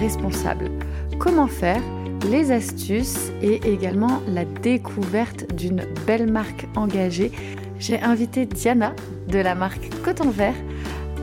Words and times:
responsable. 0.00 0.70
Comment 1.18 1.46
faire 1.46 1.80
les 2.30 2.52
astuces 2.52 3.32
et 3.42 3.60
également 3.70 4.20
la 4.28 4.44
découverte 4.44 5.52
d'une 5.54 5.84
belle 6.06 6.30
marque 6.30 6.66
engagée. 6.76 7.32
J'ai 7.78 8.00
invité 8.00 8.46
Diana 8.46 8.94
de 9.28 9.38
la 9.38 9.54
marque 9.54 9.90
Coton 10.04 10.30
Vert 10.30 10.54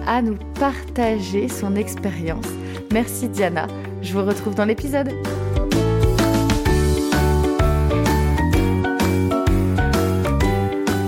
à 0.07 0.21
nous 0.21 0.38
partager 0.60 1.48
son 1.48 1.75
expérience. 1.75 2.48
Merci 2.92 3.30
Diana, 3.30 3.68
je 4.02 4.14
vous 4.14 4.25
retrouve 4.25 4.56
dans 4.56 4.66
l'épisode. 4.66 5.12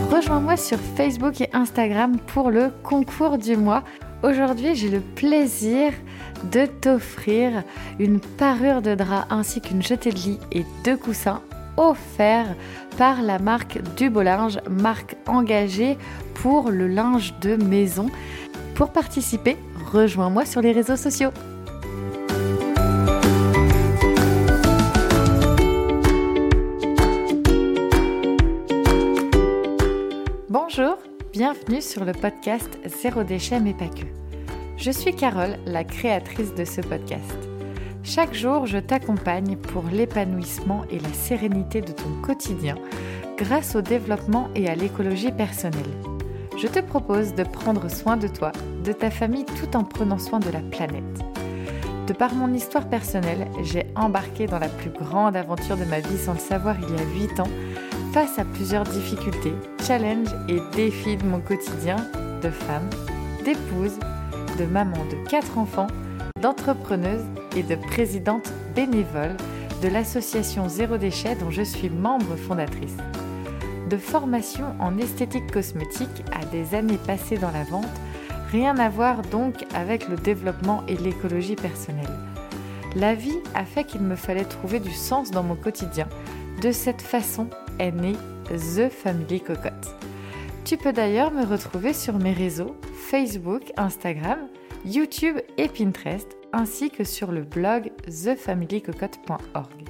Rejoins-moi 0.10 0.56
sur 0.56 0.78
Facebook 0.96 1.42
et 1.42 1.50
Instagram 1.54 2.18
pour 2.28 2.52
le 2.52 2.72
concours 2.84 3.38
du 3.38 3.58
mois. 3.58 3.84
Aujourd'hui, 4.24 4.76
j'ai 4.76 4.90
le 4.90 5.00
plaisir 5.00 5.92
de 6.52 6.66
t'offrir 6.66 7.64
une 8.00 8.20
parure 8.20 8.82
de 8.82 8.96
drap 8.96 9.26
ainsi 9.30 9.62
qu'une 9.62 9.82
jetée 9.82 10.12
de 10.12 10.18
lit 10.18 10.40
et 10.52 10.66
deux 10.84 10.98
coussins 10.98 11.42
offerts 11.78 12.56
par 12.98 13.22
la 13.22 13.40
marque 13.40 13.80
du 13.96 14.10
Linge, 14.10 14.60
marque 14.70 15.16
engagée 15.28 15.98
pour 16.36 16.70
le 16.70 16.88
linge 16.88 17.34
de 17.42 17.56
maison. 17.56 18.08
Pour 18.76 18.92
participer, 18.92 19.58
rejoins-moi 19.92 20.46
sur 20.46 20.62
les 20.62 20.72
réseaux 20.72 20.98
sociaux. 20.98 21.32
Bonjour, 30.50 30.98
bienvenue 31.34 31.82
sur 31.82 32.06
le 32.06 32.14
podcast 32.14 32.70
Zéro 32.86 33.24
déchet 33.24 33.60
mais 33.60 33.74
pas 33.74 33.88
que. 33.88 34.31
Je 34.82 34.90
suis 34.90 35.14
Carole, 35.14 35.58
la 35.68 35.84
créatrice 35.84 36.56
de 36.56 36.66
ce 36.66 36.82
podcast. 36.82 37.38
Chaque 38.04 38.34
jour, 38.34 38.66
je 38.66 38.80
t'accompagne 38.80 39.56
pour 39.56 39.84
l'épanouissement 39.84 40.86
et 40.90 40.98
la 40.98 41.14
sérénité 41.14 41.82
de 41.82 41.92
ton 41.92 42.10
quotidien 42.24 42.74
grâce 43.38 43.76
au 43.76 43.82
développement 43.82 44.50
et 44.56 44.68
à 44.68 44.74
l'écologie 44.74 45.32
personnelle. 45.32 45.86
Je 46.58 46.66
te 46.66 46.80
propose 46.80 47.36
de 47.36 47.44
prendre 47.44 47.92
soin 47.92 48.18
de 48.18 48.28
toi, 48.28 48.54
de 48.84 48.92
ta 48.92 49.12
famille 49.12 49.46
tout 49.46 49.78
en 49.78 49.84
prenant 49.84 50.18
soin 50.18 50.40
de 50.40 50.50
la 50.50 50.62
planète. 50.62 51.04
De 52.08 52.14
par 52.14 52.34
mon 52.34 52.52
histoire 52.52 52.90
personnelle, 52.90 53.46
j'ai 53.62 53.86
embarqué 53.96 54.48
dans 54.48 54.58
la 54.58 54.70
plus 54.70 54.90
grande 54.90 55.36
aventure 55.36 55.78
de 55.78 55.86
ma 55.86 56.00
vie 56.00 56.18
sans 56.18 56.34
le 56.34 56.40
savoir 56.40 56.76
il 56.82 56.90
y 56.90 57.00
a 57.00 57.28
8 57.28 57.40
ans 57.40 57.52
face 58.14 58.40
à 58.40 58.46
plusieurs 58.46 58.86
difficultés, 58.86 59.54
challenges 59.86 60.34
et 60.50 60.58
défis 60.76 61.18
de 61.18 61.26
mon 61.26 61.40
quotidien 61.40 61.98
de 62.42 62.50
femme, 62.50 62.90
d'épouse, 63.46 64.00
de 64.58 64.66
maman 64.66 65.06
de 65.10 65.30
quatre 65.30 65.58
enfants, 65.58 65.88
d'entrepreneuse 66.42 67.26
et 67.56 67.64
de 67.64 67.76
présidente 67.76 68.52
bénévole 68.76 69.36
de 69.82 69.88
l'association 69.88 70.70
Zéro 70.70 70.98
Déchet 70.98 71.36
dont 71.36 71.52
je 71.52 71.62
suis 71.62 71.90
membre 71.90 72.36
fondatrice. 72.36 72.98
De 73.90 73.98
formation 73.98 74.66
en 74.80 74.98
esthétique 74.98 75.52
cosmétique 75.52 76.24
à 76.32 76.46
des 76.46 76.76
années 76.76 77.00
passées 77.06 77.38
dans 77.38 77.52
la 77.52 77.64
vente, 77.64 77.86
rien 78.52 78.78
à 78.78 78.90
voir 78.90 79.22
donc 79.24 79.66
avec 79.74 80.08
le 80.08 80.16
développement 80.16 80.84
et 80.88 80.98
l'écologie 80.98 81.56
personnelle. 81.56 82.18
La 82.96 83.16
vie 83.16 83.40
a 83.56 83.66
fait 83.66 83.84
qu'il 83.84 84.02
me 84.02 84.16
fallait 84.16 84.46
trouver 84.46 84.80
du 84.80 84.92
sens 84.92 85.32
dans 85.32 85.44
mon 85.44 85.56
quotidien. 85.56 86.08
De 86.62 86.72
cette 86.72 87.02
façon, 87.02 87.48
est 87.80 87.92
née 87.92 88.18
The 88.50 88.90
Family 88.90 89.42
Cocotte. 89.42 89.96
Tu 90.72 90.78
peux 90.78 90.94
d'ailleurs 90.94 91.34
me 91.34 91.44
retrouver 91.44 91.92
sur 91.92 92.18
mes 92.18 92.32
réseaux 92.32 92.78
Facebook, 92.94 93.74
Instagram, 93.76 94.40
YouTube 94.86 95.36
et 95.58 95.68
Pinterest, 95.68 96.38
ainsi 96.54 96.90
que 96.90 97.04
sur 97.04 97.34
le 97.34 97.42
blog 97.42 97.92
thefamilycocotte.org. 98.06 99.90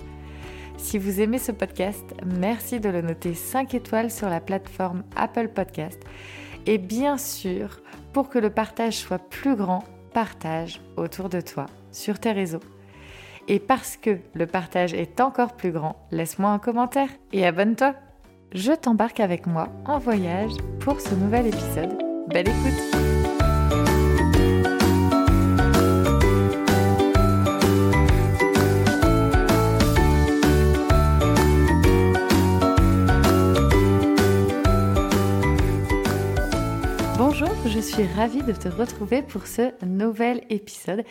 Si 0.78 0.98
vous 0.98 1.22
aimez 1.22 1.38
ce 1.38 1.52
podcast, 1.52 2.16
merci 2.26 2.80
de 2.80 2.90
le 2.90 3.04
noter 3.04 3.36
5 3.36 3.76
étoiles 3.76 4.10
sur 4.10 4.28
la 4.28 4.42
plateforme 4.42 5.04
Apple 5.16 5.50
Podcast. 5.50 6.02
Et 6.66 6.80
bien 6.80 7.20
sûr, 7.20 7.80
pour 8.12 8.30
que 8.30 8.40
le 8.40 8.50
partage 8.50 8.98
soit 8.98 9.20
plus 9.30 9.56
grand, 9.56 9.84
partage 10.16 10.82
autour 10.98 11.30
de 11.30 11.42
toi, 11.42 11.68
sur 11.92 12.18
tes 12.18 12.32
réseaux. 12.32 12.64
Et 13.48 13.60
parce 13.60 13.98
que 13.98 14.18
le 14.34 14.48
partage 14.48 14.96
est 14.96 15.22
encore 15.22 15.56
plus 15.56 15.72
grand, 15.72 16.08
laisse-moi 16.10 16.50
un 16.50 16.58
commentaire 16.58 17.10
et 17.34 17.46
abonne-toi. 17.46 17.94
Je 18.54 18.74
t'embarque 18.74 19.22
avec 19.22 19.48
moi 19.48 19.70
en 19.86 19.98
voyage 19.98 20.52
pour 20.82 21.00
ce 21.00 21.16
nouvel 21.16 21.48
épisode. 21.48 21.98
Belle 22.28 22.50
écoute 22.50 23.02
Bonjour, 37.18 37.48
je 37.68 37.80
suis 37.80 38.04
ravie 38.18 38.44
de 38.44 38.52
te 38.52 38.68
retrouver 38.68 39.22
pour 39.22 39.48
ce 39.48 39.72
nouvel 39.86 40.44
épisode. 40.50 41.06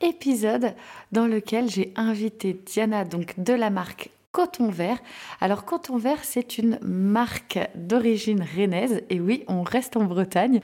Épisode 0.00 0.76
dans 1.10 1.26
lequel 1.26 1.68
j'ai 1.68 1.92
invité 1.96 2.52
Diana, 2.64 3.04
donc 3.04 3.34
de 3.40 3.52
la 3.52 3.70
marque 3.70 4.10
Coton 4.34 4.68
Vert. 4.68 4.98
Alors 5.40 5.64
Coton 5.64 5.96
Vert, 5.96 6.24
c'est 6.24 6.58
une 6.58 6.80
marque 6.82 7.60
d'origine 7.76 8.44
rennaise 8.56 9.00
et 9.08 9.20
oui, 9.20 9.44
on 9.46 9.62
reste 9.62 9.96
en 9.96 10.02
Bretagne. 10.02 10.60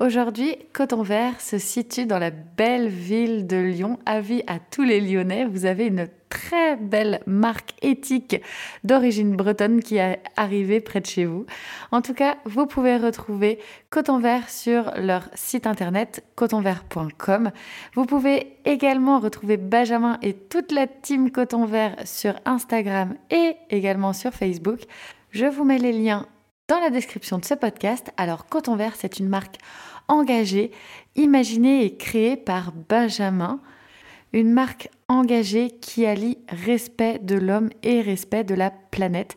Aujourd'hui, 0.00 0.56
Coton 0.72 1.02
Vert 1.02 1.40
se 1.40 1.56
situe 1.56 2.04
dans 2.04 2.18
la 2.18 2.30
belle 2.30 2.88
ville 2.88 3.46
de 3.46 3.56
Lyon. 3.56 4.00
Avis 4.06 4.42
à 4.48 4.58
tous 4.58 4.82
les 4.82 5.00
Lyonnais, 5.00 5.44
vous 5.44 5.66
avez 5.66 5.86
une 5.86 6.08
très 6.32 6.76
belle 6.76 7.20
marque 7.26 7.74
éthique 7.82 8.40
d'origine 8.84 9.36
bretonne 9.36 9.82
qui 9.82 9.98
est 9.98 10.22
arrivée 10.36 10.80
près 10.80 11.00
de 11.00 11.06
chez 11.06 11.26
vous. 11.26 11.44
En 11.90 12.00
tout 12.00 12.14
cas, 12.14 12.38
vous 12.46 12.64
pouvez 12.64 12.96
retrouver 12.96 13.58
Coton 13.90 14.18
Vert 14.18 14.48
sur 14.48 14.92
leur 14.96 15.28
site 15.34 15.66
internet 15.66 16.24
cotonvert.com. 16.34 17.50
Vous 17.94 18.06
pouvez 18.06 18.56
également 18.64 19.20
retrouver 19.20 19.58
Benjamin 19.58 20.18
et 20.22 20.32
toute 20.32 20.72
la 20.72 20.86
team 20.86 21.30
Coton 21.30 21.66
Vert 21.66 21.96
sur 22.06 22.34
Instagram 22.46 23.14
et 23.30 23.56
également 23.68 24.14
sur 24.14 24.32
Facebook. 24.32 24.80
Je 25.32 25.44
vous 25.44 25.64
mets 25.64 25.78
les 25.78 25.92
liens 25.92 26.26
dans 26.68 26.80
la 26.80 26.88
description 26.88 27.36
de 27.36 27.44
ce 27.44 27.52
podcast. 27.52 28.10
Alors, 28.16 28.46
Coton 28.46 28.76
Vert, 28.76 28.94
c'est 28.96 29.18
une 29.18 29.28
marque 29.28 29.56
engagée, 30.08 30.70
imaginée 31.14 31.84
et 31.84 31.96
créée 31.98 32.38
par 32.38 32.72
Benjamin 32.88 33.60
une 34.32 34.52
marque 34.52 34.88
engagée 35.08 35.70
qui 35.80 36.06
allie 36.06 36.38
respect 36.48 37.18
de 37.20 37.36
l'homme 37.36 37.70
et 37.82 38.00
respect 38.00 38.44
de 38.44 38.54
la 38.54 38.70
planète. 38.70 39.36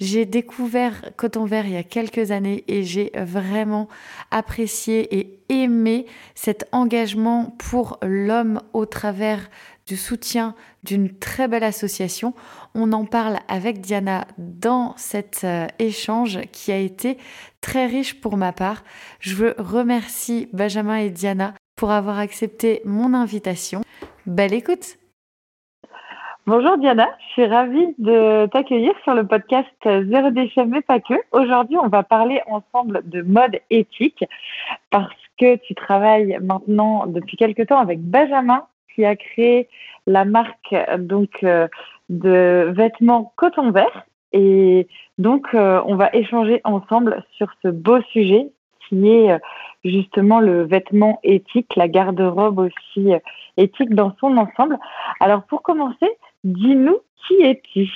J'ai 0.00 0.26
découvert 0.26 1.02
Coton 1.16 1.44
Vert 1.44 1.66
il 1.66 1.72
y 1.72 1.76
a 1.76 1.84
quelques 1.84 2.32
années 2.32 2.64
et 2.66 2.82
j'ai 2.82 3.12
vraiment 3.14 3.88
apprécié 4.32 5.16
et 5.16 5.38
aimé 5.48 6.06
cet 6.34 6.68
engagement 6.72 7.54
pour 7.58 7.98
l'homme 8.02 8.60
au 8.72 8.86
travers 8.86 9.48
du 9.86 9.96
soutien 9.96 10.54
d'une 10.82 11.16
très 11.16 11.46
belle 11.46 11.62
association. 11.62 12.34
On 12.74 12.92
en 12.92 13.04
parle 13.04 13.38
avec 13.46 13.80
Diana 13.80 14.26
dans 14.38 14.94
cet 14.96 15.42
euh, 15.44 15.66
échange 15.78 16.40
qui 16.52 16.72
a 16.72 16.78
été 16.78 17.18
très 17.60 17.86
riche 17.86 18.20
pour 18.20 18.36
ma 18.36 18.52
part. 18.52 18.82
Je 19.20 19.34
veux 19.34 19.54
remercier 19.58 20.48
Benjamin 20.52 20.96
et 20.96 21.10
Diana 21.10 21.54
pour 21.76 21.90
avoir 21.90 22.18
accepté 22.18 22.80
mon 22.84 23.14
invitation. 23.14 23.82
Belle 24.26 24.54
écoute. 24.54 24.96
Bonjour 26.46 26.78
Diana, 26.78 27.08
je 27.18 27.32
suis 27.32 27.46
ravie 27.46 27.94
de 27.98 28.46
t'accueillir 28.46 28.94
sur 29.02 29.14
le 29.14 29.26
podcast 29.26 29.68
Zéro 29.84 30.30
déchet 30.30 30.64
mais 30.64 30.80
pas 30.80 30.98
que. 30.98 31.12
Aujourd'hui, 31.32 31.76
on 31.76 31.88
va 31.88 32.02
parler 32.02 32.40
ensemble 32.46 33.02
de 33.04 33.20
mode 33.20 33.60
éthique 33.68 34.24
parce 34.88 35.14
que 35.38 35.56
tu 35.56 35.74
travailles 35.74 36.38
maintenant 36.40 37.06
depuis 37.06 37.36
quelque 37.36 37.62
temps 37.62 37.78
avec 37.78 38.00
Benjamin 38.00 38.66
qui 38.94 39.04
a 39.04 39.14
créé 39.14 39.68
la 40.06 40.24
marque 40.24 40.74
donc 40.98 41.42
euh, 41.42 41.68
de 42.08 42.72
vêtements 42.74 43.34
coton 43.36 43.72
vert 43.72 44.06
et 44.32 44.88
donc 45.18 45.48
euh, 45.52 45.82
on 45.84 45.96
va 45.96 46.08
échanger 46.14 46.62
ensemble 46.64 47.22
sur 47.36 47.48
ce 47.62 47.68
beau 47.68 48.00
sujet 48.12 48.50
qui 48.88 49.08
est 49.08 49.32
euh, 49.32 49.38
justement 49.84 50.40
le 50.40 50.64
vêtement 50.64 51.20
éthique, 51.22 51.74
la 51.76 51.88
garde-robe 51.88 52.58
aussi 52.58 53.12
euh, 53.12 53.18
éthique 53.56 53.94
dans 53.94 54.14
son 54.20 54.36
ensemble. 54.36 54.78
Alors 55.20 55.44
pour 55.44 55.62
commencer, 55.62 56.08
dis-nous 56.42 56.98
qui 57.26 57.42
es-tu? 57.42 57.90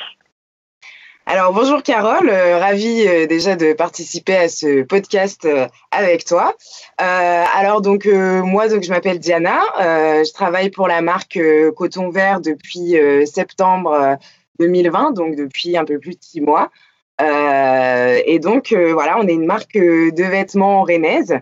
Alors 1.27 1.53
bonjour 1.53 1.83
Carole, 1.83 2.31
euh, 2.31 2.59
ravie 2.59 3.05
déjà 3.27 3.55
de 3.55 3.75
participer 3.75 4.37
à 4.37 4.49
ce 4.49 4.83
podcast 4.83 5.47
avec 5.91 6.25
toi. 6.25 6.55
alors 6.97 7.83
donc 7.83 8.07
moi 8.07 8.69
donc 8.69 8.83
je 8.83 8.89
m'appelle 8.89 9.19
Diana, 9.19 9.61
je 9.79 10.33
travaille 10.33 10.71
pour 10.71 10.89
la 10.89 11.03
marque 11.03 11.39
Coton 11.77 12.09
Vert 12.09 12.41
depuis 12.41 12.97
septembre 13.27 14.17
2020, 14.59 15.13
donc 15.13 15.37
depuis 15.37 15.77
un 15.77 15.85
peu 15.85 15.99
plus 15.99 16.13
de 16.13 16.23
six 16.23 16.41
mois. 16.41 16.71
Euh, 17.21 18.21
et 18.25 18.39
donc, 18.39 18.73
euh, 18.73 18.93
voilà, 18.93 19.19
on 19.19 19.27
est 19.27 19.35
une 19.35 19.47
marque 19.47 19.77
euh, 19.77 20.11
de 20.13 20.25
vêtements 20.25 20.83
rennaise, 20.83 21.35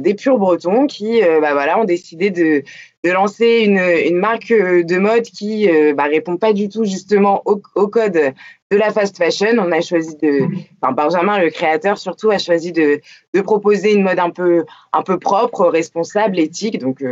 des 0.00 0.12
purs 0.12 0.36
bretons 0.36 0.86
qui 0.86 1.22
bah, 1.40 1.54
voilà, 1.54 1.80
ont 1.80 1.84
décidé 1.84 2.28
de, 2.28 2.62
de 3.02 3.10
lancer 3.10 3.62
une, 3.64 3.78
une 3.78 4.18
marque 4.18 4.52
de 4.52 4.98
mode 4.98 5.22
qui 5.22 5.66
bah, 5.94 6.02
répond 6.02 6.36
pas 6.36 6.52
du 6.52 6.68
tout 6.68 6.84
justement 6.84 7.40
au, 7.46 7.62
au, 7.74 7.88
code 7.88 8.34
de 8.70 8.76
la 8.76 8.92
fast 8.92 9.16
fashion. 9.16 9.56
On 9.58 9.72
a 9.72 9.80
choisi 9.80 10.14
de, 10.18 10.46
enfin 10.82 10.92
Benjamin, 10.92 11.38
le 11.38 11.48
créateur 11.48 11.96
surtout, 11.96 12.30
a 12.30 12.36
choisi 12.36 12.70
de, 12.70 13.00
de 13.32 13.40
proposer 13.40 13.94
une 13.94 14.02
mode 14.02 14.18
un 14.18 14.28
peu, 14.28 14.66
un 14.92 15.00
peu 15.00 15.18
propre, 15.18 15.64
responsable, 15.68 16.38
éthique. 16.38 16.78
Donc 16.78 17.02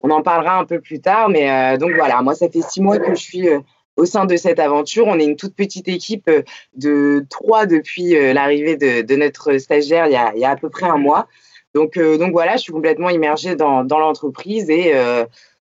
on 0.00 0.10
en 0.10 0.22
parlera 0.22 0.58
un 0.58 0.64
peu 0.64 0.80
plus 0.80 1.00
tard, 1.00 1.28
mais 1.28 1.78
donc 1.78 1.92
voilà, 1.92 2.20
moi 2.22 2.34
ça 2.34 2.48
fait 2.48 2.62
six 2.62 2.80
mois 2.80 2.98
que 2.98 3.14
je 3.14 3.22
suis 3.22 3.48
au 3.96 4.04
sein 4.04 4.24
de 4.24 4.36
cette 4.36 4.58
aventure. 4.58 5.06
On 5.06 5.18
est 5.18 5.24
une 5.24 5.36
toute 5.36 5.54
petite 5.54 5.88
équipe 5.88 6.28
euh, 6.28 6.42
de 6.74 7.24
trois 7.28 7.66
depuis 7.66 8.16
euh, 8.16 8.32
l'arrivée 8.32 8.76
de, 8.76 9.16
notre 9.16 9.58
stagiaire 9.58 10.06
il 10.06 10.12
y, 10.12 10.44
a, 10.44 10.50
à 10.50 10.56
peu 10.56 10.70
près 10.70 10.86
un 10.86 10.96
mois. 10.96 11.28
Donc, 11.74 11.96
euh, 11.96 12.18
voilà, 12.32 12.56
je 12.56 12.62
suis 12.62 12.72
complètement 12.72 13.10
immergée 13.10 13.56
dans, 13.56 13.82
l'entreprise 13.82 14.68
et 14.68 14.92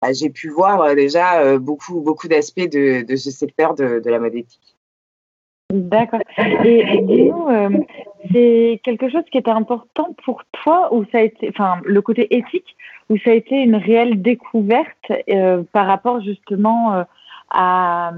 bah, 0.01 0.13
j'ai 0.13 0.29
pu 0.29 0.49
voir 0.49 0.95
déjà 0.95 1.57
beaucoup, 1.57 2.01
beaucoup 2.01 2.27
d'aspects 2.27 2.69
de, 2.69 3.15
ce 3.15 3.31
secteur 3.31 3.73
de, 3.73 4.01
la 4.05 4.19
mode 4.19 4.35
éthique. 4.35 4.77
D'accord. 5.73 6.19
Et, 6.37 7.01
dis-nous, 7.01 7.47
c'est 8.31 8.79
quelque 8.83 9.09
chose 9.09 9.23
qui 9.31 9.39
était 9.39 9.49
important 9.49 10.15
pour 10.23 10.43
toi 10.63 10.93
ou 10.93 11.03
ça 11.11 11.19
a 11.19 11.21
été, 11.21 11.49
enfin, 11.49 11.81
le 11.83 12.01
côté 12.01 12.27
éthique, 12.35 12.75
ou 13.09 13.17
ça 13.17 13.31
a 13.31 13.33
été 13.33 13.55
une 13.55 13.75
réelle 13.75 14.21
découverte 14.21 15.11
par 15.71 15.87
rapport 15.87 16.21
justement 16.21 17.05
à 17.49 18.11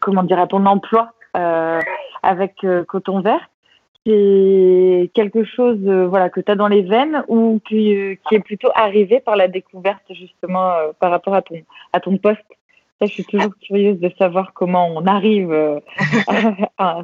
comment 0.00 0.22
dire 0.22 0.38
à 0.38 0.46
ton 0.46 0.64
emploi 0.66 1.12
euh, 1.36 1.80
avec 2.22 2.64
euh, 2.64 2.84
coton 2.84 3.20
vert. 3.20 3.50
C'est 4.06 5.10
quelque 5.14 5.44
chose 5.44 5.78
euh, 5.86 6.06
voilà 6.06 6.30
que 6.30 6.40
tu 6.40 6.50
as 6.50 6.54
dans 6.54 6.68
les 6.68 6.82
veines 6.82 7.24
ou 7.28 7.60
qui, 7.66 7.90
est 7.90 8.40
plutôt 8.44 8.70
arrivé 8.74 9.20
par 9.20 9.36
la 9.36 9.48
découverte 9.48 10.04
justement 10.10 10.72
par 11.00 11.10
rapport 11.10 11.34
à 11.34 11.42
ton 11.42 11.56
à 11.92 12.00
ton 12.00 12.16
poste? 12.16 12.40
Ça, 13.00 13.06
je 13.06 13.12
suis 13.12 13.24
toujours 13.24 13.52
curieuse 13.60 13.98
de 14.00 14.10
savoir 14.18 14.54
comment 14.54 14.88
on 14.88 15.04
arrive 15.06 15.52
à, 16.78 17.02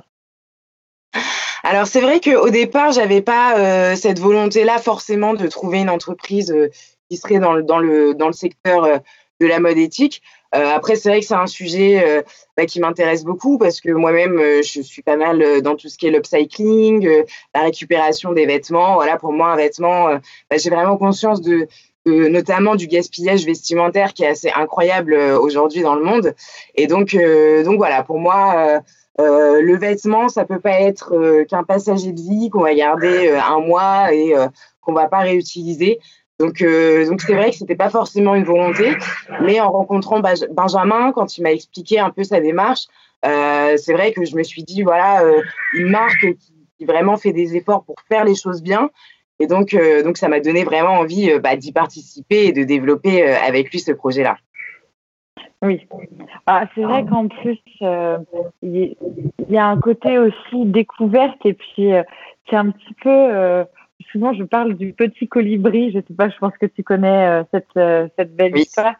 alors 1.64 1.86
c'est 1.86 2.00
vrai 2.00 2.20
qu'au 2.20 2.48
départ, 2.48 2.92
j'avais 2.92 3.20
pas 3.20 3.94
cette 3.94 4.18
volonté-là 4.18 4.78
forcément 4.78 5.34
de 5.34 5.46
trouver 5.46 5.80
une 5.80 5.90
entreprise 5.90 6.54
qui 7.08 7.16
serait 7.16 7.38
dans 7.38 7.52
le, 7.52 7.62
dans 7.62 7.78
le, 7.78 8.14
dans 8.14 8.26
le 8.26 8.32
secteur 8.32 9.00
de 9.40 9.46
la 9.46 9.60
mode 9.60 9.76
éthique. 9.76 10.22
Euh, 10.54 10.68
après, 10.74 10.96
c'est 10.96 11.08
vrai 11.08 11.20
que 11.20 11.26
c'est 11.26 11.34
un 11.34 11.46
sujet 11.46 12.02
euh, 12.06 12.22
bah, 12.56 12.66
qui 12.66 12.80
m'intéresse 12.80 13.24
beaucoup 13.24 13.56
parce 13.56 13.80
que 13.80 13.90
moi-même, 13.90 14.38
euh, 14.38 14.62
je 14.62 14.82
suis 14.82 15.02
pas 15.02 15.16
mal 15.16 15.62
dans 15.62 15.76
tout 15.76 15.88
ce 15.88 15.96
qui 15.96 16.06
est 16.06 16.10
l'upcycling, 16.10 17.08
la 17.54 17.62
récupération 17.62 18.32
des 18.32 18.46
vêtements. 18.46 18.94
Voilà, 18.94 19.16
pour 19.16 19.32
moi, 19.32 19.52
un 19.52 19.56
vêtement, 19.56 20.08
bah, 20.50 20.56
j'ai 20.58 20.70
vraiment 20.70 20.96
conscience 20.98 21.40
de, 21.40 21.68
notamment 22.04 22.74
du 22.74 22.86
gaspillage 22.86 23.46
vestimentaire 23.46 24.12
qui 24.12 24.24
est 24.24 24.28
assez 24.28 24.50
incroyable 24.54 25.14
aujourd'hui 25.14 25.82
dans 25.82 25.94
le 25.94 26.04
monde. 26.04 26.34
Et 26.74 26.86
donc, 26.86 27.16
donc 27.64 27.76
voilà, 27.76 28.02
pour 28.02 28.18
moi, 28.18 28.82
le 29.18 29.76
vêtement, 29.76 30.28
ça 30.28 30.44
peut 30.44 30.60
pas 30.60 30.80
être 30.80 31.44
qu'un 31.48 31.62
passager 31.64 32.12
de 32.12 32.20
vie 32.20 32.50
qu'on 32.50 32.62
va 32.62 32.74
garder 32.74 33.30
un 33.30 33.60
mois 33.60 34.12
et 34.12 34.34
qu'on 34.82 34.92
va 34.92 35.08
pas 35.08 35.20
réutiliser. 35.20 36.00
Donc, 36.42 36.60
euh, 36.60 37.08
donc 37.08 37.20
c'est 37.20 37.34
vrai 37.34 37.50
que 37.50 37.56
c'était 37.56 37.76
pas 37.76 37.88
forcément 37.88 38.34
une 38.34 38.42
volonté, 38.42 38.96
mais 39.42 39.60
en 39.60 39.70
rencontrant 39.70 40.20
Benjamin, 40.50 41.12
quand 41.12 41.38
il 41.38 41.42
m'a 41.42 41.52
expliqué 41.52 42.00
un 42.00 42.10
peu 42.10 42.24
sa 42.24 42.40
démarche, 42.40 42.86
euh, 43.24 43.76
c'est 43.76 43.92
vrai 43.92 44.12
que 44.12 44.24
je 44.24 44.34
me 44.34 44.42
suis 44.42 44.64
dit 44.64 44.82
voilà, 44.82 45.22
euh, 45.22 45.40
une 45.74 45.88
marque 45.90 46.34
qui, 46.34 46.84
vraiment 46.84 47.16
fait 47.16 47.32
des 47.32 47.54
efforts 47.54 47.84
pour 47.84 47.94
faire 48.08 48.24
les 48.24 48.34
choses 48.34 48.60
bien, 48.60 48.90
et 49.38 49.46
donc, 49.46 49.76
donc 50.02 50.16
ça 50.16 50.26
m'a 50.26 50.40
donné 50.40 50.64
vraiment 50.64 50.94
envie 50.94 51.38
bah, 51.38 51.54
d'y 51.54 51.70
participer 51.70 52.46
et 52.46 52.52
de 52.52 52.64
développer 52.64 53.22
avec 53.22 53.70
lui 53.70 53.78
ce 53.78 53.92
projet-là. 53.92 54.36
Oui, 55.62 55.86
ah, 56.46 56.64
c'est 56.74 56.82
vrai 56.82 57.04
qu'en 57.06 57.28
plus 57.28 57.60
il 57.80 58.96
y, 59.48 59.56
a 59.56 59.66
un 59.66 59.78
côté 59.78 60.18
aussi 60.18 60.64
découverte 60.64 61.38
et 61.46 61.52
puis 61.52 61.92
c'est 62.50 62.56
un 62.56 62.72
petit 62.72 62.94
peu 63.00 63.64
souvent 64.10 64.32
je 64.32 64.44
parle 64.44 64.74
du 64.74 64.92
petit 64.92 65.28
colibri. 65.28 65.90
Je 65.92 65.98
sais 65.98 66.14
pas, 66.14 66.28
je 66.28 66.38
pense 66.38 66.56
que 66.58 66.66
tu 66.66 66.82
connais 66.82 67.26
euh, 67.26 67.42
cette, 67.52 67.76
euh, 67.76 68.08
cette 68.18 68.34
belle 68.34 68.56
histoire 68.56 68.94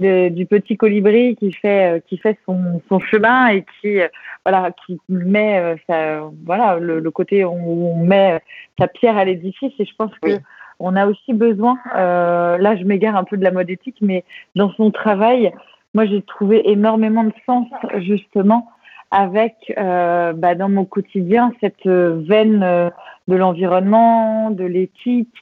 du 0.00 0.44
petit 0.46 0.76
colibri 0.76 1.36
qui 1.36 1.52
fait 1.52 1.92
euh, 1.92 2.00
qui 2.00 2.18
fait 2.18 2.36
son, 2.44 2.82
son 2.88 2.98
chemin 2.98 3.46
et 3.48 3.64
qui 3.80 3.98
voilà 4.44 4.72
qui 4.84 4.98
met 5.08 5.76
sa, 5.88 6.22
voilà 6.44 6.78
le, 6.80 6.98
le, 6.98 7.10
côté 7.12 7.44
où 7.44 7.52
on 7.52 8.04
met 8.04 8.40
sa 8.78 8.88
pierre 8.88 9.16
à 9.16 9.24
l'édifice. 9.24 9.72
Et 9.78 9.84
je 9.84 9.94
pense 9.96 10.10
que 10.20 10.30
on 10.80 10.96
a 10.96 11.06
aussi 11.06 11.32
besoin. 11.32 11.78
là, 11.94 12.76
je 12.76 12.82
m'égare 12.82 13.14
un 13.14 13.22
peu 13.22 13.36
de 13.36 13.44
la 13.44 13.52
mode 13.52 13.70
éthique, 13.70 13.98
mais 14.00 14.24
dans 14.56 14.72
son 14.72 14.90
travail, 14.90 15.52
moi 15.94 16.06
j'ai 16.06 16.22
trouvé 16.22 16.68
énormément 16.68 17.22
de 17.22 17.32
sens 17.46 17.68
justement 17.98 18.68
avec 19.14 19.54
bah, 19.76 20.54
dans 20.54 20.68
mon 20.68 20.84
quotidien 20.84 21.52
cette 21.60 21.86
veine 21.86 22.90
de 23.28 23.36
l'environnement, 23.36 24.50
de 24.50 24.64
l'éthique. 24.64 25.34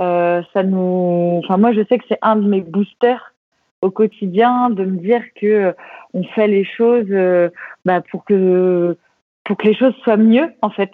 Euh, 0.00 0.42
ça 0.54 0.62
nous, 0.62 1.40
enfin 1.44 1.58
moi 1.58 1.72
je 1.72 1.84
sais 1.88 1.98
que 1.98 2.04
c'est 2.08 2.18
un 2.22 2.36
de 2.36 2.48
mes 2.48 2.62
boosters 2.62 3.34
au 3.82 3.90
quotidien 3.90 4.70
de 4.70 4.84
me 4.84 4.98
dire 4.98 5.22
que 5.34 5.46
euh, 5.46 5.72
on 6.14 6.24
fait 6.24 6.48
les 6.48 6.64
choses 6.64 7.06
euh, 7.10 7.50
bah, 7.84 8.00
pour 8.10 8.24
que 8.24 8.96
pour 9.44 9.58
que 9.58 9.66
les 9.66 9.74
choses 9.74 9.94
soient 10.02 10.16
mieux 10.16 10.54
en 10.62 10.70
fait. 10.70 10.90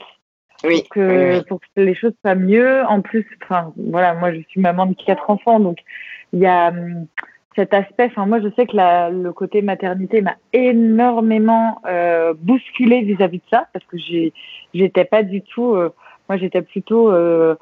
Oui. 0.64 0.80
Pour 0.80 0.88
que, 0.88 1.44
pour 1.44 1.60
que 1.60 1.80
les 1.82 1.94
choses 1.94 2.14
soient 2.22 2.34
mieux. 2.34 2.82
En 2.86 3.00
plus, 3.00 3.26
enfin 3.44 3.72
voilà, 3.76 4.14
moi 4.14 4.32
je 4.32 4.40
suis 4.48 4.60
maman 4.60 4.86
de 4.86 4.94
quatre 4.94 5.30
enfants, 5.30 5.60
donc 5.60 5.78
il 6.32 6.40
y 6.40 6.46
a 6.46 6.68
hum, 6.68 7.06
cet 7.56 7.74
aspect. 7.74 8.04
Enfin 8.06 8.26
moi 8.26 8.40
je 8.40 8.48
sais 8.54 8.66
que 8.66 8.76
la, 8.76 9.10
le 9.10 9.32
côté 9.32 9.62
maternité 9.62 10.20
m'a 10.20 10.36
énormément 10.52 11.80
euh, 11.86 12.34
bousculé 12.38 13.00
vis-à-vis 13.02 13.38
de 13.38 13.44
ça 13.50 13.66
parce 13.72 13.84
que 13.86 13.98
j'ai 13.98 14.32
j'étais 14.74 15.04
pas 15.04 15.24
du 15.24 15.42
tout 15.42 15.76
moi, 16.28 16.38
j'étais 16.38 16.62
plutôt 16.62 17.10
euh, 17.10 17.54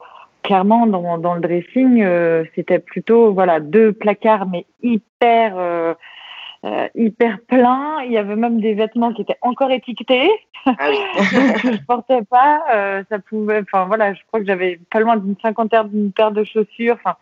clairement 0.42 0.86
dans, 0.86 1.18
dans 1.18 1.34
le 1.34 1.40
dressing, 1.40 2.02
euh, 2.02 2.44
c'était 2.54 2.78
plutôt 2.78 3.32
voilà 3.32 3.60
deux 3.60 3.92
placards 3.92 4.46
mais 4.48 4.66
hyper 4.82 5.54
euh, 5.56 5.94
euh, 6.64 6.88
hyper 6.94 7.38
pleins. 7.46 8.00
Il 8.06 8.12
y 8.12 8.16
avait 8.16 8.36
même 8.36 8.60
des 8.60 8.72
vêtements 8.72 9.12
qui 9.12 9.22
étaient 9.22 9.36
encore 9.42 9.70
étiquetés. 9.70 10.30
Ah 10.64 10.72
oui. 10.88 10.96
Donc, 11.32 11.74
je 11.74 11.84
portais 11.86 12.22
pas. 12.22 12.62
Euh, 12.72 13.04
ça 13.10 13.18
pouvait. 13.18 13.60
Enfin 13.60 13.84
voilà, 13.84 14.14
je 14.14 14.20
crois 14.28 14.40
que 14.40 14.46
j'avais 14.46 14.80
pas 14.90 15.00
loin 15.00 15.18
d'une 15.18 15.36
cinquantaine 15.42 15.88
d'une 15.90 16.12
paire 16.12 16.32
de 16.32 16.42
chaussures. 16.42 16.96
Enfin, 17.04 17.16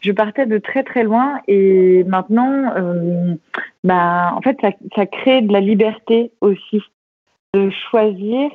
je 0.00 0.12
partais 0.12 0.46
de 0.46 0.58
très 0.58 0.84
très 0.84 1.02
loin 1.02 1.40
et 1.48 2.04
maintenant, 2.04 2.72
euh, 2.76 3.34
bah 3.84 4.32
en 4.34 4.40
fait, 4.40 4.56
ça, 4.60 4.70
ça 4.94 5.06
crée 5.06 5.42
de 5.42 5.52
la 5.52 5.60
liberté 5.60 6.32
aussi 6.40 6.82
de 7.54 7.70
choisir 7.90 8.50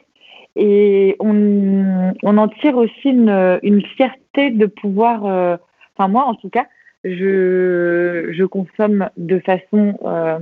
et 0.55 1.15
on, 1.19 2.13
on 2.21 2.37
en 2.37 2.47
tire 2.47 2.77
aussi 2.77 3.09
une, 3.09 3.59
une 3.63 3.81
fierté 3.81 4.51
de 4.51 4.65
pouvoir, 4.67 5.25
euh, 5.25 5.57
enfin 5.97 6.07
moi 6.07 6.25
en 6.25 6.35
tout 6.35 6.49
cas, 6.49 6.65
je, 7.03 8.29
je 8.31 8.43
consomme 8.45 9.09
de 9.17 9.39
façon 9.39 9.97
euh, 10.05 10.39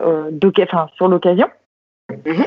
euh 0.00 0.30
enfin, 0.62 0.88
sur 0.96 1.08
l'occasion. 1.08 1.46
Mhm. 2.10 2.44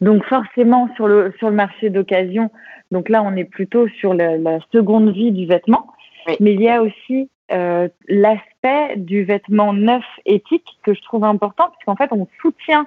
Donc 0.00 0.24
forcément 0.24 0.88
sur 0.96 1.06
le 1.06 1.32
sur 1.38 1.48
le 1.48 1.54
marché 1.54 1.90
d'occasion, 1.90 2.50
donc 2.90 3.08
là 3.08 3.22
on 3.22 3.36
est 3.36 3.44
plutôt 3.44 3.88
sur 3.88 4.14
la, 4.14 4.36
la 4.36 4.58
seconde 4.72 5.10
vie 5.12 5.30
du 5.30 5.46
vêtement, 5.46 5.86
mais 6.40 6.52
il 6.52 6.60
y 6.60 6.68
a 6.68 6.82
aussi 6.82 7.30
euh, 7.52 7.88
l'aspect 8.08 8.96
du 8.96 9.24
vêtement 9.24 9.72
neuf 9.72 10.04
éthique 10.24 10.78
que 10.82 10.94
je 10.94 11.02
trouve 11.02 11.24
important 11.24 11.70
puisqu'en 11.70 11.96
fait 11.96 12.12
on 12.12 12.26
soutient 12.40 12.86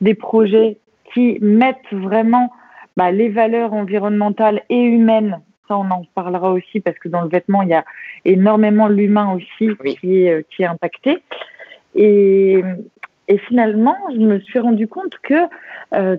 des 0.00 0.14
projets 0.14 0.78
qui 1.12 1.38
mettent 1.40 1.92
vraiment 1.92 2.52
bah, 2.96 3.10
les 3.10 3.28
valeurs 3.28 3.72
environnementales 3.72 4.62
et 4.68 4.80
humaines, 4.80 5.40
ça 5.68 5.76
on 5.76 5.90
en 5.90 6.04
parlera 6.14 6.52
aussi 6.52 6.80
parce 6.80 6.98
que 6.98 7.08
dans 7.08 7.22
le 7.22 7.28
vêtement, 7.28 7.62
il 7.62 7.68
y 7.68 7.74
a 7.74 7.84
énormément 8.24 8.88
l'humain 8.88 9.34
aussi 9.34 9.70
qui, 9.98 10.22
est, 10.22 10.30
euh, 10.30 10.42
qui 10.50 10.62
est 10.62 10.66
impacté. 10.66 11.18
Et, 11.94 12.62
et, 13.28 13.38
finalement, 13.38 13.96
je 14.12 14.18
me 14.18 14.38
suis 14.40 14.58
rendu 14.58 14.86
compte 14.86 15.18
que 15.22 15.34
euh, 15.94 16.16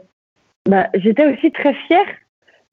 bah, 0.68 0.88
j'étais 0.96 1.26
aussi 1.26 1.52
très 1.52 1.74
fière 1.74 2.06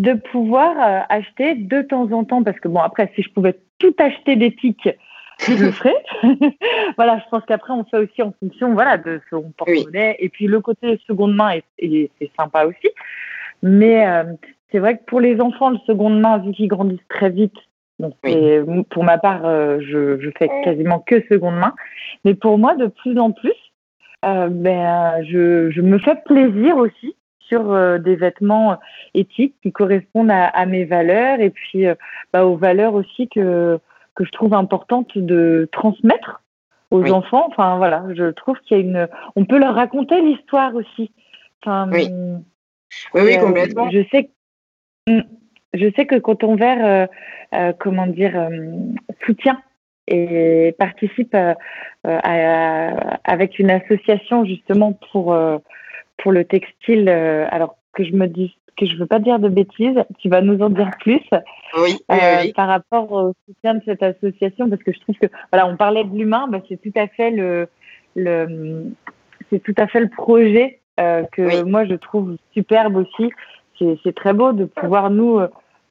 de 0.01 0.15
pouvoir 0.15 0.71
euh, 0.79 1.01
acheter 1.09 1.55
de 1.55 1.83
temps 1.83 2.11
en 2.13 2.25
temps, 2.25 2.43
parce 2.43 2.59
que 2.59 2.69
bon, 2.69 2.81
après, 2.81 3.13
si 3.15 3.23
je 3.23 3.31
pouvais 3.31 3.59
tout 3.79 3.95
acheter 3.99 4.37
d'éthique, 4.37 4.89
je 5.39 5.65
le 5.65 5.71
ferais. 5.73 5.95
voilà, 6.97 7.19
je 7.19 7.25
pense 7.31 7.45
qu'après, 7.47 7.73
on 7.73 7.85
fait 7.85 7.99
aussi 7.99 8.23
en 8.23 8.33
fonction 8.41 8.73
voilà, 8.75 8.99
de 8.99 9.21
son 9.31 9.53
porte-monnaie. 9.57 10.17
Et 10.19 10.29
puis, 10.29 10.47
le 10.47 10.61
côté 10.61 11.01
seconde 11.07 11.35
main 11.35 11.51
est, 11.51 11.65
est, 11.79 12.11
est 12.21 12.31
sympa 12.39 12.65
aussi. 12.67 12.89
Mais 13.63 14.07
euh, 14.07 14.25
c'est 14.71 14.79
vrai 14.79 14.99
que 14.99 15.05
pour 15.05 15.21
les 15.21 15.41
enfants, 15.41 15.71
le 15.71 15.79
seconde 15.87 16.21
main, 16.21 16.39
vu 16.39 16.53
qu'ils 16.53 16.69
grandissent 16.69 17.09
très 17.09 17.31
vite, 17.31 17.55
donc 18.01 18.15
pour 18.91 19.05
ma 19.05 19.19
part, 19.19 19.45
euh, 19.45 19.79
je, 19.81 20.19
je 20.21 20.31
fais 20.37 20.49
quasiment 20.65 20.99
que 20.99 21.23
seconde 21.29 21.57
main. 21.57 21.75
Mais 22.25 22.35
pour 22.35 22.59
moi, 22.59 22.75
de 22.75 22.89
plus 22.89 23.19
en 23.19 23.31
plus, 23.31 23.55
euh, 24.25 24.49
ben, 24.51 25.23
je, 25.25 25.71
je 25.71 25.81
me 25.81 25.99
fais 25.99 26.17
plaisir 26.25 26.77
aussi 26.77 27.15
sur 27.49 27.73
euh, 27.73 27.99
des 27.99 28.17
vêtements 28.17 28.79
éthiques 29.15 29.55
qui 29.63 29.73
correspondent 29.73 30.31
à, 30.31 30.47
à 30.47 30.67
mes 30.67 30.85
valeurs 30.85 31.41
et 31.41 31.51
puis 31.51 31.87
bah, 32.33 32.47
aux 32.47 32.57
valeurs 32.57 32.95
aussi 32.95 33.29
que, 33.29 33.79
que 34.15 34.25
je 34.25 34.31
trouve 34.31 34.55
importantes 34.55 35.17
de 35.17 35.69
transmettre 35.73 36.43
aux 36.91 37.11
enfants. 37.11 37.47
Enfin 37.49 37.77
voilà, 37.77 38.05
je 38.15 38.31
trouve 38.31 38.59
qu'il 38.61 38.77
y 38.77 38.81
a 38.81 38.83
une, 38.83 39.09
on 39.37 39.45
peut 39.45 39.59
leur 39.59 39.75
raconter 39.75 40.21
l'histoire 40.21 40.75
aussi. 40.75 41.11
Enfin, 41.63 41.89
oui. 41.93 42.09
Oui, 43.13 43.23
oui, 43.25 43.39
complètement. 43.39 43.91
Je 43.91 44.05
sais, 44.13 44.31
mm, 45.09 45.21
je 45.73 45.91
sais 45.97 46.07
que 46.07 46.17
quand 46.17 46.45
on 46.45 46.55
vers, 46.55 47.09
comment 47.79 48.07
dire, 48.07 48.49
soutient 49.27 49.61
et 50.07 50.77
participe 50.79 51.37
avec 52.05 53.59
une 53.59 53.71
association 53.71 54.45
justement 54.45 54.93
pour 55.11 55.35
pour 56.19 56.33
le 56.33 56.45
textile. 56.45 57.09
alors 57.09 57.77
que 57.93 58.05
je 58.05 58.13
me 58.13 58.27
dis 58.27 58.57
que 58.77 58.87
je 58.87 58.97
veux 58.97 59.07
pas 59.07 59.21
dire 59.21 59.39
de 59.39 59.49
bêtises, 59.49 60.03
tu 60.19 60.29
vas 60.29 60.41
nous 60.41 60.61
en 60.61 60.69
dire 60.69 60.91
plus 60.99 61.23
oui, 61.79 61.97
par 62.57 62.67
rapport 62.67 63.13
au 63.13 63.33
soutien 63.47 63.75
de 63.75 63.83
cette 63.85 64.03
association, 64.03 64.69
parce 64.69 64.83
que 64.83 64.93
je 64.93 64.99
trouve 65.01 65.17
que 65.17 65.29
voilà, 65.53 65.69
on 65.69 65.77
parlait 65.77 66.03
de 66.03 66.17
l'humain, 66.17 66.49
bah, 66.49 66.61
c'est 66.69 66.81
tout 66.81 66.93
à 66.99 67.07
fait 67.07 67.31
le, 67.31 67.69
le 68.17 68.87
c'est 69.51 69.61
tout 69.61 69.75
à 69.77 69.87
fait 69.87 70.01
le 70.01 70.09
projet 70.09 70.81
que 70.97 71.63
moi 71.63 71.85
je 71.85 71.95
trouve 71.95 72.37
superbe 72.53 72.97
aussi. 72.97 73.31
C'est 73.79 74.15
très 74.15 74.33
beau 74.33 74.53
de 74.53 74.65
pouvoir 74.65 75.11
nous, 75.11 75.41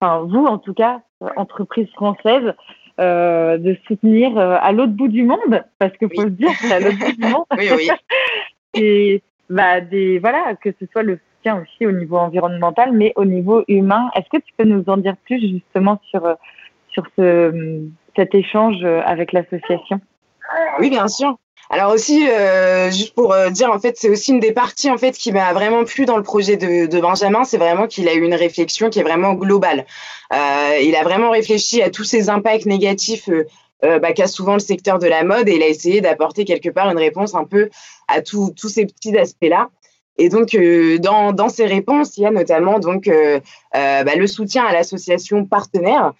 enfin 0.01 0.23
vous 0.25 0.45
en 0.45 0.57
tout 0.57 0.73
cas, 0.73 1.01
entreprise 1.37 1.89
française, 1.91 2.53
euh, 2.99 3.57
de 3.57 3.75
soutenir 3.87 4.37
euh, 4.37 4.55
à 4.61 4.71
l'autre 4.71 4.91
bout 4.91 5.07
du 5.07 5.23
monde, 5.23 5.63
parce 5.79 5.93
que 5.97 6.05
faut 6.13 6.25
le 6.25 6.29
dire, 6.29 6.51
c'est 6.59 6.71
à 6.71 6.79
l'autre 6.79 6.99
bout 6.99 7.11
du 7.11 7.27
monde. 7.27 7.45
Oui, 7.57 7.67
oui. 7.75 7.89
et 8.75 9.23
bah, 9.53 9.81
que 9.81 10.69
ce 10.79 10.85
soit 10.91 11.03
le 11.03 11.19
soutien 11.37 11.61
aussi 11.61 11.85
au 11.85 11.91
niveau 11.91 12.17
environnemental, 12.17 12.91
mais 12.93 13.13
au 13.15 13.25
niveau 13.25 13.63
humain. 13.67 14.09
Est-ce 14.15 14.29
que 14.29 14.43
tu 14.43 14.53
peux 14.57 14.65
nous 14.65 14.83
en 14.87 14.97
dire 14.97 15.15
plus 15.25 15.39
justement 15.39 15.99
sur, 16.09 16.25
euh, 16.25 16.35
sur 16.89 17.03
ce, 17.17 17.83
cet 18.15 18.35
échange 18.35 18.83
avec 18.83 19.31
l'association? 19.31 19.99
Oui, 20.79 20.89
bien 20.89 21.07
sûr. 21.07 21.37
Alors 21.69 21.91
aussi, 21.91 22.27
euh, 22.29 22.91
juste 22.91 23.15
pour 23.15 23.33
euh, 23.33 23.49
dire, 23.49 23.71
en 23.71 23.79
fait, 23.79 23.95
c'est 23.97 24.09
aussi 24.09 24.31
une 24.31 24.39
des 24.39 24.51
parties 24.51 24.91
en 24.91 24.97
fait 24.97 25.13
qui 25.13 25.31
m'a 25.31 25.53
vraiment 25.53 25.85
plu 25.85 26.05
dans 26.05 26.17
le 26.17 26.23
projet 26.23 26.57
de, 26.57 26.99
Benjamin, 26.99 27.43
c'est 27.45 27.57
vraiment 27.57 27.87
qu'il 27.87 28.07
a 28.07 28.13
eu 28.13 28.21
une 28.23 28.35
réflexion 28.35 28.89
qui 28.89 28.99
est 28.99 29.03
vraiment 29.03 29.33
globale. 29.33 29.85
Euh, 30.33 30.77
il 30.83 30.95
a 30.95 31.03
vraiment 31.03 31.31
réfléchi 31.31 31.81
à 31.81 31.89
tous 31.89 32.03
ces 32.03 32.29
impacts 32.29 32.65
négatifs 32.65 33.29
euh, 33.29 33.45
euh, 33.83 33.99
bah, 33.99 34.13
qu'a 34.13 34.27
souvent 34.27 34.53
le 34.53 34.59
secteur 34.59 34.99
de 34.99 35.07
la 35.07 35.23
mode 35.23 35.47
et 35.49 35.55
il 35.55 35.63
a 35.63 35.67
essayé 35.67 36.01
d'apporter 36.01 36.45
quelque 36.45 36.69
part 36.69 36.89
une 36.89 36.97
réponse 36.97 37.35
un 37.35 37.45
peu 37.45 37.69
à 38.07 38.21
tous 38.21 38.53
ces 38.69 38.85
petits 38.85 39.17
aspects-là. 39.17 39.69
Et 40.17 40.29
donc, 40.29 40.55
dans, 41.01 41.31
dans 41.31 41.49
ces 41.49 41.65
réponses, 41.65 42.17
il 42.17 42.21
y 42.21 42.25
a 42.27 42.31
notamment 42.31 42.77
donc 42.77 43.09
bah, 43.73 44.15
le 44.15 44.27
soutien 44.27 44.63
à 44.63 44.71
l'association 44.71 45.43
Partenaire, 45.45 46.13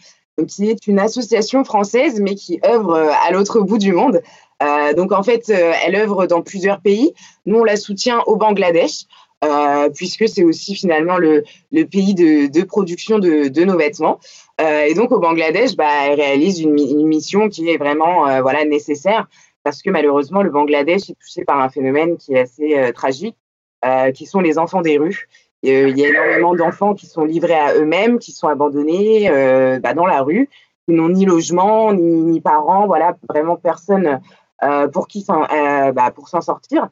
qui 0.48 0.68
est 0.68 0.88
une 0.88 0.98
association 0.98 1.64
française, 1.64 2.20
mais 2.20 2.34
qui 2.34 2.60
œuvre 2.66 2.96
à 2.96 3.32
l'autre 3.32 3.62
bout 3.62 3.78
du 3.78 3.94
monde. 3.94 4.20
Euh, 4.64 4.94
donc 4.94 5.12
en 5.12 5.24
fait, 5.24 5.50
euh, 5.50 5.74
elle 5.86 5.96
œuvre 5.96 6.26
dans 6.26 6.42
plusieurs 6.42 6.80
pays. 6.80 7.14
Nous, 7.46 7.58
on 7.58 7.64
la 7.64 7.76
soutient 7.76 8.22
au 8.26 8.36
Bangladesh. 8.36 9.06
Euh, 9.44 9.90
puisque 9.90 10.30
c'est 10.30 10.46
aussi 10.46 10.74
finalement 10.74 11.18
le, 11.18 11.44
le 11.74 11.84
pays 11.84 12.14
de, 12.14 12.48
de, 12.48 12.64
production 12.64 13.20
de, 13.20 13.50
de, 13.50 13.66
nos 13.66 13.78
vêtements. 13.78 14.18
Euh, 14.62 14.84
et 14.84 14.94
donc 14.94 15.12
au 15.12 15.20
Bangladesh, 15.20 15.76
bah, 15.76 16.08
elle 16.08 16.20
réalise 16.20 16.62
une, 16.62 16.74
mission 17.08 17.50
qui 17.50 17.70
est 17.70 17.78
vraiment 17.78 18.28
euh, 18.28 18.42
voilà 18.42 18.66
nécessaire 18.66 19.28
parce 19.64 19.82
que 19.82 19.90
malheureusement 19.90 20.44
le 20.44 20.50
Bangladesh 20.50 21.10
est 21.10 21.20
touché 21.20 21.44
par 21.44 21.60
un 21.60 21.70
phénomène 21.70 22.18
qui 22.18 22.34
est 22.34 22.40
assez 22.40 22.92
tragique, 22.94 23.38
qui 24.14 24.26
sont 24.26 24.42
les 24.42 24.58
enfants 24.58 24.82
des 24.82 24.98
rues. 24.98 25.30
il 25.64 25.98
y 25.98 26.06
a 26.06 26.10
énormément 26.10 26.54
d'enfants 26.54 26.94
qui 26.94 27.06
sont 27.06 27.24
livrés 27.24 27.56
à 27.56 27.74
eux-mêmes, 27.76 28.20
qui 28.20 28.34
sont 28.34 28.50
abandonnés 28.50 29.30
bah, 29.82 29.94
dans 29.94 30.06
la 30.06 30.22
rue, 30.22 30.50
qui 30.86 30.94
n'ont 30.94 31.08
ni 31.08 31.26
logement 31.26 31.94
ni, 31.94 32.42
parents, 32.42 32.88
voilà 32.88 33.16
vraiment 33.30 33.56
personne 33.56 34.20
euh, 34.64 34.88
pour 34.88 35.08
qui 35.08 35.26
euh, 35.30 35.92
bah, 35.92 36.12
pour 36.12 36.30
s'en 36.30 36.42
sortir. 36.42 36.88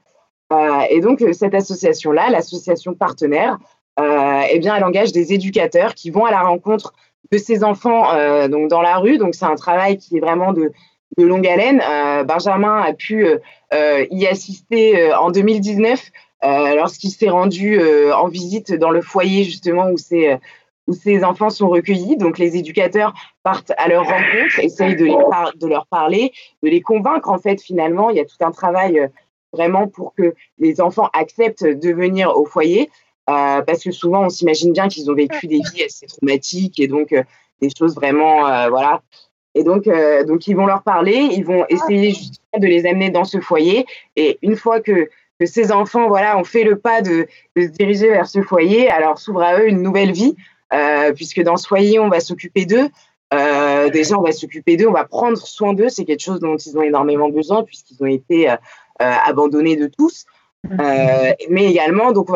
Euh, 0.51 0.82
et 0.89 1.00
donc 1.00 1.24
cette 1.32 1.53
association-là, 1.53 2.30
l'association 2.30 2.94
partenaire, 2.94 3.58
eh 4.00 4.58
bien, 4.60 4.75
elle 4.75 4.84
engage 4.84 5.12
des 5.12 5.32
éducateurs 5.32 5.94
qui 5.94 6.10
vont 6.10 6.25
à 6.25 6.32
la 6.32 6.41
rencontre 6.41 6.91
de 7.31 7.37
ces 7.37 7.63
enfants 7.63 8.05
donc 8.47 8.69
dans 8.69 8.81
la 8.81 8.97
rue. 8.97 9.17
Donc 9.17 9.35
c'est 9.35 9.45
un 9.45 9.55
travail 9.55 9.97
qui 9.97 10.17
est 10.17 10.19
vraiment 10.19 10.53
de, 10.53 10.71
de 11.17 11.25
longue 11.25 11.47
haleine. 11.47 11.81
Benjamin 12.25 12.81
a 12.81 12.93
pu 12.93 13.25
y 13.71 14.27
assister 14.27 15.13
en 15.13 15.31
2019 15.31 16.11
lorsqu'il 16.43 17.11
s'est 17.11 17.29
rendu 17.29 17.79
en 18.11 18.27
visite 18.27 18.73
dans 18.73 18.91
le 18.91 19.01
foyer 19.01 19.43
justement 19.43 19.89
où 19.89 19.97
c'est 19.97 20.39
où 20.87 20.93
ces 20.93 21.23
enfants 21.23 21.49
sont 21.49 21.69
recueillis. 21.69 22.17
Donc 22.17 22.37
les 22.37 22.57
éducateurs 22.57 23.13
partent 23.43 23.71
à 23.77 23.87
leur 23.87 24.03
rencontre, 24.05 24.59
essayent 24.59 24.95
de, 24.95 25.07
de 25.57 25.67
leur 25.67 25.87
parler, 25.87 26.31
de 26.63 26.69
les 26.69 26.81
convaincre. 26.81 27.29
En 27.29 27.39
fait, 27.39 27.61
finalement, 27.61 28.09
il 28.09 28.17
y 28.17 28.19
a 28.19 28.25
tout 28.25 28.35
un 28.41 28.51
travail 28.51 28.99
euh, 28.99 29.07
vraiment 29.53 29.87
pour 29.87 30.13
que 30.15 30.33
les 30.59 30.81
enfants 30.81 31.09
acceptent 31.13 31.65
de 31.65 31.93
venir 31.93 32.35
au 32.35 32.45
foyer. 32.45 32.89
Euh, 33.29 33.61
parce 33.61 33.83
que 33.83 33.91
souvent, 33.91 34.25
on 34.25 34.29
s'imagine 34.29 34.73
bien 34.73 34.87
qu'ils 34.87 35.09
ont 35.09 35.13
vécu 35.13 35.47
des 35.47 35.59
vies 35.73 35.83
assez 35.83 36.07
traumatiques 36.07 36.79
et 36.79 36.87
donc 36.87 37.13
euh, 37.13 37.23
des 37.61 37.69
choses 37.77 37.95
vraiment, 37.95 38.47
euh, 38.47 38.69
voilà. 38.69 39.01
Et 39.53 39.63
donc, 39.63 39.83
donc, 40.27 40.47
ils 40.47 40.55
vont 40.55 40.65
leur 40.65 40.81
parler, 40.81 41.27
ils 41.29 41.43
vont 41.43 41.65
essayer 41.67 42.11
justement 42.11 42.57
de 42.57 42.67
les 42.67 42.85
amener 42.85 43.09
dans 43.09 43.25
ce 43.25 43.41
foyer. 43.41 43.85
Et 44.15 44.39
une 44.41 44.55
fois 44.55 44.79
que, 44.79 45.09
ces 45.43 45.73
enfants, 45.73 46.07
voilà, 46.07 46.37
ont 46.37 46.45
fait 46.45 46.63
le 46.63 46.79
pas 46.79 47.01
de, 47.01 47.27
se 47.57 47.65
diriger 47.65 48.07
vers 48.07 48.27
ce 48.27 48.41
foyer, 48.43 48.89
alors 48.89 49.17
s'ouvre 49.17 49.41
à 49.41 49.59
eux 49.59 49.67
une 49.67 49.81
nouvelle 49.81 50.13
vie 50.13 50.35
puisque 51.15 51.41
dans 51.41 51.57
ce 51.57 51.67
foyer, 51.67 51.99
on 51.99 52.07
va 52.07 52.21
s'occuper 52.21 52.65
d'eux. 52.65 52.87
Déjà, 53.91 54.17
on 54.17 54.21
va 54.21 54.31
s'occuper 54.31 54.77
d'eux, 54.77 54.87
on 54.87 54.93
va 54.93 55.03
prendre 55.03 55.37
soin 55.37 55.73
d'eux. 55.73 55.89
C'est 55.89 56.05
quelque 56.05 56.23
chose 56.23 56.39
dont 56.39 56.55
ils 56.55 56.77
ont 56.77 56.83
énormément 56.83 57.27
besoin 57.27 57.63
puisqu'ils 57.63 58.01
ont 58.01 58.07
été 58.07 58.55
abandonnés 58.99 59.75
de 59.75 59.87
tous. 59.87 60.25
mais 60.69 61.65
également, 61.71 62.13
donc, 62.13 62.29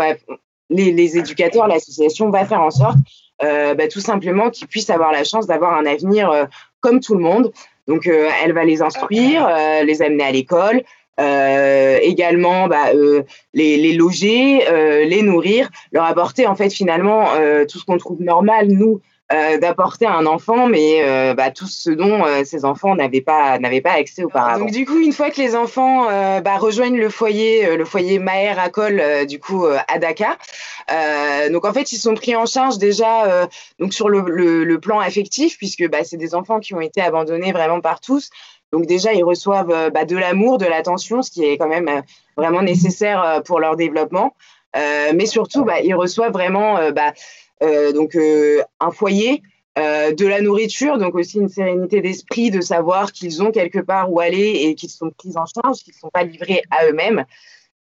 les, 0.69 0.91
les, 0.91 1.17
éducateurs, 1.17 1.67
l'association 1.67 2.29
va 2.29 2.45
faire 2.45 2.62
en 2.62 2.72
sorte, 2.72 2.98
bah, 3.41 3.88
tout 3.89 4.00
simplement, 4.00 4.50
qu'ils 4.50 4.67
puissent 4.67 4.89
avoir 4.89 5.12
la 5.12 5.24
chance 5.24 5.48
d'avoir 5.48 5.77
un 5.77 5.86
avenir 5.86 6.48
comme 6.79 7.00
tout 7.00 7.15
le 7.15 7.22
monde. 7.22 7.51
Donc, 7.88 8.07
elle 8.07 8.53
va 8.53 8.63
les 8.63 8.81
instruire, 8.81 9.48
les 9.84 10.01
amener 10.01 10.24
à 10.24 10.31
l'école, 10.31 10.84
euh, 11.19 11.98
également 12.01 12.67
bah, 12.67 12.89
euh, 12.93 13.24
les, 13.53 13.77
les, 13.77 13.93
loger, 13.93 14.67
euh, 14.67 15.05
les 15.05 15.22
nourrir, 15.22 15.69
leur 15.91 16.03
apporter 16.03 16.45
en 16.45 16.55
fait 16.55 16.69
finalement 16.69 17.29
euh, 17.36 17.65
tout 17.65 17.79
ce 17.79 17.86
qu'on 17.86 17.98
trouve 17.98 18.22
normal 18.22 18.67
nous 18.67 19.00
euh, 19.34 19.58
d'apporter 19.58 20.05
à 20.05 20.13
un 20.13 20.25
enfant, 20.25 20.67
mais 20.67 21.34
bah, 21.36 21.51
tout 21.51 21.67
ce 21.67 21.89
dont 21.89 22.24
ces 22.44 22.65
enfants 22.65 22.96
n'avaient 22.96 23.22
pas 23.22 23.58
n'avaient 23.60 23.82
pas 23.82 23.94
accès 23.94 24.24
auparavant. 24.24 24.65
Donc 24.65 24.72
du 24.72 24.86
coup, 24.86 25.00
une 25.00 25.13
fois 25.13 25.32
que 25.32 25.41
les 25.41 25.55
enfants 25.55 26.05
bah, 26.41 26.58
rejoignent 26.58 26.98
le 26.98 27.10
foyer, 27.10 27.75
le 27.75 27.86
foyer 27.86 28.20
Maher 28.20 28.60
Akol, 28.60 29.01
du 29.27 29.39
coup 29.39 29.65
à 29.65 30.00
Dakar, 30.00 30.38
donc 31.51 31.65
en 31.65 31.74
fait 31.74 31.91
ils 31.91 31.98
sont 31.98 32.13
pris 32.13 32.36
en 32.36 32.46
charge 32.46 32.77
déjà 32.77 33.48
donc 33.79 33.94
sur 33.94 34.10
le, 34.10 34.22
le, 34.27 34.63
le, 34.63 34.79
plan 34.79 35.00
affectif 35.00 35.58
puisque 35.58 35.88
bah, 35.89 36.03
c'est 36.03 36.17
des 36.17 36.36
enfants 36.36 36.60
qui 36.60 36.74
ont 36.74 36.82
été 36.82 37.01
abandonnés 37.01 37.51
vraiment 37.51 37.82
par 37.82 38.00
tous. 38.00 38.29
Donc 38.75 38.88
déjà, 38.88 39.13
ils 39.13 39.24
reçoivent 39.24 39.72
euh, 39.72 39.89
bah, 39.89 40.03
de 40.03 40.17
l'amour, 40.17 40.58
de 40.58 40.65
l'attention, 40.65 41.22
ce 41.22 41.32
qui 41.32 41.46
est 41.46 41.58
quand 41.58 41.70
même 41.70 41.88
euh, 41.88 42.01
vraiment 42.36 42.62
nécessaire 42.62 43.24
euh, 43.24 43.39
pour 43.39 43.62
leur 43.62 43.77
développement. 43.77 44.36
mais 45.13 45.25
surtout, 45.25 45.63
bah, 45.63 45.79
ils 45.82 45.96
reçoivent 45.96 46.34
vraiment 46.34 46.91
bah, 46.91 47.13
donc 47.62 48.17
un 48.79 48.91
foyer, 48.91 49.41
de 49.77 50.25
la 50.25 50.41
nourriture, 50.41 50.97
donc 50.97 51.15
aussi 51.15 51.39
une 51.39 51.50
sérénité 51.50 52.01
d'esprit 52.01 52.51
de 52.51 52.62
savoir 52.62 53.12
qu'ils 53.12 53.43
ont 53.43 53.51
quelque 53.51 53.79
part 53.79 54.12
où 54.12 54.19
aller 54.19 54.62
et 54.63 54.75
qu'ils 54.75 54.89
sont 54.89 55.09
pris 55.09 55.33
en 55.35 55.45
charge, 55.45 55.79
qu'ils 55.79 55.93
ne 55.93 56.00
sont 56.00 56.09
pas 56.09 56.24
livrés 56.24 56.63
à 56.71 56.88
eux-mêmes. 56.88 57.25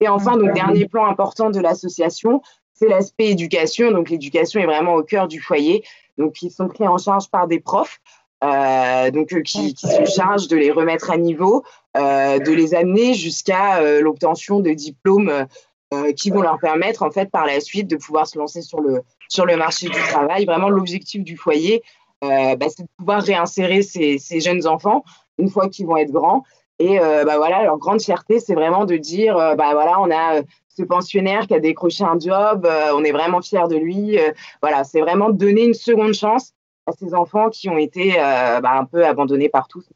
Et 0.01 0.09
enfin, 0.09 0.37
donc 0.37 0.53
dernier 0.53 0.87
plan 0.87 1.07
important 1.07 1.51
de 1.51 1.61
l'association, 1.61 2.43
c'est 2.75 2.89
l'aspect 2.89 3.29
éducation. 3.31 3.91
Donc 3.91 4.11
l'éducation 4.11 4.61
est 4.61 4.67
vraiment 4.67 4.95
au 4.95 5.03
cœur 5.03 5.29
du 5.29 5.41
foyer. 5.41 5.85
Donc 6.19 6.43
ils 6.43 6.51
sont 6.51 6.69
pris 6.69 6.87
en 6.87 6.99
charge 6.99 7.29
par 7.31 7.47
des 7.47 7.61
profs 7.61 8.01
euh, 8.43 9.11
donc 9.11 9.33
euh, 9.33 9.43
qui, 9.43 9.75
qui, 9.75 9.87
se 9.87 10.05
charge 10.05 10.49
de 10.49 10.57
les 10.57 10.71
remettre 10.71 11.11
à 11.11 11.17
niveau, 11.17 11.63
euh, 11.97 12.39
de 12.39 12.53
les 12.53 12.75
amener 12.75 13.15
jusqu'à 13.15 13.79
euh, 13.79 14.01
l'obtention 14.01 14.61
de 14.61 14.71
diplômes 14.71 15.47
euh, 15.93 16.13
qui 16.13 16.31
vont 16.31 16.43
leur 16.43 16.59
permettre 16.59 17.03
en 17.03 17.11
fait 17.11 17.31
par 17.31 17.47
la 17.47 17.61
suite 17.61 17.89
de 17.89 17.97
pouvoir 17.97 18.27
se 18.27 18.39
lancer 18.39 18.63
sur 18.63 18.81
le 18.81 19.03
sur 19.29 19.47
le 19.47 19.57
marché 19.57 19.89
du 19.89 19.99
travail. 19.99 20.45
Vraiment 20.45 20.69
l'objectif 20.69 21.23
du 21.23 21.37
foyer, 21.37 21.83
bah, 22.21 22.57
c'est 22.69 22.83
de 22.83 22.89
pouvoir 22.99 23.23
réinsérer 23.23 23.83
ces, 23.83 24.19
jeunes 24.41 24.67
enfants 24.67 25.05
une 25.39 25.49
fois 25.49 25.69
qu'ils 25.69 25.87
vont 25.87 25.97
être 25.97 26.13
grands. 26.13 26.45
Et 26.79 26.99
bah 26.99 27.37
voilà, 27.37 27.65
leur 27.65 27.79
grande 27.79 28.03
fierté, 28.03 28.41
c'est 28.41 28.55
vraiment 28.55 28.85
de 28.85 28.97
dire, 28.97 29.35
bah 29.35 29.73
voilà, 29.73 30.01
on 30.01 30.11
a 30.11 30.43
ce 30.69 30.83
pensionnaire 30.83 31.47
qui 31.47 31.55
a 31.55 31.61
décroché 31.61 32.05
un 32.05 32.19
job, 32.19 32.69
on 32.95 33.05
est 33.05 33.13
vraiment 33.13 33.41
fiers 33.41 33.69
de 33.71 33.77
lui. 33.77 34.19
voilà, 34.61 34.85
c'est 34.85 35.01
vraiment 35.01 35.31
donner 35.31 35.65
une 35.65 35.75
seconde 35.75 36.13
chance 36.13 36.53
à 36.87 36.93
ces 36.93 37.15
enfants 37.15 37.51
qui 37.51 37.69
ont 37.69 37.79
été 37.79 38.15
euh, 38.19 38.61
bah, 38.61 38.73
un 38.73 38.85
peu 38.85 39.05
abandonnés 39.05 39.49
par 39.49 39.69
tous. 39.69 39.89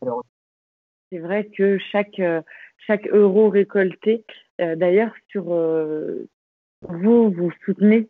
C'est 1.11 1.19
vrai 1.19 1.49
que 1.57 1.79
chaque, 1.79 2.19
euh, 2.19 2.43
chaque 2.87 3.07
euro 3.09 3.49
récolté, 3.49 4.25
euh, 4.25 4.46
d'ailleurs, 4.59 5.13
sur 5.29 5.45
vous, 5.45 7.31
vous 7.31 7.51
soutenez 7.65 8.09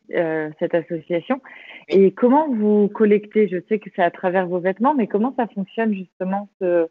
cette 0.59 0.75
association. 0.75 1.41
Et 1.89 2.13
comment 2.13 2.49
vous 2.49 2.89
collectez? 2.89 3.49
Je 3.49 3.59
sais 3.69 3.79
que 3.79 3.91
c'est 3.95 4.03
à 4.03 4.11
travers 4.11 4.47
vos 4.47 4.61
vêtements, 4.61 4.95
mais 4.95 5.07
comment 5.07 5.35
ça 5.37 5.47
fonctionne 5.47 5.95
justement 5.95 6.49
ce, 6.61 6.89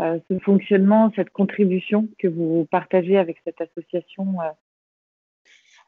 ce 0.00 0.38
fonctionnement, 0.40 1.12
cette 1.16 1.30
contribution 1.30 2.08
que 2.18 2.28
vous 2.28 2.66
partagez 2.70 3.18
avec 3.18 3.38
cette 3.44 3.60
association 3.60 4.26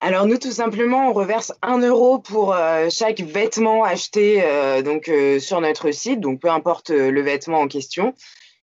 alors 0.01 0.27
nous, 0.27 0.37
tout 0.37 0.51
simplement, 0.51 1.09
on 1.09 1.13
reverse 1.13 1.53
un 1.63 1.79
euro 1.79 2.19
pour 2.19 2.55
chaque 2.91 3.21
vêtement 3.21 3.85
acheté 3.85 4.43
donc 4.85 5.11
sur 5.39 5.61
notre 5.63 5.93
site, 5.93 6.21
donc 6.21 6.41
peu 6.41 6.51
importe 6.51 6.91
le 6.91 7.21
vêtement 7.23 7.61
en 7.61 7.69
question. 7.69 8.13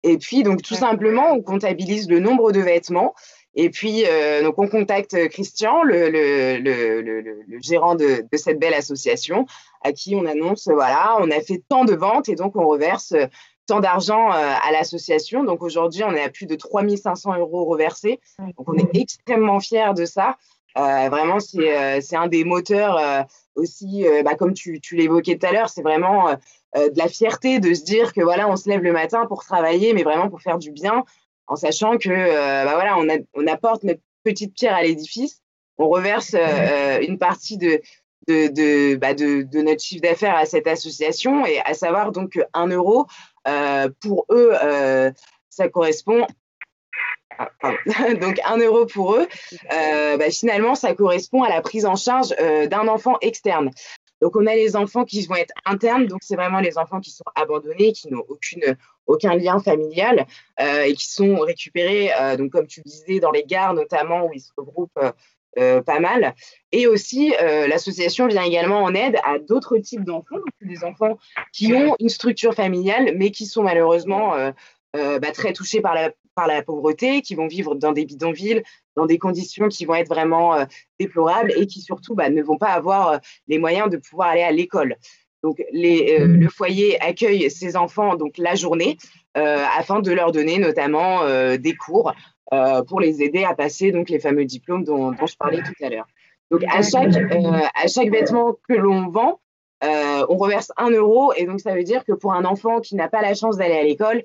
Et 0.03 0.17
puis 0.17 0.43
donc 0.43 0.61
tout 0.61 0.75
simplement, 0.75 1.31
on 1.33 1.41
comptabilise 1.41 2.07
le 2.07 2.19
nombre 2.19 2.51
de 2.51 2.61
vêtements 2.61 3.15
et 3.55 3.69
puis, 3.69 4.03
euh, 4.05 4.43
donc, 4.43 4.59
on 4.59 4.67
contacte 4.67 5.29
Christian, 5.29 5.83
le, 5.83 6.09
le, 6.09 6.57
le, 6.59 7.21
le 7.21 7.61
gérant 7.61 7.95
de, 7.95 8.25
de, 8.29 8.37
cette 8.37 8.59
belle 8.59 8.73
association, 8.73 9.45
à 9.81 9.93
qui 9.93 10.15
on 10.15 10.25
annonce, 10.25 10.67
voilà, 10.67 11.15
on 11.19 11.31
a 11.31 11.39
fait 11.39 11.63
tant 11.69 11.85
de 11.85 11.93
ventes 11.93 12.27
et 12.27 12.35
donc 12.35 12.55
on 12.55 12.67
reverse 12.67 13.13
euh, 13.13 13.27
tant 13.65 13.79
d'argent 13.79 14.31
euh, 14.31 14.53
à 14.61 14.71
l'association. 14.73 15.45
Donc, 15.45 15.63
aujourd'hui, 15.63 16.03
on 16.03 16.13
est 16.13 16.21
à 16.21 16.29
plus 16.29 16.47
de 16.47 16.55
3500 16.55 17.37
euros 17.39 17.63
reversés. 17.63 18.19
Donc, 18.39 18.67
on 18.67 18.77
est 18.77 18.89
extrêmement 18.93 19.61
fiers 19.61 19.93
de 19.95 20.05
ça. 20.05 20.35
Euh, 20.77 21.07
vraiment, 21.09 21.39
c'est 21.39 22.15
un 22.15 22.27
des 22.27 22.43
moteurs 22.43 23.25
aussi, 23.55 24.05
bah, 24.25 24.35
comme 24.35 24.53
tu, 24.53 24.81
tu 24.81 24.97
l'évoquais 24.97 25.37
tout 25.37 25.45
à 25.47 25.53
l'heure, 25.53 25.69
c'est 25.69 25.81
vraiment 25.81 26.33
de 26.75 26.97
la 26.97 27.07
fierté 27.07 27.59
de 27.59 27.73
se 27.73 27.85
dire 27.85 28.11
que 28.11 28.19
voilà, 28.19 28.49
on 28.49 28.57
se 28.57 28.67
lève 28.69 28.83
le 28.83 28.91
matin 28.91 29.25
pour 29.25 29.45
travailler, 29.45 29.93
mais 29.93 30.03
vraiment 30.03 30.29
pour 30.29 30.41
faire 30.41 30.57
du 30.57 30.71
bien 30.71 31.05
en 31.47 31.55
sachant 31.55 31.97
que 31.97 32.09
euh, 32.09 32.65
bah 32.65 32.73
voilà, 32.73 32.97
on, 32.97 33.07
on, 33.33 33.47
apporte 33.47 33.83
notre 33.83 34.01
petite 34.23 34.53
pierre 34.53 34.75
à 34.75 34.83
l'édifice, 34.83 35.41
on 35.77 35.89
reverse 35.89 36.33
euh, 36.33 36.39
euh, 36.39 36.99
une 37.01 37.17
partie 37.17 37.57
de, 37.57 37.81
de, 38.27 38.47
de, 38.47 38.95
bah 38.95 39.13
de, 39.13 39.43
de 39.43 39.61
notre 39.61 39.81
chiffre 39.81 40.01
d'affaires 40.01 40.35
à 40.35 40.45
cette 40.45 40.67
association, 40.67 41.45
et 41.45 41.59
à 41.59 41.73
savoir 41.73 42.11
donc 42.11 42.39
un 42.53 42.67
euro, 42.67 43.07
pour 44.01 44.25
eux, 44.31 44.53
ça 45.49 45.69
correspond 45.69 46.25
ah, 47.37 47.49
donc 48.21 48.39
un 48.45 48.57
euro 48.57 48.85
pour 48.85 49.15
eux, 49.15 49.27
euh, 49.73 50.17
bah, 50.17 50.31
finalement, 50.31 50.73
ça 50.73 50.95
correspond 50.95 51.43
à 51.43 51.49
la 51.49 51.61
prise 51.61 51.85
en 51.85 51.95
charge 51.95 52.29
d'un 52.69 52.87
enfant 52.87 53.17
externe. 53.21 53.71
Donc, 54.25 54.35
on 54.37 54.47
a 54.47 54.55
les 54.55 54.75
enfants 54.75 55.05
qui 55.05 55.23
vont 55.27 55.35
être 55.35 55.53
internes, 55.65 56.07
donc 56.07 56.21
c'est 56.23 56.35
vraiment 56.35 56.59
les 56.59 56.79
enfants 56.79 56.99
qui 56.99 57.11
sont 57.11 57.25
abandonnés, 57.35 57.91
qui 57.91 58.09
n'ont 58.09 58.23
aucune, 58.27 58.75
aucun 59.05 59.35
lien 59.35 59.59
familial 59.59 60.25
euh, 60.59 60.81
et 60.81 60.95
qui 60.95 61.11
sont 61.11 61.37
récupérés, 61.41 62.09
euh, 62.19 62.35
donc 62.35 62.51
comme 62.51 62.65
tu 62.65 62.81
disais, 62.81 63.19
dans 63.19 63.29
les 63.29 63.43
gares 63.43 63.75
notamment 63.75 64.25
où 64.25 64.31
ils 64.33 64.39
se 64.39 64.49
regroupent 64.57 64.99
euh, 65.59 65.83
pas 65.83 65.99
mal. 65.99 66.33
Et 66.71 66.87
aussi, 66.87 67.35
l'association 67.39 68.25
vient 68.25 68.41
également 68.41 68.81
en 68.81 68.95
aide 68.95 69.17
à 69.23 69.37
d'autres 69.37 69.77
types 69.77 70.03
d'enfants, 70.03 70.41
des 70.59 70.83
enfants 70.83 71.19
qui 71.53 71.71
ont 71.75 71.95
une 71.99 72.09
structure 72.09 72.55
familiale, 72.55 73.13
mais 73.15 73.29
qui 73.29 73.45
sont 73.45 73.61
malheureusement 73.61 74.33
bah, 74.93 75.31
très 75.35 75.53
touchés 75.53 75.81
par 75.81 75.93
la, 75.93 76.09
par 76.33 76.47
la 76.47 76.63
pauvreté, 76.63 77.21
qui 77.21 77.35
vont 77.35 77.47
vivre 77.47 77.75
dans 77.75 77.91
des 77.91 78.05
bidonvilles, 78.05 78.63
dans 78.95 79.05
des 79.05 79.17
conditions 79.17 79.67
qui 79.67 79.85
vont 79.85 79.95
être 79.95 80.07
vraiment 80.09 80.55
déplorables 80.99 81.51
et 81.57 81.67
qui 81.67 81.81
surtout 81.81 82.15
bah, 82.15 82.29
ne 82.29 82.41
vont 82.41 82.57
pas 82.57 82.71
avoir 82.71 83.19
les 83.47 83.57
moyens 83.57 83.89
de 83.89 83.97
pouvoir 83.97 84.29
aller 84.29 84.43
à 84.43 84.51
l'école. 84.51 84.95
Donc, 85.45 85.63
les, 85.71 86.17
euh, 86.19 86.25
le 86.25 86.49
foyer 86.49 86.99
accueille 87.01 87.51
ces 87.51 87.77
enfants 87.77 88.15
donc 88.15 88.39
la 88.39 88.55
journée 88.55 88.97
euh, 89.37 89.63
afin 89.77 89.99
de 89.99 90.11
leur 90.11 90.31
donner 90.31 90.57
notamment 90.57 91.21
euh, 91.21 91.57
des 91.57 91.75
cours 91.75 92.13
pour 92.87 92.99
les 92.99 93.21
aider 93.21 93.43
à 93.43 93.53
passer 93.53 93.91
donc 93.91 94.09
les 94.09 94.19
fameux 94.19 94.45
diplômes 94.45 94.83
dont, 94.83 95.13
je 95.13 95.35
parlais 95.35 95.61
tout 95.61 95.83
à 95.83 95.89
l'heure. 95.89 96.07
Donc, 96.49 96.63
à 96.63 96.81
chaque, 96.81 97.13
à 97.75 97.87
chaque 97.87 98.09
vêtement 98.09 98.55
que 98.67 98.73
l'on 98.73 99.09
vend, 99.09 99.39
on 99.81 100.37
reverse 100.37 100.71
un 100.77 100.89
euro 100.89 101.33
et 101.35 101.45
donc 101.45 101.59
ça 101.59 101.73
veut 101.73 101.83
dire 101.83 102.03
que 102.03 102.13
pour 102.13 102.33
un 102.33 102.45
enfant 102.45 102.79
qui 102.79 102.95
n'a 102.95 103.07
pas 103.07 103.21
la 103.21 103.33
chance 103.33 103.57
d'aller 103.57 103.75
à 103.75 103.83
l'école, 103.83 104.23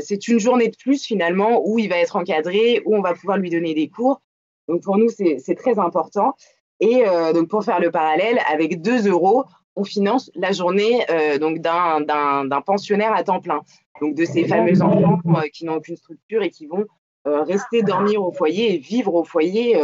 c'est 0.00 0.28
une 0.28 0.40
journée 0.40 0.68
de 0.68 0.76
plus 0.76 1.04
finalement 1.04 1.62
où 1.64 1.78
il 1.78 1.88
va 1.88 1.96
être 1.96 2.16
encadré, 2.16 2.82
où 2.84 2.96
on 2.96 3.02
va 3.02 3.14
pouvoir 3.14 3.38
lui 3.38 3.50
donner 3.50 3.74
des 3.74 3.88
cours. 3.88 4.20
Donc 4.68 4.82
pour 4.82 4.98
nous, 4.98 5.08
c'est 5.08 5.54
très 5.54 5.78
important. 5.78 6.34
Et 6.80 7.04
donc 7.34 7.48
pour 7.48 7.62
faire 7.62 7.78
le 7.78 7.90
parallèle, 7.90 8.40
avec 8.48 8.82
2 8.82 9.08
euros, 9.08 9.44
on 9.76 9.84
finance 9.84 10.30
la 10.34 10.52
journée 10.52 11.04
euh, 11.10 11.38
d'un 11.38 12.60
pensionnaire 12.62 13.12
à 13.14 13.22
temps 13.22 13.40
plein. 13.40 13.60
Donc 14.00 14.14
de 14.14 14.24
ces 14.24 14.48
fameux 14.48 14.82
enfants 14.82 15.20
euh, 15.26 15.48
qui 15.52 15.64
n'ont 15.64 15.76
aucune 15.76 15.96
structure 15.96 16.42
et 16.42 16.50
qui 16.50 16.66
vont 16.66 16.86
euh, 17.26 17.42
rester 17.42 17.82
dormir 17.82 18.22
au 18.22 18.32
foyer 18.32 18.74
et 18.74 18.78
vivre 18.78 19.14
au 19.14 19.24
foyer 19.24 19.78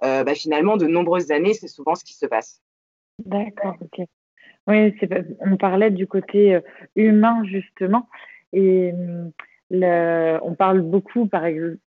bah, 0.00 0.34
finalement 0.34 0.76
de 0.76 0.86
nombreuses 0.86 1.30
années. 1.30 1.54
C'est 1.54 1.68
souvent 1.68 1.94
ce 1.94 2.04
qui 2.04 2.14
se 2.14 2.26
passe. 2.26 2.60
D'accord, 3.24 3.74
ok. 3.80 4.06
Oui, 4.68 4.94
on 5.40 5.56
parlait 5.56 5.90
du 5.90 6.06
côté 6.06 6.60
humain 6.94 7.42
justement. 7.44 8.08
Et 8.52 8.92
le, 9.70 10.38
on 10.42 10.54
parle 10.54 10.80
beaucoup, 10.80 11.26
par 11.26 11.44
exemple, 11.44 11.78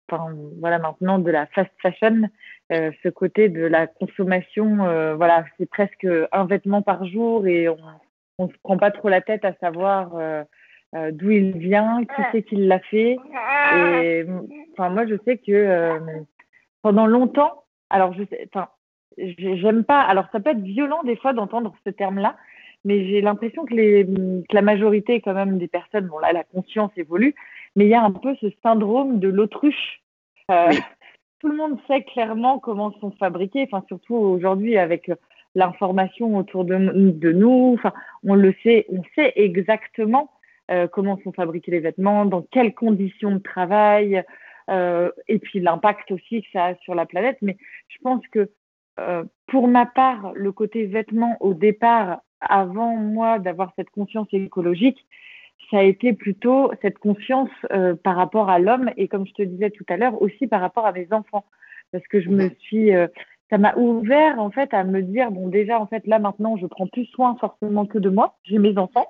voilà, 0.58 0.78
maintenant 0.78 1.18
de 1.18 1.30
la 1.30 1.46
fast 1.46 1.70
fashion, 1.80 2.28
euh, 2.72 2.90
ce 3.02 3.08
côté 3.08 3.48
de 3.48 3.62
la 3.62 3.86
consommation. 3.86 4.84
Euh, 4.84 5.14
voilà, 5.14 5.44
c'est 5.58 5.68
presque 5.68 6.06
un 6.32 6.44
vêtement 6.44 6.82
par 6.82 7.06
jour 7.06 7.46
et 7.46 7.68
on 7.68 8.46
ne 8.46 8.48
se 8.48 8.58
prend 8.62 8.76
pas 8.76 8.90
trop 8.90 9.08
la 9.08 9.20
tête 9.20 9.44
à 9.44 9.54
savoir 9.54 10.14
euh, 10.16 10.42
euh 10.94 11.10
d'où 11.12 11.30
il 11.30 11.56
vient, 11.56 12.04
qui 12.04 12.22
c'est 12.32 12.42
qui 12.42 12.56
l'a 12.56 12.80
fait. 12.80 13.16
Et 14.02 14.26
enfin, 14.72 14.90
moi, 14.90 15.06
je 15.06 15.14
sais 15.24 15.38
que 15.38 15.52
euh, 15.52 15.98
pendant 16.82 17.06
longtemps, 17.06 17.64
alors 17.88 18.12
je 18.12 18.24
sais, 18.24 18.48
j'aime 19.16 19.84
pas. 19.84 20.00
Alors, 20.02 20.26
ça 20.32 20.40
peut 20.40 20.50
être 20.50 20.62
violent 20.62 21.02
des 21.04 21.16
fois 21.16 21.32
d'entendre 21.32 21.74
ce 21.86 21.90
terme-là, 21.90 22.36
mais 22.84 23.06
j'ai 23.06 23.20
l'impression 23.20 23.64
que, 23.64 23.74
les, 23.74 24.04
que 24.04 24.54
la 24.54 24.62
majorité 24.62 25.20
quand 25.20 25.34
même 25.34 25.58
des 25.58 25.68
personnes, 25.68 26.06
bon 26.06 26.18
là, 26.18 26.32
la 26.32 26.44
conscience 26.44 26.90
évolue, 26.96 27.34
mais 27.76 27.84
il 27.84 27.90
y 27.90 27.94
a 27.94 28.02
un 28.02 28.12
peu 28.12 28.34
ce 28.40 28.46
syndrome 28.62 29.18
de 29.20 29.28
l'autruche. 29.28 30.02
Euh, 30.50 30.72
tout 31.40 31.48
le 31.48 31.56
monde 31.56 31.78
sait 31.86 32.02
clairement 32.02 32.58
comment 32.58 32.92
sont 33.00 33.12
fabriqués, 33.12 33.68
enfin 33.70 33.84
surtout 33.88 34.14
aujourd'hui 34.14 34.76
avec 34.76 35.10
l'information 35.54 36.36
autour 36.36 36.64
de, 36.64 36.76
de, 37.10 37.32
nous, 37.32 37.74
enfin 37.78 37.92
on 38.22 38.34
le 38.34 38.54
sait, 38.62 38.86
on 38.90 39.02
sait 39.14 39.32
exactement 39.36 40.30
euh, 40.70 40.86
comment 40.86 41.18
sont 41.24 41.32
fabriqués 41.32 41.72
les 41.72 41.80
vêtements, 41.80 42.24
dans 42.26 42.42
quelles 42.42 42.74
conditions 42.74 43.32
de 43.32 43.38
travail, 43.38 44.22
euh, 44.70 45.10
et 45.26 45.38
puis 45.38 45.60
l'impact 45.60 46.12
aussi 46.12 46.42
que 46.42 46.48
ça 46.52 46.66
a 46.66 46.74
sur 46.76 46.94
la 46.94 47.06
planète. 47.06 47.38
Mais 47.42 47.56
je 47.88 47.98
pense 48.02 48.26
que 48.28 48.50
euh, 49.00 49.24
pour 49.46 49.66
ma 49.66 49.86
part, 49.86 50.32
le 50.34 50.52
côté 50.52 50.86
vêtements 50.86 51.36
au 51.40 51.54
départ, 51.54 52.20
avant 52.40 52.96
moi 52.96 53.38
d'avoir 53.38 53.72
cette 53.76 53.90
conscience 53.90 54.28
écologique, 54.32 55.06
ça 55.70 55.78
a 55.78 55.82
été 55.82 56.12
plutôt 56.12 56.72
cette 56.82 56.98
confiance 56.98 57.50
euh, 57.72 57.94
par 57.94 58.16
rapport 58.16 58.50
à 58.50 58.58
l'homme 58.58 58.90
et 58.96 59.08
comme 59.08 59.26
je 59.26 59.32
te 59.32 59.42
disais 59.42 59.70
tout 59.70 59.84
à 59.88 59.96
l'heure 59.96 60.20
aussi 60.20 60.46
par 60.46 60.60
rapport 60.60 60.86
à 60.86 60.92
mes 60.92 61.06
enfants. 61.12 61.44
Parce 61.92 62.06
que 62.08 62.20
je 62.20 62.28
me 62.28 62.50
suis 62.60 62.94
euh, 62.94 63.06
ça 63.50 63.58
m'a 63.58 63.74
ouvert 63.76 64.38
en 64.38 64.50
fait 64.50 64.72
à 64.74 64.84
me 64.84 65.02
dire 65.02 65.30
bon 65.30 65.48
déjà 65.48 65.80
en 65.80 65.86
fait 65.86 66.06
là 66.06 66.18
maintenant 66.18 66.56
je 66.56 66.66
prends 66.66 66.86
plus 66.86 67.06
soin 67.06 67.36
forcément 67.40 67.86
que 67.86 67.98
de 67.98 68.08
moi 68.08 68.36
j'ai 68.44 68.58
mes 68.58 68.76
enfants. 68.78 69.06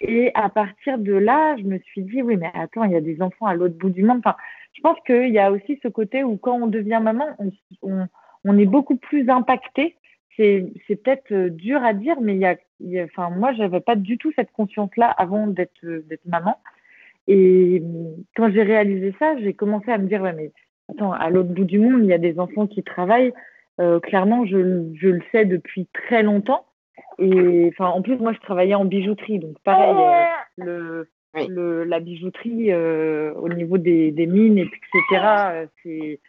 Et 0.00 0.30
à 0.34 0.48
partir 0.48 0.98
de 0.98 1.12
là 1.12 1.56
je 1.56 1.64
me 1.64 1.78
suis 1.78 2.02
dit 2.02 2.22
oui 2.22 2.36
mais 2.36 2.50
attends 2.54 2.84
il 2.84 2.92
y 2.92 2.96
a 2.96 3.00
des 3.00 3.22
enfants 3.22 3.46
à 3.46 3.54
l'autre 3.54 3.76
bout 3.78 3.90
du 3.90 4.02
monde. 4.02 4.18
Enfin 4.18 4.36
je 4.74 4.80
pense 4.82 4.98
qu'il 5.06 5.30
y 5.30 5.38
a 5.38 5.50
aussi 5.50 5.78
ce 5.82 5.88
côté 5.88 6.24
où 6.24 6.36
quand 6.36 6.60
on 6.60 6.66
devient 6.66 7.00
maman 7.02 7.26
on, 7.38 7.50
on, 7.82 8.06
on 8.44 8.58
est 8.58 8.66
beaucoup 8.66 8.96
plus 8.96 9.28
impacté 9.30 9.96
c'est 10.38 11.02
peut-être 11.02 11.32
euh, 11.32 11.50
dur 11.50 11.82
à 11.82 11.92
dire, 11.92 12.20
mais 12.20 12.34
il 12.34 12.40
y 12.40 12.46
a, 12.46 12.56
y 12.80 12.98
a 13.00 13.04
enfin, 13.04 13.30
moi, 13.30 13.52
j'avais 13.54 13.80
pas 13.80 13.96
du 13.96 14.18
tout 14.18 14.32
cette 14.36 14.52
conscience-là 14.52 15.10
avant 15.10 15.48
d'être 15.48 15.84
euh, 15.84 16.04
maman. 16.26 16.56
Et 17.26 17.82
quand 18.36 18.50
j'ai 18.50 18.62
réalisé 18.62 19.14
ça, 19.18 19.36
j'ai 19.38 19.52
commencé 19.52 19.90
à 19.90 19.98
me 19.98 20.06
dire, 20.06 20.22
ouais, 20.22 20.32
mais 20.32 20.52
attends, 20.90 21.12
à 21.12 21.28
l'autre 21.28 21.50
bout 21.50 21.64
du 21.64 21.78
monde, 21.78 22.04
il 22.04 22.08
y 22.08 22.14
a 22.14 22.18
des 22.18 22.38
enfants 22.38 22.66
qui 22.66 22.82
travaillent. 22.82 23.34
Euh, 23.80 24.00
clairement, 24.00 24.46
je, 24.46 24.90
je, 24.94 25.08
le 25.08 25.22
sais 25.30 25.44
depuis 25.44 25.88
très 25.92 26.22
longtemps. 26.22 26.64
Et 27.18 27.70
enfin, 27.72 27.90
en 27.90 28.00
plus, 28.00 28.16
moi, 28.16 28.32
je 28.32 28.40
travaillais 28.40 28.74
en 28.74 28.84
bijouterie, 28.84 29.40
donc 29.40 29.58
pareil, 29.64 29.94
le, 30.56 31.08
le, 31.48 31.84
la 31.84 32.00
bijouterie 32.00 32.72
au 32.74 33.48
niveau 33.48 33.76
des, 33.76 34.12
des 34.12 34.26
mines, 34.26 34.58
etc. 34.58 35.66
c'est 35.82 36.20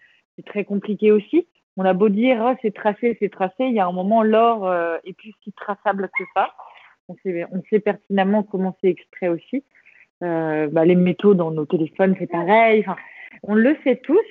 très 0.45 0.63
compliqué 0.63 1.11
aussi 1.11 1.47
on 1.79 1.85
a 1.85 1.93
beau 1.93 2.09
dire 2.09 2.41
oh, 2.41 2.55
c'est 2.61 2.73
tracé, 2.73 3.15
c'est 3.19 3.31
tracé, 3.31 3.63
il 3.63 3.73
y 3.73 3.79
a 3.79 3.87
un 3.87 3.93
moment 3.93 4.21
l'or 4.21 4.67
euh, 4.67 4.97
est 5.05 5.13
plus 5.13 5.33
si 5.43 5.53
traçable 5.53 6.09
que 6.17 6.25
ça. 6.35 6.53
On 7.07 7.15
sait, 7.23 7.45
on 7.53 7.63
sait 7.69 7.79
pertinemment 7.79 8.43
comment 8.43 8.75
c'est 8.81 8.89
extrait 8.89 9.29
aussi. 9.29 9.63
Euh, 10.21 10.67
bah, 10.67 10.83
les 10.83 10.95
métaux 10.95 11.35
dans 11.35 11.51
nos 11.51 11.65
téléphones, 11.65 12.17
c'est 12.19 12.29
pareil. 12.29 12.85
On 13.43 13.55
le 13.55 13.77
sait 13.85 13.95
tous. 13.95 14.25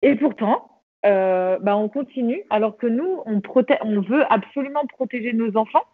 Et 0.00 0.14
pourtant, 0.14 0.70
euh, 1.04 1.58
bah, 1.60 1.76
on 1.76 1.90
continue, 1.90 2.42
alors 2.48 2.78
que 2.78 2.86
nous, 2.86 3.22
on, 3.26 3.42
on 3.82 4.00
veut 4.00 4.24
absolument 4.32 4.86
protéger 4.86 5.34
nos 5.34 5.54
enfants. 5.58 5.84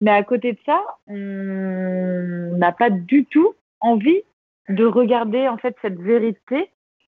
Mais 0.00 0.10
à 0.10 0.24
côté 0.24 0.54
de 0.54 0.58
ça, 0.66 0.82
on 1.06 2.56
n'a 2.58 2.72
pas 2.72 2.90
du 2.90 3.26
tout 3.26 3.54
envie 3.80 4.22
de 4.68 4.84
regarder 4.84 5.46
en 5.46 5.56
fait 5.56 5.76
cette 5.82 6.00
vérité 6.00 6.68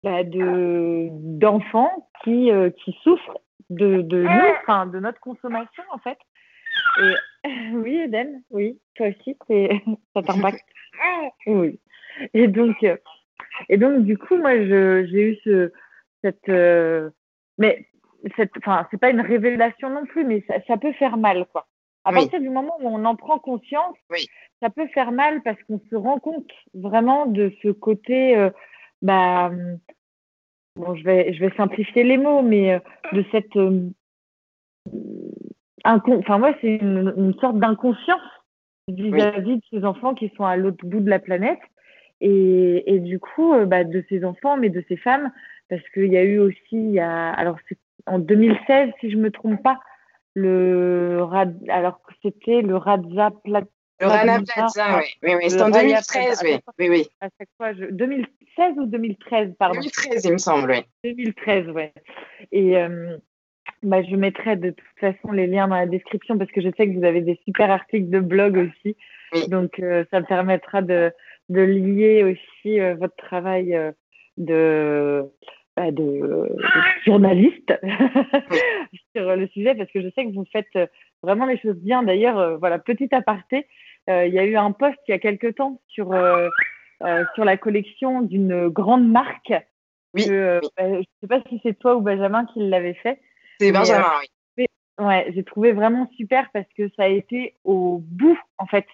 bah, 0.03 0.23
de 0.23 1.09
d'enfants 1.11 2.09
qui 2.23 2.51
euh, 2.51 2.69
qui 2.69 2.97
souffrent 3.03 3.39
de 3.69 4.01
de 4.01 4.23
nous, 4.23 4.53
enfin 4.61 4.85
de 4.85 4.99
notre 4.99 5.19
consommation 5.19 5.83
en 5.91 5.97
fait. 5.99 6.17
Et 7.01 7.13
oui, 7.73 7.99
Eden, 7.99 8.43
oui, 8.49 8.79
toi 8.95 9.07
aussi, 9.07 9.37
ça 10.15 10.23
t'impacte. 10.23 10.65
Oui. 11.45 11.79
Et 12.33 12.47
donc, 12.47 12.75
euh, 12.83 12.97
et 13.69 13.77
donc, 13.77 14.03
du 14.03 14.17
coup, 14.17 14.37
moi, 14.37 14.55
j'ai 14.57 15.31
eu 15.31 15.37
ce, 15.43 15.71
cette. 16.23 16.47
mais 17.57 17.87
cette, 18.35 18.51
enfin, 18.57 18.87
c'est 18.91 18.99
pas 18.99 19.09
une 19.09 19.21
révélation 19.21 19.89
non 19.89 20.05
plus, 20.05 20.25
mais 20.25 20.43
ça, 20.47 20.55
ça 20.67 20.77
peut 20.77 20.93
faire 20.93 21.17
mal, 21.17 21.45
quoi. 21.51 21.67
À 22.05 22.13
partir 22.13 22.39
du 22.39 22.49
moment 22.49 22.75
où 22.79 22.87
on 22.87 23.05
en 23.05 23.15
prend 23.15 23.39
conscience, 23.39 23.95
ça 24.61 24.69
peut 24.69 24.87
faire 24.87 25.11
mal 25.11 25.41
parce 25.43 25.61
qu'on 25.63 25.79
se 25.89 25.95
rend 25.95 26.19
compte 26.19 26.49
vraiment 26.73 27.25
de 27.25 27.53
ce 27.61 27.69
côté, 27.69 28.37
euh, 28.37 28.49
bah, 29.01 29.51
bon, 30.75 30.95
je 30.95 31.03
vais, 31.03 31.33
je 31.33 31.39
vais 31.39 31.55
simplifier 31.55 32.03
les 32.03 32.17
mots, 32.17 32.41
mais 32.41 32.73
euh, 32.73 32.79
de 33.13 33.23
cette, 33.31 33.55
euh, 33.55 33.89
enfin 35.83 36.37
moi, 36.37 36.53
c'est 36.61 36.75
une, 36.75 37.33
sorte 37.39 37.59
d'inconscience 37.59 38.21
vis-à-vis 38.87 39.57
de 39.57 39.63
ces 39.69 39.85
enfants 39.85 40.15
qui 40.15 40.31
sont 40.35 40.45
à 40.45 40.57
l'autre 40.57 40.85
bout 40.85 40.99
de 40.99 41.09
la 41.09 41.19
planète. 41.19 41.59
Et, 42.21 42.83
et 42.93 42.99
du 42.99 43.19
coup, 43.19 43.53
bah, 43.65 43.85
de 43.85 44.03
ces 44.09 44.25
enfants, 44.25 44.57
mais 44.57 44.69
de 44.69 44.83
ces 44.89 44.97
femmes, 44.97 45.31
parce 45.69 45.87
qu'il 45.93 46.11
y 46.11 46.17
a 46.17 46.23
eu 46.23 46.39
aussi, 46.39 46.57
il 46.71 46.91
y 46.91 46.99
a, 46.99 47.29
alors 47.31 47.57
c'est 47.69 47.77
en 48.07 48.19
2016, 48.19 48.91
si 48.99 49.11
je 49.11 49.17
me 49.17 49.31
trompe 49.31 49.61
pas, 49.63 49.79
le 50.35 51.25
alors 51.69 52.01
que 52.01 52.13
c'était 52.21 52.61
le 52.61 52.75
Radza 52.75 53.31
Plaza. 53.43 53.67
Le 53.99 54.07
Rana 54.07 54.39
Plaza, 54.41 54.99
oui, 54.99 55.05
oui, 55.23 55.33
oui. 55.35 55.49
c'est 55.49 55.61
en 55.61 55.69
2013, 55.69 56.41
oui, 56.43 56.59
oui, 56.79 56.89
oui. 56.89 57.07
À 57.19 57.27
chaque 57.37 57.49
fois, 57.57 57.73
je... 57.73 57.85
2016 57.85 58.77
ou 58.77 58.85
2013, 58.85 59.55
pardon 59.59 59.79
2013, 59.79 60.25
il 60.25 60.33
me 60.33 60.37
semble, 60.37 60.71
oui. 60.71 60.85
2013, 61.03 61.65
oui. 61.75 61.83
Et 62.51 62.77
euh, 62.77 63.17
bah, 63.83 64.01
je 64.01 64.15
mettrai 64.15 64.55
de 64.55 64.69
toute 64.69 64.99
façon 64.99 65.31
les 65.31 65.47
liens 65.47 65.67
dans 65.67 65.75
la 65.75 65.85
description 65.85 66.37
parce 66.37 66.51
que 66.51 66.61
je 66.61 66.69
sais 66.77 66.87
que 66.87 66.97
vous 66.97 67.03
avez 67.03 67.21
des 67.21 67.39
super 67.45 67.69
articles 67.71 68.09
de 68.09 68.19
blog 68.19 68.57
aussi. 68.57 68.95
Donc, 69.49 69.79
euh, 69.79 70.05
ça 70.11 70.21
me 70.21 70.25
permettra 70.25 70.81
de, 70.81 71.11
de 71.49 71.61
lier 71.61 72.23
aussi 72.23 72.79
euh, 72.79 72.95
votre 72.95 73.15
travail 73.17 73.77
de 74.37 75.25
bah, 75.75 75.91
de, 75.91 76.57
journaliste 77.05 77.73
sur 79.15 79.35
le 79.35 79.47
sujet 79.47 79.75
parce 79.75 79.91
que 79.91 80.01
je 80.01 80.09
sais 80.15 80.25
que 80.25 80.33
vous 80.33 80.47
faites 80.51 80.89
vraiment 81.21 81.45
les 81.45 81.57
choses 81.57 81.77
bien. 81.77 82.03
D'ailleurs, 82.03 82.37
euh, 82.37 82.57
voilà, 82.57 82.79
petit 82.79 83.13
aparté, 83.13 83.65
il 84.09 84.33
y 84.33 84.39
a 84.39 84.45
eu 84.45 84.57
un 84.57 84.71
post 84.71 84.97
il 85.07 85.11
y 85.11 85.13
a 85.13 85.19
quelques 85.19 85.55
temps 85.55 85.79
sur, 85.87 86.13
sur 87.35 87.45
la 87.45 87.57
collection 87.57 88.21
d'une 88.21 88.67
grande 88.69 89.07
marque. 89.07 89.53
Oui. 90.15 90.27
Bah, 90.27 90.59
je 90.77 90.97
ne 90.97 91.03
sais 91.21 91.27
pas 91.27 91.41
si 91.47 91.59
c'est 91.61 91.77
toi 91.77 91.95
ou 91.95 92.01
Benjamin 92.01 92.45
qui 92.45 92.67
l'avait 92.67 92.95
fait. 92.95 93.21
C'est 93.59 93.71
Benjamin, 93.71 94.11
oui. 94.57 94.65
Ouais, 94.99 95.31
j'ai 95.33 95.43
trouvé 95.43 95.71
vraiment 95.71 96.09
super 96.17 96.49
parce 96.51 96.67
que 96.75 96.89
ça 96.97 97.03
a 97.03 97.07
été 97.07 97.55
au 97.63 97.99
bout, 98.03 98.37
en 98.57 98.65
fait. 98.65 98.85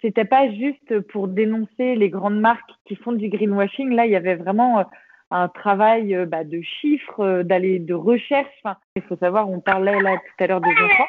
C'était 0.00 0.24
pas 0.24 0.50
juste 0.52 1.00
pour 1.08 1.26
dénoncer 1.26 1.96
les 1.96 2.10
grandes 2.10 2.38
marques 2.38 2.70
qui 2.84 2.94
font 2.96 3.12
du 3.12 3.28
greenwashing. 3.28 3.90
Là, 3.92 4.06
il 4.06 4.12
y 4.12 4.16
avait 4.16 4.36
vraiment 4.36 4.84
un 5.30 5.48
travail 5.48 6.14
euh, 6.14 6.26
bah, 6.26 6.44
de 6.44 6.60
chiffres, 6.62 7.20
euh, 7.20 7.42
d'aller 7.42 7.78
de 7.78 7.94
recherche. 7.94 8.52
Enfin, 8.62 8.76
il 8.94 9.02
faut 9.02 9.16
savoir, 9.16 9.50
on 9.50 9.60
parlait 9.60 10.00
là 10.00 10.16
tout 10.16 10.44
à 10.44 10.46
l'heure 10.46 10.60
des 10.60 10.70
enfants, 10.70 11.08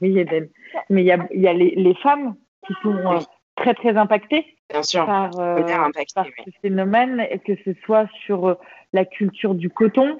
oui, 0.00 0.18
Eden. 0.18 0.48
mais 0.90 1.02
il 1.02 1.06
y 1.06 1.12
a, 1.12 1.26
y 1.32 1.46
a 1.46 1.52
les, 1.52 1.70
les, 1.70 1.94
femmes 1.94 2.34
qui 2.66 2.74
sont 2.82 2.96
euh, 2.96 3.18
très 3.56 3.74
très 3.74 3.92
Bien 4.70 4.82
sûr. 4.82 5.06
par, 5.06 5.30
par 5.30 5.90
ce 6.24 6.50
phénomène, 6.62 7.26
et 7.30 7.38
que 7.38 7.52
ce 7.64 7.72
soit 7.84 8.06
sur 8.24 8.56
la 8.92 9.04
culture 9.04 9.54
du 9.54 9.68
coton, 9.70 10.16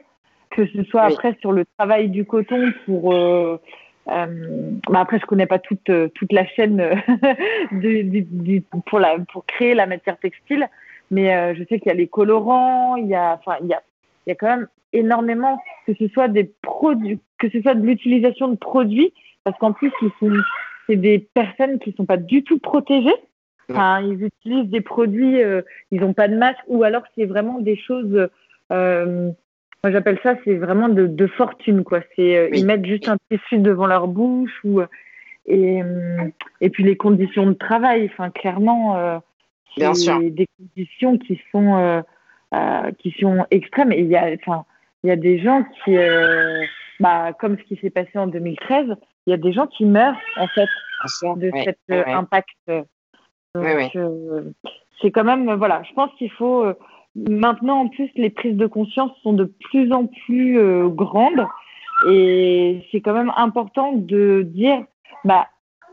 que 0.50 0.66
ce 0.66 0.84
soit 0.84 1.02
après 1.02 1.36
sur 1.40 1.52
le 1.52 1.64
travail 1.78 2.10
du 2.10 2.24
coton 2.24 2.72
pour 2.86 3.14
euh, 3.14 3.58
bah 4.06 5.00
après, 5.00 5.18
je 5.18 5.24
connais 5.24 5.46
pas 5.46 5.58
toute 5.58 5.90
toute 6.14 6.32
la 6.32 6.46
chaîne 6.46 7.02
pour 8.86 9.00
la 9.00 9.16
pour 9.32 9.46
créer 9.46 9.74
la 9.74 9.86
matière 9.86 10.18
textile, 10.18 10.68
mais 11.10 11.34
euh, 11.34 11.54
je 11.54 11.64
sais 11.64 11.78
qu'il 11.78 11.86
y 11.86 11.90
a 11.90 11.94
les 11.94 12.08
colorants, 12.08 12.96
il 12.96 13.06
y 13.06 13.14
a, 13.14 13.38
enfin, 13.38 13.56
il 13.62 13.68
y 13.68 13.74
a, 13.74 13.82
il 14.26 14.30
y 14.30 14.32
a 14.32 14.34
quand 14.34 14.48
même 14.48 14.68
énormément, 14.92 15.60
que 15.86 15.94
ce 15.94 16.08
soit 16.08 16.28
des 16.28 16.52
produits, 16.62 17.20
que 17.38 17.48
ce 17.50 17.60
soit 17.62 17.74
de 17.74 17.84
l'utilisation 17.84 18.48
de 18.48 18.56
produits, 18.56 19.12
parce 19.44 19.58
qu'en 19.58 19.72
plus, 19.72 19.92
ils 20.02 20.10
sont, 20.20 20.32
c'est 20.86 20.96
des 20.96 21.18
personnes 21.18 21.78
qui 21.78 21.92
sont 21.92 22.06
pas 22.06 22.16
du 22.16 22.44
tout 22.44 22.58
protégées. 22.58 23.14
Enfin, 23.70 24.00
ils 24.02 24.24
utilisent 24.24 24.70
des 24.70 24.80
produits, 24.80 25.42
euh, 25.42 25.62
ils 25.90 26.00
n'ont 26.00 26.12
pas 26.12 26.28
de 26.28 26.36
masque, 26.36 26.60
ou 26.66 26.84
alors 26.84 27.02
c'est 27.14 27.24
vraiment 27.24 27.60
des 27.60 27.76
choses. 27.76 28.28
Euh, 28.72 29.30
moi, 29.82 29.90
j'appelle 29.90 30.18
ça, 30.22 30.34
c'est 30.44 30.56
vraiment 30.56 30.88
de, 30.88 31.06
de, 31.06 31.26
fortune, 31.26 31.82
quoi. 31.84 32.00
C'est, 32.14 32.36
euh, 32.36 32.48
ils 32.52 32.66
mettent 32.66 32.84
juste 32.84 33.08
un 33.08 33.16
tissu 33.30 33.58
devant 33.58 33.86
leur 33.86 34.08
bouche, 34.08 34.52
ou 34.64 34.82
et 35.46 35.82
et 36.60 36.70
puis 36.70 36.84
les 36.84 36.96
conditions 36.96 37.46
de 37.46 37.54
travail. 37.54 38.10
Enfin, 38.12 38.30
clairement, 38.30 39.22
sûr. 39.76 40.20
des 40.20 40.46
conditions 40.58 41.18
qui 41.18 41.40
sont 41.50 42.02
qui 42.98 43.14
sont 43.18 43.46
extrêmes. 43.50 43.92
Et 43.92 44.00
il 44.00 44.08
y 44.08 44.16
a, 44.16 44.30
enfin, 44.34 44.64
il 45.02 45.08
y 45.08 45.10
a 45.10 45.16
des 45.16 45.38
gens 45.38 45.64
qui, 45.84 45.96
bah, 47.00 47.32
comme 47.38 47.58
ce 47.58 47.62
qui 47.64 47.76
s'est 47.76 47.90
passé 47.90 48.18
en 48.18 48.26
2013, 48.26 48.94
il 49.26 49.30
y 49.30 49.32
a 49.34 49.36
des 49.36 49.52
gens 49.52 49.66
qui 49.66 49.84
meurent 49.84 50.16
en 50.36 50.46
fait 50.48 50.68
de 51.36 51.50
cet 51.64 51.78
impact. 51.90 52.48
Donc, 53.54 53.90
c'est 55.00 55.10
quand 55.10 55.24
même, 55.24 55.52
voilà, 55.54 55.82
je 55.88 55.92
pense 55.94 56.10
qu'il 56.18 56.30
faut 56.30 56.66
maintenant 57.14 57.80
en 57.80 57.88
plus 57.88 58.10
les 58.16 58.30
prises 58.30 58.56
de 58.56 58.66
conscience 58.66 59.12
sont 59.22 59.32
de 59.32 59.44
plus 59.70 59.92
en 59.92 60.06
plus 60.06 60.88
grandes 60.88 61.46
et 62.08 62.86
c'est 62.90 63.00
quand 63.00 63.14
même 63.14 63.32
important 63.36 63.92
de 63.92 64.42
dire, 64.42 64.84
bah 65.24 65.46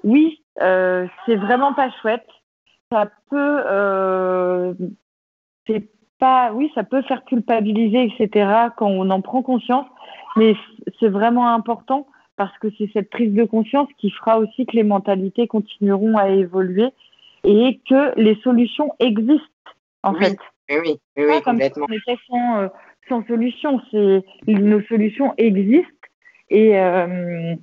oui, 0.04 0.42
c'est 0.58 1.36
vraiment 1.36 1.74
pas 1.74 1.92
chouette 2.02 2.28
ça 2.92 3.10
peut, 3.30 3.64
euh, 3.66 4.74
c'est 5.66 5.90
pas, 6.20 6.52
oui, 6.54 6.72
ça 6.76 6.84
peut 6.84 7.02
faire 7.04 7.24
culpabiliser, 7.26 8.04
etc. 8.04 8.70
Quand 8.78 8.88
on 8.88 9.10
en 9.10 9.22
prend 9.22 9.42
conscience, 9.42 9.88
mais 10.36 10.56
c'est 11.00 11.08
vraiment 11.08 11.54
important 11.54 12.08
parce 12.42 12.58
que 12.58 12.70
c'est 12.76 12.90
cette 12.92 13.12
prise 13.12 13.34
de 13.34 13.44
conscience 13.44 13.88
qui 14.00 14.10
fera 14.10 14.40
aussi 14.40 14.66
que 14.66 14.76
les 14.76 14.82
mentalités 14.82 15.46
continueront 15.46 16.18
à 16.18 16.30
évoluer 16.30 16.88
et 17.44 17.80
que 17.88 18.20
les 18.20 18.34
solutions 18.42 18.96
existent 18.98 19.46
en 20.02 20.16
fait. 20.16 20.40
Oui, 20.68 20.78
oui, 20.84 21.00
oui, 21.18 21.42
complètement. 21.44 21.86
on 21.88 21.94
était 21.94 22.18
sans, 22.28 22.58
euh, 22.58 22.68
sans 23.08 23.24
solution, 23.28 23.80
c'est 23.92 24.24
nos 24.48 24.82
solutions 24.86 25.36
existent 25.38 26.08
et 26.50 26.80
euh, 26.80 27.54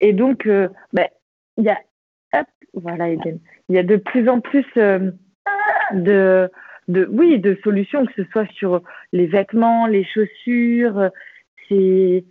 et 0.00 0.14
donc 0.14 0.46
euh, 0.46 0.70
ben, 0.94 1.08
il 1.58 1.64
y 1.64 1.68
a 1.68 1.78
hop, 2.34 2.46
voilà 2.72 3.10
Eden 3.10 3.38
il 3.68 3.74
y 3.74 3.78
a 3.78 3.82
de 3.82 3.96
plus 3.96 4.30
en 4.30 4.40
plus 4.40 4.64
de, 4.74 5.12
de, 6.88 7.06
oui, 7.10 7.38
de 7.38 7.58
solutions, 7.62 8.06
que 8.06 8.14
ce 8.16 8.24
soit 8.30 8.50
sur 8.54 8.80
les 9.12 9.26
vêtements, 9.26 9.86
les 9.86 10.04
chaussures. 10.04 11.10
C'est, 11.68 12.24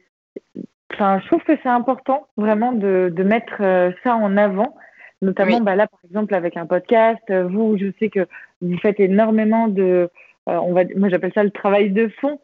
enfin, 0.93 1.19
je 1.19 1.27
trouve 1.27 1.43
que 1.43 1.53
c'est 1.61 1.69
important 1.69 2.27
vraiment 2.37 2.71
de, 2.71 3.11
de 3.13 3.23
mettre 3.23 3.61
euh, 3.61 3.91
ça 4.03 4.15
en 4.15 4.37
avant, 4.37 4.75
notamment 5.21 5.61
bah, 5.61 5.75
là, 5.75 5.87
par 5.87 5.99
exemple, 6.05 6.33
avec 6.35 6.57
un 6.57 6.65
podcast. 6.65 7.21
Vous, 7.31 7.77
je 7.77 7.87
sais 7.99 8.09
que 8.09 8.27
vous 8.61 8.77
faites 8.77 8.99
énormément 8.99 9.67
de, 9.67 10.09
euh, 10.49 10.57
on 10.57 10.73
va, 10.73 10.83
moi 10.95 11.09
j'appelle 11.09 11.33
ça 11.33 11.43
le 11.43 11.51
travail 11.51 11.91
de 11.91 12.07
fond 12.19 12.39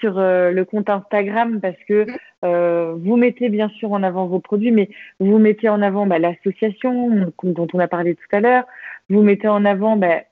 sur 0.00 0.14
le 0.16 0.62
compte 0.64 0.88
Instagram 0.88 1.60
parce 1.60 1.76
que 1.86 2.10
mm. 2.10 2.16
Euh, 2.44 2.94
vous 2.96 3.16
mettez 3.16 3.48
bien 3.50 3.68
sûr 3.68 3.92
en 3.92 4.02
avant 4.02 4.26
vos 4.26 4.40
produits, 4.40 4.70
mais 4.70 4.88
vous 5.18 5.38
mettez 5.38 5.68
en 5.68 5.82
avant 5.82 6.06
bah, 6.06 6.18
l'association 6.18 7.32
dont 7.42 7.66
on 7.72 7.78
a 7.78 7.88
parlé 7.88 8.14
tout 8.14 8.36
à 8.36 8.40
l'heure. 8.40 8.64
Vous 9.10 9.22
mettez 9.22 9.48
en 9.48 9.64
avant 9.64 9.96
bah, 9.96 10.22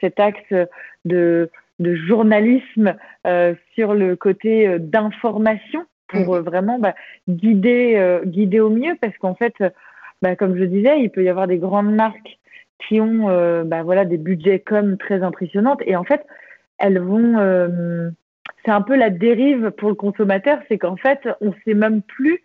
cet 0.00 0.18
axe 0.18 0.54
de, 1.04 1.50
de 1.78 1.94
journalisme 1.94 2.94
euh, 3.26 3.54
sur 3.74 3.94
le 3.94 4.16
côté 4.16 4.66
euh, 4.66 4.78
d'information 4.78 5.84
pour 6.12 6.36
mmh. 6.36 6.40
vraiment 6.40 6.78
bah, 6.78 6.94
guider, 7.28 8.20
guider 8.24 8.60
au 8.60 8.70
mieux, 8.70 8.94
parce 9.00 9.16
qu'en 9.18 9.34
fait, 9.34 9.54
bah, 10.20 10.36
comme 10.36 10.56
je 10.56 10.64
disais, 10.64 11.00
il 11.00 11.10
peut 11.10 11.24
y 11.24 11.28
avoir 11.28 11.46
des 11.46 11.58
grandes 11.58 11.94
marques 11.94 12.38
qui 12.86 13.00
ont 13.00 13.26
bah, 13.64 13.82
voilà, 13.82 14.04
des 14.04 14.18
budgets 14.18 14.60
comme 14.60 14.98
très 14.98 15.22
impressionnantes, 15.22 15.82
et 15.86 15.96
en 15.96 16.04
fait, 16.04 16.24
elles 16.78 16.98
vont 16.98 18.12
c'est 18.64 18.70
un 18.70 18.82
peu 18.82 18.96
la 18.96 19.10
dérive 19.10 19.70
pour 19.72 19.88
le 19.88 19.94
consommateur, 19.94 20.58
c'est 20.68 20.78
qu'en 20.78 20.96
fait, 20.96 21.28
on 21.40 21.52
sait 21.64 21.74
même 21.74 22.02
plus 22.02 22.40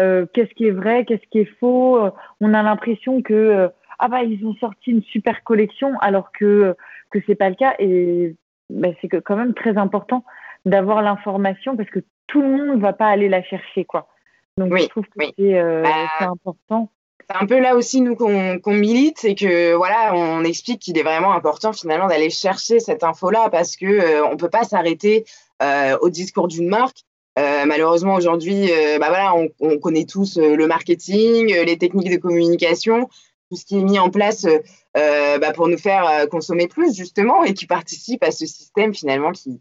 euh, 0.00 0.26
qu'est-ce 0.32 0.52
qui 0.54 0.66
est 0.66 0.72
vrai, 0.72 1.04
qu'est-ce 1.04 1.26
qui 1.30 1.40
est 1.40 1.58
faux. 1.60 1.98
On 2.40 2.54
a 2.54 2.62
l'impression 2.62 3.22
que 3.22 3.34
euh, 3.34 3.68
ah 3.98 4.08
bah 4.08 4.22
ils 4.22 4.44
ont 4.46 4.54
sorti 4.56 4.90
une 4.90 5.02
super 5.02 5.44
collection 5.44 5.98
alors 6.00 6.32
que 6.32 6.74
que 7.10 7.18
c'est 7.26 7.34
pas 7.34 7.50
le 7.50 7.54
cas 7.54 7.74
et 7.78 8.34
bah, 8.70 8.88
c'est 9.00 9.08
quand 9.08 9.36
même 9.36 9.54
très 9.54 9.76
important 9.76 10.24
d'avoir 10.64 11.02
l'information 11.02 11.76
parce 11.76 11.90
que 11.90 12.00
tout 12.32 12.42
le 12.42 12.48
monde 12.48 12.80
va 12.80 12.92
pas 12.92 13.06
aller 13.06 13.28
la 13.28 13.42
chercher 13.42 13.84
quoi. 13.84 14.08
Donc 14.56 14.76
je 14.76 14.86
trouve 14.86 15.04
que 15.04 15.24
euh, 15.40 15.82
bah, 15.82 16.08
c'est 16.18 16.24
important. 16.24 16.90
C'est 17.28 17.36
un 17.36 17.46
peu 17.46 17.60
là 17.60 17.76
aussi 17.76 18.00
nous 18.00 18.16
qu'on 18.16 18.74
milite 18.74 19.24
et 19.24 19.34
que 19.34 19.74
voilà 19.74 20.12
on 20.14 20.42
explique 20.42 20.80
qu'il 20.80 20.98
est 20.98 21.02
vraiment 21.02 21.32
important 21.32 21.72
finalement 21.72 22.08
d'aller 22.08 22.30
chercher 22.30 22.80
cette 22.80 23.04
info 23.04 23.30
là 23.30 23.48
parce 23.50 23.76
que 23.76 24.22
on 24.30 24.36
peut 24.36 24.50
pas 24.50 24.64
s'arrêter 24.64 25.24
euh, 25.62 25.96
au 26.00 26.10
discours 26.10 26.48
d'une 26.48 26.68
marque. 26.68 26.98
Euh, 27.38 27.64
malheureusement 27.66 28.14
aujourd'hui, 28.14 28.70
euh, 28.72 28.98
bah 28.98 29.08
voilà, 29.08 29.34
on, 29.60 29.78
connaît 29.78 30.04
tous 30.04 30.36
le 30.36 30.66
marketing, 30.66 31.54
les 31.64 31.78
techniques 31.78 32.10
de 32.10 32.16
communication, 32.16 33.08
tout 33.48 33.56
ce 33.56 33.64
qui 33.64 33.78
est 33.78 33.82
mis 33.82 33.98
en 33.98 34.10
place 34.10 34.46
bah, 34.94 35.52
pour 35.54 35.68
nous 35.68 35.78
faire 35.78 36.28
consommer 36.30 36.66
plus, 36.66 36.96
justement, 36.96 37.44
et 37.44 37.54
qui 37.54 37.66
participe 37.66 38.22
à 38.22 38.32
ce 38.32 38.44
système 38.44 38.92
finalement 38.92 39.32
qui, 39.32 39.60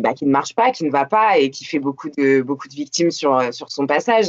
bah, 0.00 0.14
qui, 0.14 0.24
ne 0.26 0.30
marche 0.30 0.54
pas, 0.54 0.70
qui 0.70 0.84
ne 0.84 0.90
va 0.90 1.04
pas 1.04 1.38
et 1.38 1.50
qui 1.50 1.64
fait 1.64 1.78
beaucoup 1.78 2.08
de, 2.10 2.44
victimes 2.72 3.10
sur, 3.10 3.52
sur 3.52 3.70
son 3.70 3.86
passage. 3.86 4.26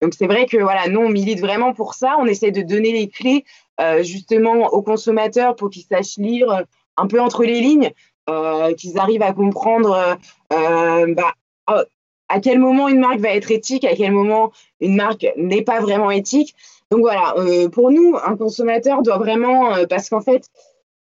Donc 0.00 0.14
c'est 0.16 0.26
vrai 0.26 0.46
que 0.46 0.56
voilà, 0.58 0.88
nous 0.88 1.00
on 1.00 1.08
milite 1.08 1.40
vraiment 1.40 1.72
pour 1.72 1.94
ça. 1.94 2.16
On 2.20 2.26
essaie 2.26 2.50
de 2.50 2.62
donner 2.62 2.92
les 2.92 3.08
clés 3.08 3.44
euh, 3.80 4.02
justement 4.02 4.68
aux 4.72 4.82
consommateurs 4.82 5.56
pour 5.56 5.70
qu'ils 5.70 5.84
sachent 5.84 6.16
lire 6.16 6.50
euh, 6.50 6.62
un 6.96 7.06
peu 7.06 7.20
entre 7.20 7.44
les 7.44 7.60
lignes, 7.60 7.92
euh, 8.28 8.74
qu'ils 8.74 8.98
arrivent 8.98 9.22
à 9.22 9.32
comprendre 9.32 10.18
bah, 10.50 11.32
oh, 11.70 11.82
à 12.28 12.40
quel 12.40 12.58
moment 12.58 12.88
une 12.88 12.98
marque 12.98 13.20
va 13.20 13.30
être 13.30 13.50
éthique, 13.50 13.84
à 13.84 13.94
quel 13.94 14.12
moment 14.12 14.52
une 14.80 14.96
marque 14.96 15.26
n'est 15.36 15.62
pas 15.62 15.80
vraiment 15.80 16.10
éthique. 16.10 16.54
Donc 16.90 17.00
voilà, 17.00 17.34
pour 17.72 17.90
nous, 17.90 18.16
un 18.16 18.36
consommateur 18.36 19.02
doit 19.02 19.18
vraiment, 19.18 19.72
parce 19.88 20.08
qu'en 20.08 20.20
fait, 20.20 20.48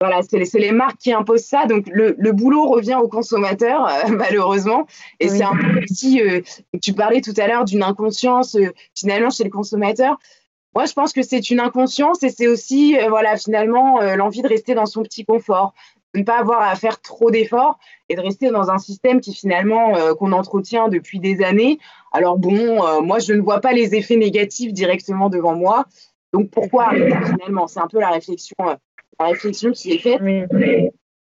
voilà, 0.02 0.22
c'est 0.24 0.60
les, 0.60 0.72
marques 0.72 0.98
qui 0.98 1.14
imposent 1.14 1.46
ça. 1.46 1.68
Donc, 1.68 1.86
le, 1.88 2.32
boulot 2.32 2.68
revient 2.68 2.98
au 3.02 3.08
consommateur, 3.08 3.88
euh, 4.06 4.10
malheureusement. 4.10 4.88
Et 5.20 5.30
c'est 5.30 5.44
un 5.44 5.56
peu 5.56 5.84
aussi, 5.84 6.20
euh, 6.22 6.42
tu 6.82 6.94
parlais 6.94 7.22
tout 7.22 7.34
à 7.38 7.48
l'heure 7.48 7.66
d'une 7.66 7.84
inconscience, 7.84 8.56
euh, 8.56 8.74
finalement, 8.96 9.30
chez 9.30 9.44
le 9.44 9.52
consommateur. 9.52 10.18
Moi, 10.74 10.86
je 10.86 10.94
pense 10.94 11.14
que 11.14 11.22
c'est 11.22 11.52
une 11.52 11.60
inconscience 11.60 12.24
et 12.24 12.30
c'est 12.30 12.48
aussi, 12.48 12.96
voilà, 13.10 13.36
finalement, 13.36 14.00
l'envie 14.16 14.42
de 14.42 14.48
rester 14.48 14.74
dans 14.74 14.86
son 14.86 15.04
petit 15.04 15.26
confort, 15.26 15.74
de 16.16 16.22
ne 16.22 16.24
pas 16.24 16.40
avoir 16.40 16.62
à 16.62 16.74
faire 16.76 17.02
trop 17.02 17.30
d'efforts 17.30 17.78
et 18.08 18.16
de 18.16 18.22
rester 18.22 18.52
dans 18.52 18.70
un 18.70 18.78
système 18.78 19.20
qui, 19.20 19.34
finalement, 19.34 19.92
qu'on 20.16 20.32
entretient 20.32 20.88
depuis 20.88 21.20
des 21.20 21.44
années. 21.44 21.78
Alors, 22.14 22.38
bon, 22.38 23.02
moi, 23.02 23.20
je 23.20 23.34
ne 23.34 23.42
vois 23.42 23.60
pas 23.60 23.74
les 23.74 23.96
effets 23.96 24.16
négatifs 24.16 24.72
directement 24.72 25.28
devant 25.28 25.56
moi. 25.56 25.88
Donc, 26.32 26.50
pourquoi 26.50 26.92
finalement? 26.92 27.68
C'est 27.68 27.82
un 27.82 27.88
peu 27.88 28.00
la 28.00 28.12
réflexion 28.12 28.56
la 29.22 29.30
réflexion 29.30 29.72
qui 29.72 29.94
est 29.94 29.98
faite. 29.98 30.22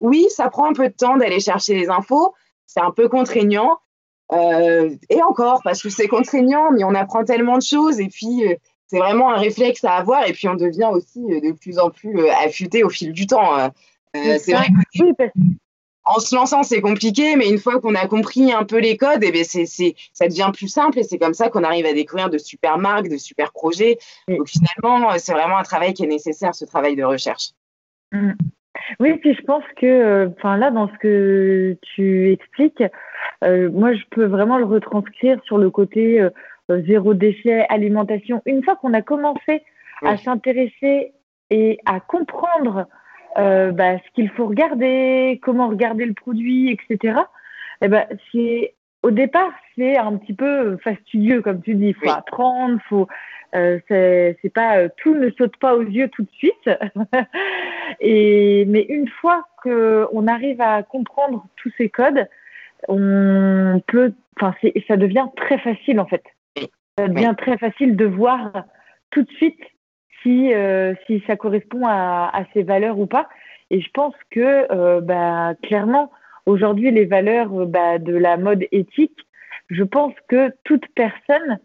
Oui. 0.00 0.26
ça 0.30 0.48
prend 0.48 0.68
un 0.68 0.72
peu 0.72 0.88
de 0.88 0.94
temps 0.94 1.16
d'aller 1.16 1.40
chercher 1.40 1.74
les 1.74 1.88
infos, 1.88 2.34
c'est 2.66 2.80
un 2.80 2.90
peu 2.90 3.08
contraignant. 3.08 3.78
Euh, 4.32 4.90
et 5.08 5.22
encore, 5.22 5.60
parce 5.62 5.80
que 5.82 5.88
c'est 5.88 6.08
contraignant, 6.08 6.72
mais 6.72 6.84
on 6.84 6.94
apprend 6.94 7.24
tellement 7.24 7.58
de 7.58 7.62
choses 7.62 8.00
et 8.00 8.08
puis 8.08 8.44
euh, 8.44 8.56
c'est 8.88 8.98
vraiment 8.98 9.30
un 9.30 9.36
réflexe 9.36 9.84
à 9.84 9.92
avoir 9.92 10.26
et 10.26 10.32
puis 10.32 10.48
on 10.48 10.56
devient 10.56 10.88
aussi 10.92 11.24
euh, 11.30 11.40
de 11.40 11.52
plus 11.52 11.78
en 11.78 11.90
plus 11.90 12.28
affûté 12.30 12.82
au 12.82 12.88
fil 12.88 13.12
du 13.12 13.26
temps. 13.26 13.70
c'est 14.12 14.52
vrai 14.52 14.66
en 16.06 16.20
se 16.20 16.34
lançant, 16.34 16.62
c'est 16.62 16.80
compliqué, 16.80 17.34
mais 17.34 17.48
une 17.48 17.58
fois 17.58 17.80
qu'on 17.80 17.96
a 17.96 18.06
compris 18.06 18.52
un 18.52 18.64
peu 18.64 18.78
les 18.78 18.96
codes, 18.96 19.24
et 19.24 19.28
eh 19.28 19.32
bien 19.32 19.42
c'est, 19.44 19.66
ça 20.12 20.28
devient 20.28 20.50
plus 20.54 20.68
simple 20.68 21.00
et 21.00 21.02
c'est 21.02 21.18
comme 21.18 21.34
ça 21.34 21.48
qu'on 21.48 21.64
arrive 21.64 21.84
à 21.84 21.92
découvrir 21.92 22.30
de 22.30 22.38
super 22.38 22.78
marques, 22.78 23.08
de 23.08 23.16
super 23.16 23.52
projets. 23.52 23.98
Donc 24.28 24.48
finalement, 24.48 25.18
c'est 25.18 25.32
vraiment 25.32 25.58
un 25.58 25.64
travail 25.64 25.94
qui 25.94 26.04
est 26.04 26.08
nécessaire, 26.08 26.54
ce 26.54 26.64
travail 26.64 26.94
de 26.94 27.02
recherche. 27.02 27.50
Mm. 28.12 28.32
Oui, 29.00 29.14
puis 29.18 29.34
je 29.34 29.42
pense 29.42 29.64
que, 29.76 29.86
euh, 29.86 30.28
enfin 30.36 30.56
là, 30.56 30.70
dans 30.70 30.88
ce 30.88 30.98
que 30.98 31.76
tu 31.82 32.30
expliques, 32.32 32.82
euh, 33.44 33.70
moi, 33.70 33.94
je 33.94 34.02
peux 34.10 34.24
vraiment 34.24 34.58
le 34.58 34.64
retranscrire 34.64 35.38
sur 35.44 35.58
le 35.58 35.70
côté 35.70 36.20
euh, 36.20 36.30
zéro 36.86 37.14
déchet, 37.14 37.66
alimentation. 37.68 38.42
Une 38.46 38.62
fois 38.62 38.76
qu'on 38.76 38.94
a 38.94 39.02
commencé 39.02 39.62
à 40.04 40.16
s'intéresser 40.16 41.12
et 41.50 41.78
à 41.86 42.00
comprendre 42.00 42.86
bah, 43.36 43.98
ce 43.98 44.10
qu'il 44.14 44.28
faut 44.30 44.46
regarder, 44.46 45.40
comment 45.42 45.68
regarder 45.68 46.04
le 46.04 46.14
produit, 46.14 46.70
etc. 46.70 47.20
Eh 47.82 47.88
ben, 47.88 48.06
c'est 48.32 48.74
au 49.02 49.10
départ, 49.10 49.52
c'est 49.76 49.96
un 49.96 50.16
petit 50.16 50.34
peu 50.34 50.76
fastidieux, 50.78 51.40
comme 51.40 51.62
tu 51.62 51.74
dis. 51.74 51.88
Il 51.88 51.94
faut 51.94 52.10
apprendre, 52.10 52.78
faut. 52.88 53.06
Euh, 53.54 53.78
c'est 53.88 54.52
pas 54.54 54.78
euh, 54.78 54.88
tout 54.96 55.14
ne 55.14 55.30
saute 55.30 55.56
pas 55.56 55.74
aux 55.74 55.82
yeux 55.82 56.08
tout 56.08 56.22
de 56.22 56.30
suite. 56.32 56.70
Et 58.00 58.64
mais 58.66 58.82
une 58.88 59.08
fois 59.08 59.44
qu'on 59.62 60.26
arrive 60.26 60.60
à 60.60 60.82
comprendre 60.82 61.46
tous 61.56 61.72
ces 61.78 61.88
codes, 61.88 62.28
on 62.88 63.82
peut. 63.86 64.12
Enfin, 64.40 64.54
ça 64.86 64.96
devient 64.96 65.26
très 65.36 65.58
facile 65.58 66.00
en 66.00 66.06
fait. 66.06 66.24
Ça 66.98 67.08
devient 67.08 67.34
très 67.36 67.58
facile 67.58 67.96
de 67.96 68.06
voir 68.06 68.64
tout 69.10 69.22
de 69.22 69.30
suite 69.32 69.60
si 70.22 70.52
euh, 70.52 70.94
si 71.06 71.22
ça 71.26 71.36
correspond 71.36 71.86
à, 71.86 72.30
à 72.32 72.44
ces 72.52 72.62
valeurs 72.62 72.98
ou 72.98 73.06
pas. 73.06 73.28
Et 73.70 73.80
je 73.80 73.90
pense 73.92 74.14
que 74.30 74.66
euh, 74.70 75.00
bah, 75.00 75.54
clairement 75.62 76.10
Aujourd'hui, 76.46 76.92
les 76.92 77.04
valeurs 77.04 77.52
euh, 77.60 77.66
bah, 77.66 77.98
de 77.98 78.14
la 78.16 78.36
mode 78.36 78.64
éthique, 78.70 79.18
je 79.68 79.82
pense 79.82 80.14
que 80.28 80.54
toute 80.64 80.86
personne 80.94 81.58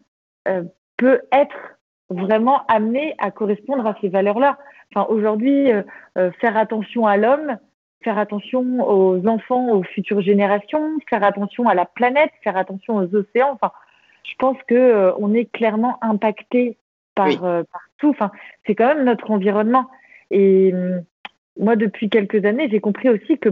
euh, 0.48 0.64
peut 1.02 1.22
être 1.32 1.80
vraiment 2.10 2.62
amenée 2.68 3.16
à 3.18 3.32
correspondre 3.32 3.88
à 3.88 3.98
ces 4.02 4.10
valeurs-là. 4.10 4.60
Enfin, 4.94 5.08
aujourd'hui, 5.10 5.72
euh, 5.72 6.32
faire 6.40 6.58
attention 6.58 7.08
à 7.08 7.18
l'homme, 7.18 7.58
faire 8.04 8.20
attention 8.20 8.88
aux 8.88 9.26
enfants, 9.28 9.72
aux 9.72 9.84
futures 9.84 10.22
générations, 10.22 11.00
faire 11.10 11.24
attention 11.24 11.68
à 11.68 11.74
la 11.74 11.86
planète, 11.86 12.30
faire 12.44 12.56
attention 12.56 12.98
aux 12.98 13.16
océans. 13.16 13.52
Enfin, 13.54 13.72
je 14.24 14.36
pense 14.38 14.58
que 14.68 15.12
on 15.18 15.34
est 15.34 15.52
clairement 15.52 15.98
impacté 16.04 16.78
par, 17.16 17.40
par 17.40 17.82
tout. 17.98 18.10
Enfin, 18.10 18.32
c'est 18.68 18.76
quand 18.76 18.94
même 18.94 19.06
notre 19.06 19.32
environnement. 19.32 19.90
Et 20.30 20.72
hum, 20.74 21.04
moi, 21.60 21.76
depuis 21.76 22.10
quelques 22.10 22.46
années, 22.46 22.70
j'ai 22.70 22.80
compris 22.80 23.10
aussi 23.10 23.40
que 23.40 23.50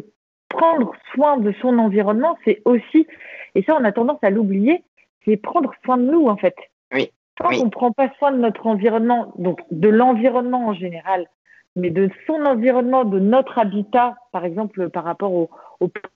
prendre 0.49 0.93
soin 1.13 1.37
de 1.37 1.53
son 1.61 1.77
environnement, 1.79 2.37
c'est 2.43 2.61
aussi, 2.65 3.07
et 3.55 3.63
ça 3.63 3.77
on 3.79 3.83
a 3.83 3.91
tendance 3.91 4.19
à 4.23 4.29
l'oublier, 4.29 4.83
c'est 5.23 5.37
prendre 5.37 5.71
soin 5.85 5.97
de 5.97 6.03
nous 6.03 6.27
en 6.27 6.35
fait. 6.35 6.55
Oui. 6.93 7.11
Tant 7.39 7.49
qu'on 7.49 7.65
ne 7.65 7.69
prend 7.69 7.91
pas 7.91 8.09
soin 8.17 8.31
de 8.31 8.37
notre 8.37 8.67
environnement, 8.67 9.33
donc 9.37 9.61
de 9.71 9.87
l'environnement 9.87 10.67
en 10.67 10.73
général, 10.73 11.27
mais 11.75 11.89
de 11.89 12.09
son 12.27 12.45
environnement, 12.45 13.05
de 13.05 13.19
notre 13.19 13.57
habitat, 13.57 14.15
par 14.31 14.45
exemple 14.45 14.89
par 14.89 15.03
rapport 15.03 15.33
aux, 15.33 15.49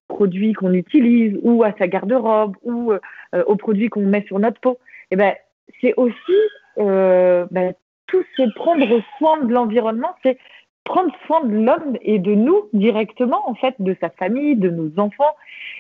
produits 0.10 0.54
qu'on 0.54 0.74
utilise 0.74 1.40
ou 1.42 1.64
à 1.64 1.72
sa 1.80 1.88
garde-robe 1.88 2.56
ou 2.64 2.92
euh, 2.92 3.00
aux 3.48 3.56
produits 3.56 3.90
qu'on 3.90 4.02
met 4.02 4.24
sur 4.28 4.38
notre 4.38 4.60
peau, 4.60 4.78
eh 5.10 5.16
ben, 5.16 5.34
c'est 5.82 5.94
aussi 5.96 6.40
euh, 6.78 7.46
ben, 7.52 7.74
tout 8.08 8.24
ce 8.38 8.44
prendre 8.56 9.02
soin 9.18 9.44
de 9.44 9.54
l'environnement, 9.54 10.14
c'est 10.24 10.38
prendre 10.84 11.14
soin 11.26 11.44
de 11.46 11.56
l'homme 11.56 11.98
et 12.02 12.20
de 12.20 12.34
nous 12.34 12.70
directement, 12.74 13.50
en 13.50 13.56
fait, 13.56 13.76
de 13.80 13.96
sa 14.02 14.10
famille, 14.10 14.56
de 14.56 14.70
nos 14.70 15.00
enfants. 15.00 15.36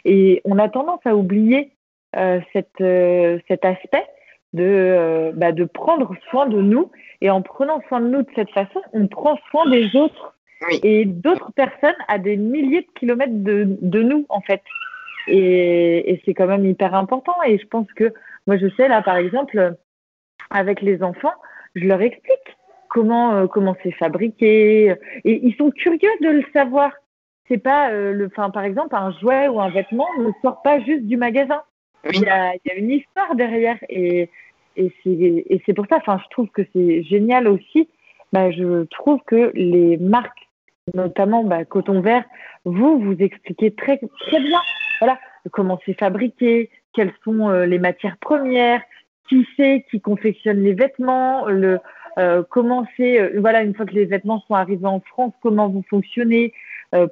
Et 0.06 0.42
on 0.46 0.58
a 0.58 0.70
tendance 0.70 1.02
à 1.06 1.16
oublier 1.16 1.72
euh, 2.16 2.40
cette, 2.54 2.82
euh, 2.82 3.40
cet 3.48 3.66
aspect 3.66 4.06
de, 4.54 4.64
euh, 4.64 5.32
bah, 5.34 5.52
de 5.52 5.66
prendre 5.66 6.16
soin 6.30 6.48
de 6.48 6.62
nous. 6.62 6.92
Et 7.22 7.30
en 7.30 7.42
prenant 7.42 7.82
soin 7.88 8.02
de 8.02 8.08
nous 8.08 8.22
de 8.22 8.30
cette 8.36 8.52
façon, 8.52 8.82
on 8.94 9.08
prend 9.08 9.38
soin 9.50 9.70
des 9.70 9.96
autres 9.96 10.36
et 10.84 11.06
d'autres 11.06 11.52
personnes 11.54 11.96
à 12.08 12.20
des 12.20 12.38
milliers 12.38 12.82
de 12.82 13.00
kilomètres 13.00 13.34
de, 13.34 13.78
de 13.82 14.02
nous, 14.02 14.26
en 14.30 14.42
fait. 14.42 14.62
Et, 15.28 16.12
et 16.12 16.22
c'est 16.26 16.34
quand 16.34 16.48
même 16.48 16.66
hyper 16.66 16.96
important. 16.96 17.36
Et 17.46 17.58
je 17.58 17.68
pense 17.68 17.92
que, 17.94 18.14
moi, 18.48 18.58
je 18.58 18.68
sais, 18.76 18.88
là, 18.88 19.02
par 19.02 19.18
exemple, 19.18 19.76
avec 20.50 20.82
les 20.82 21.04
enfants, 21.04 21.34
je 21.76 21.86
leur 21.86 22.02
explique 22.02 22.58
comment 22.94 23.34
euh, 23.34 23.48
comment 23.48 23.76
c'est 23.84 23.92
fabriqué 23.92 24.96
et 25.26 25.46
ils 25.46 25.56
sont 25.56 25.72
curieux 25.72 26.12
de 26.22 26.30
le 26.30 26.44
savoir. 26.54 26.92
C'est 27.48 27.58
pas 27.58 27.92
euh, 27.92 28.14
le, 28.14 28.28
enfin 28.28 28.52
par 28.52 28.64
exemple 28.64 28.96
un 28.96 29.12
jouet 29.20 29.48
ou 29.48 29.60
un 29.60 29.70
vêtement 29.70 30.08
ne 30.20 30.30
sort 30.42 30.62
pas 30.62 30.80
juste 30.80 31.06
du 31.06 31.18
magasin. 31.18 31.62
Il, 32.12 32.22
y 32.22 32.28
a, 32.28 32.54
il, 32.56 32.62
y 32.66 32.72
a, 32.72 32.76
une 32.76 32.92
histoire 32.92 33.36
derrière 33.36 33.78
et 33.90 34.30
et 34.76 34.92
c'est 35.66 35.74
pour 35.74 35.86
ça. 35.88 35.98
Enfin 35.98 36.20
je 36.24 36.30
trouve 36.30 36.50
que 36.50 36.64
c'est 36.74 37.04
génial 37.04 37.48
aussi. 37.48 37.88
Bah, 38.32 38.50
je 38.52 38.86
trouve 38.86 39.20
que 39.28 39.52
les 39.54 39.98
marques, 39.98 40.50
notamment 40.96 41.44
bah, 41.44 41.66
Coton 41.66 42.02
Vert, 42.02 42.26
vous 42.66 43.00
vous 43.00 43.16
expliquez 43.20 43.72
très 43.72 44.00
très 44.22 44.40
bien. 44.40 44.60
Voilà 45.00 45.20
comment 45.52 45.80
c'est 45.86 45.98
fabriqué, 46.00 46.70
quelles 46.94 47.14
sont 47.24 47.50
euh, 47.50 47.66
les 47.66 47.80
matières 47.80 48.18
premières, 48.18 48.82
qui 49.30 49.48
c'est 49.56 49.86
qui 49.92 50.02
confectionne 50.02 50.64
les 50.64 50.74
vêtements, 50.74 51.48
le 51.48 51.80
euh, 52.20 52.44
comment 52.50 52.86
c'est, 52.96 53.20
euh, 53.20 53.40
voilà, 53.40 53.64
une 53.64 53.74
fois 53.74 53.86
que 53.86 53.94
les 53.94 54.06
vêtements 54.06 54.44
sont 54.48 54.54
arrivés 54.54 54.86
en 54.86 55.00
France, 55.00 55.34
comment 55.42 55.68
vous 55.68 55.84
fonctionnez 55.90 56.54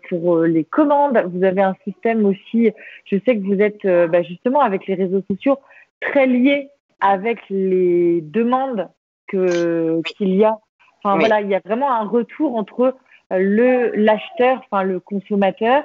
pour 0.10 0.42
les 0.42 0.64
commandes. 0.64 1.22
Vous 1.34 1.44
avez 1.44 1.62
un 1.62 1.76
système 1.84 2.26
aussi, 2.26 2.72
je 3.06 3.18
sais 3.26 3.38
que 3.38 3.44
vous 3.44 3.62
êtes 3.62 3.86
bah, 4.12 4.22
justement 4.24 4.62
avec 4.62 4.88
les 4.88 4.96
réseaux 4.96 5.24
sociaux 5.30 5.58
très 6.02 6.28
liés 6.28 6.70
avec 7.00 7.40
les 7.50 8.22
demandes 8.22 8.90
que 9.28 10.02
qu'il 10.16 10.36
y 10.36 10.44
a. 10.44 10.60
Enfin 11.04 11.18
voilà, 11.18 11.42
il 11.42 11.50
y 11.50 11.56
a 11.56 11.62
vraiment 11.66 11.92
un 11.92 12.06
retour 12.06 12.56
entre 12.56 12.96
le 13.32 13.92
l'acheteur, 13.96 14.62
enfin 14.66 14.84
le 14.84 15.00
consommateur, 15.00 15.84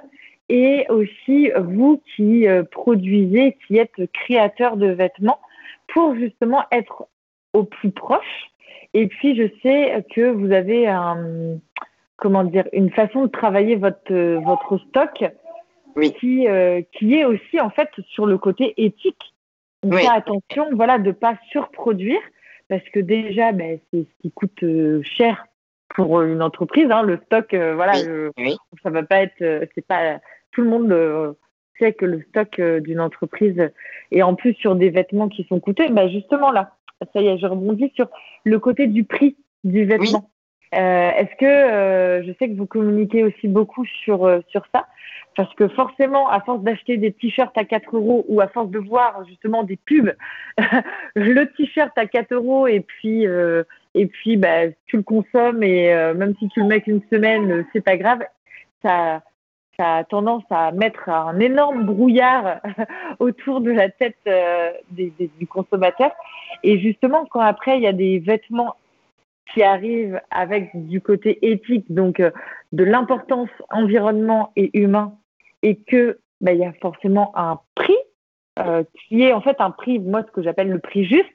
et 0.48 0.86
aussi 0.90 1.50
vous 1.56 2.02
qui 2.14 2.46
produisez, 2.70 3.56
qui 3.66 3.78
êtes 3.78 4.12
créateur 4.12 4.76
de 4.76 4.88
vêtements, 4.88 5.40
pour 5.88 6.14
justement 6.16 6.64
être 6.70 7.06
au 7.54 7.64
plus 7.64 7.90
proche 7.90 8.50
et 8.96 9.08
puis, 9.08 9.36
je 9.36 9.46
sais 9.62 10.06
que 10.14 10.30
vous 10.30 10.52
avez 10.52 10.88
un, 10.88 11.58
comment 12.16 12.44
dire, 12.44 12.66
une 12.72 12.90
façon 12.90 13.22
de 13.22 13.30
travailler 13.30 13.76
votre, 13.76 14.12
votre 14.42 14.78
stock 14.88 15.24
qui, 16.18 16.48
euh, 16.48 16.82
qui 16.92 17.14
est 17.14 17.24
aussi, 17.24 17.60
en 17.60 17.70
fait, 17.70 17.88
sur 18.08 18.26
le 18.26 18.38
côté 18.38 18.74
éthique. 18.76 19.34
On 19.82 19.92
fait 19.92 20.08
attention, 20.08 20.68
voilà, 20.72 20.98
de 20.98 21.12
pas 21.12 21.38
surproduire 21.50 22.20
parce 22.68 22.82
que 22.92 23.00
déjà, 23.00 23.52
ben, 23.52 23.78
c'est 23.90 24.00
ce 24.00 24.22
qui 24.22 24.32
coûte 24.32 24.64
cher 25.02 25.46
pour 25.94 26.22
une 26.22 26.42
entreprise. 26.42 26.90
Hein, 26.90 27.02
le 27.02 27.20
stock, 27.26 27.54
voilà, 27.54 27.92
ça 28.82 28.90
va 28.90 29.02
pas 29.04 29.22
être, 29.22 29.68
c'est 29.74 29.86
pas 29.86 30.18
tout 30.52 30.62
le 30.62 30.70
monde 30.70 31.36
sait 31.78 31.92
que 31.92 32.04
le 32.04 32.22
stock 32.30 32.60
d'une 32.60 33.00
entreprise 33.00 33.70
et 34.10 34.22
en 34.22 34.34
plus 34.34 34.54
sur 34.54 34.74
des 34.74 34.90
vêtements 34.90 35.28
qui 35.28 35.44
sont 35.44 35.60
coûteux, 35.60 35.88
ben 35.90 36.08
justement 36.08 36.50
là, 36.50 36.72
ça 37.12 37.20
y 37.20 37.26
est, 37.26 37.38
je 37.38 37.46
rebondis 37.46 37.92
sur 37.94 38.08
le 38.44 38.58
côté 38.58 38.86
du 38.86 39.04
prix 39.04 39.36
du 39.64 39.84
vêtement. 39.84 40.30
Euh, 40.76 41.10
est-ce 41.12 41.34
que 41.36 41.46
euh, 41.46 42.22
je 42.24 42.32
sais 42.38 42.50
que 42.50 42.56
vous 42.56 42.66
communiquez 42.66 43.24
aussi 43.24 43.48
beaucoup 43.48 43.86
sur 44.04 44.26
euh, 44.26 44.40
sur 44.48 44.66
ça 44.74 44.86
parce 45.34 45.52
que 45.54 45.68
forcément, 45.68 46.30
à 46.30 46.40
force 46.40 46.62
d'acheter 46.62 46.96
des 46.96 47.12
t-shirts 47.12 47.56
à 47.58 47.64
4 47.64 47.94
euros 47.94 48.24
ou 48.28 48.40
à 48.40 48.48
force 48.48 48.70
de 48.70 48.78
voir 48.78 49.22
justement 49.28 49.64
des 49.64 49.76
pubs, 49.76 50.14
le 51.14 51.44
t-shirt 51.44 51.92
à 51.96 52.06
4 52.06 52.32
euros 52.32 52.66
et 52.66 52.80
puis 52.80 53.26
et 53.94 54.06
puis 54.06 54.38
bah, 54.38 54.70
tu 54.86 54.96
le 54.96 55.02
consommes 55.02 55.62
et 55.62 55.92
même 56.14 56.34
si 56.38 56.48
tu 56.48 56.60
le 56.60 56.66
mets 56.66 56.80
qu'une 56.80 57.02
semaine, 57.12 57.66
c'est 57.74 57.82
pas 57.82 57.98
grave. 57.98 58.20
Ça 58.82 59.20
ça 59.78 59.96
a 59.96 60.04
tendance 60.04 60.44
à 60.48 60.72
mettre 60.72 61.10
un 61.10 61.38
énorme 61.38 61.84
brouillard 61.84 62.62
autour 63.18 63.60
de 63.60 63.72
la 63.72 63.90
tête 63.90 64.16
du 64.90 65.46
consommateur. 65.46 66.12
Et 66.62 66.78
justement, 66.78 67.26
quand 67.26 67.40
après 67.40 67.76
il 67.76 67.82
y 67.82 67.86
a 67.86 67.92
des 67.92 68.20
vêtements 68.20 68.74
qui 69.52 69.62
arrive 69.62 70.20
avec 70.30 70.70
du 70.74 71.00
côté 71.00 71.38
éthique, 71.50 71.86
donc 71.88 72.20
euh, 72.20 72.30
de 72.72 72.84
l'importance 72.84 73.50
environnement 73.70 74.52
et 74.56 74.76
humain, 74.78 75.16
et 75.62 75.76
que 75.76 76.18
bah, 76.40 76.52
il 76.52 76.60
y 76.60 76.64
a 76.64 76.72
forcément 76.74 77.32
un 77.36 77.60
prix 77.74 77.96
euh, 78.58 78.84
qui 79.08 79.22
est 79.22 79.32
en 79.32 79.40
fait 79.40 79.56
un 79.60 79.70
prix, 79.70 79.98
moi 79.98 80.22
ce 80.26 80.32
que 80.32 80.42
j'appelle 80.42 80.70
le 80.70 80.78
prix 80.78 81.04
juste. 81.04 81.28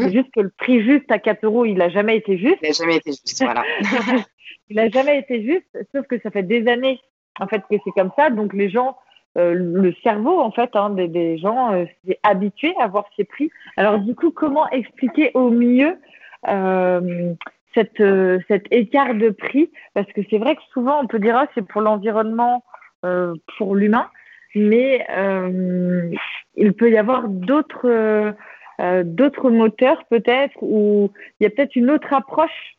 C'est 0.00 0.10
juste 0.10 0.30
que 0.32 0.40
le 0.40 0.50
prix 0.50 0.82
juste 0.82 1.08
à 1.12 1.20
4 1.20 1.44
euros, 1.44 1.64
il 1.64 1.76
n'a 1.76 1.88
jamais 1.88 2.16
été 2.16 2.36
juste. 2.36 2.58
Il 2.62 2.68
n'a 2.68 2.72
jamais 2.72 2.96
été 2.96 3.10
juste, 3.10 3.44
voilà. 3.44 3.62
il 4.68 4.76
n'a 4.76 4.88
jamais 4.88 5.20
été 5.20 5.44
juste, 5.44 5.78
sauf 5.94 6.06
que 6.08 6.18
ça 6.20 6.32
fait 6.32 6.42
des 6.42 6.66
années 6.66 7.00
en 7.38 7.46
fait 7.46 7.62
que 7.70 7.76
c'est 7.84 7.90
comme 7.92 8.10
ça. 8.16 8.30
Donc 8.30 8.52
les 8.54 8.70
gens, 8.70 8.96
euh, 9.38 9.54
le 9.54 9.94
cerveau 10.02 10.40
en 10.40 10.50
fait 10.50 10.70
hein, 10.74 10.90
des, 10.90 11.08
des, 11.08 11.38
gens 11.38 11.72
euh, 11.72 11.84
s'est 12.04 12.18
habitué 12.22 12.74
à 12.80 12.88
voir 12.88 13.04
ces 13.16 13.24
prix. 13.24 13.50
Alors 13.76 13.98
du 13.98 14.14
coup, 14.14 14.30
comment 14.30 14.68
expliquer 14.70 15.30
au 15.34 15.50
mieux 15.50 15.96
cette, 16.46 18.00
euh, 18.00 18.38
cet 18.48 18.66
écart 18.70 19.14
de 19.14 19.30
prix 19.30 19.70
Parce 19.94 20.10
que 20.12 20.20
c'est 20.30 20.38
vrai 20.38 20.56
que 20.56 20.62
souvent 20.72 21.02
on 21.02 21.06
peut 21.06 21.18
dire 21.18 21.36
ah, 21.36 21.46
c'est 21.54 21.66
pour 21.66 21.80
l'environnement, 21.80 22.64
euh, 23.04 23.34
pour 23.58 23.74
l'humain, 23.74 24.08
mais 24.54 25.06
il 26.56 26.72
peut 26.74 26.90
y 26.90 26.96
avoir 26.96 27.28
d'autres 27.28 27.90
moteurs 29.50 30.04
peut-être 30.10 30.56
ou 30.62 31.10
il 31.40 31.44
y 31.44 31.46
a 31.46 31.50
peut-être 31.50 31.76
une 31.76 31.90
autre 31.90 32.12
approche. 32.12 32.76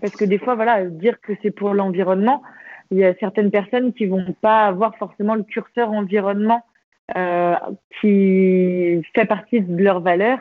Parce 0.00 0.14
que 0.14 0.24
des 0.26 0.38
fois 0.38 0.54
voilà 0.54 0.84
dire 0.84 1.20
que 1.20 1.32
c'est 1.42 1.50
pour 1.50 1.72
l'environnement 1.72 2.42
il 2.90 2.98
y 2.98 3.04
a 3.04 3.14
certaines 3.18 3.50
personnes 3.50 3.92
qui 3.92 4.06
vont 4.06 4.34
pas 4.40 4.66
avoir 4.66 4.96
forcément 4.96 5.34
le 5.34 5.42
curseur 5.42 5.90
environnement 5.90 6.64
euh, 7.16 7.54
qui 8.00 9.00
fait 9.14 9.26
partie 9.26 9.60
de 9.60 9.82
leurs 9.82 10.00
valeurs 10.00 10.38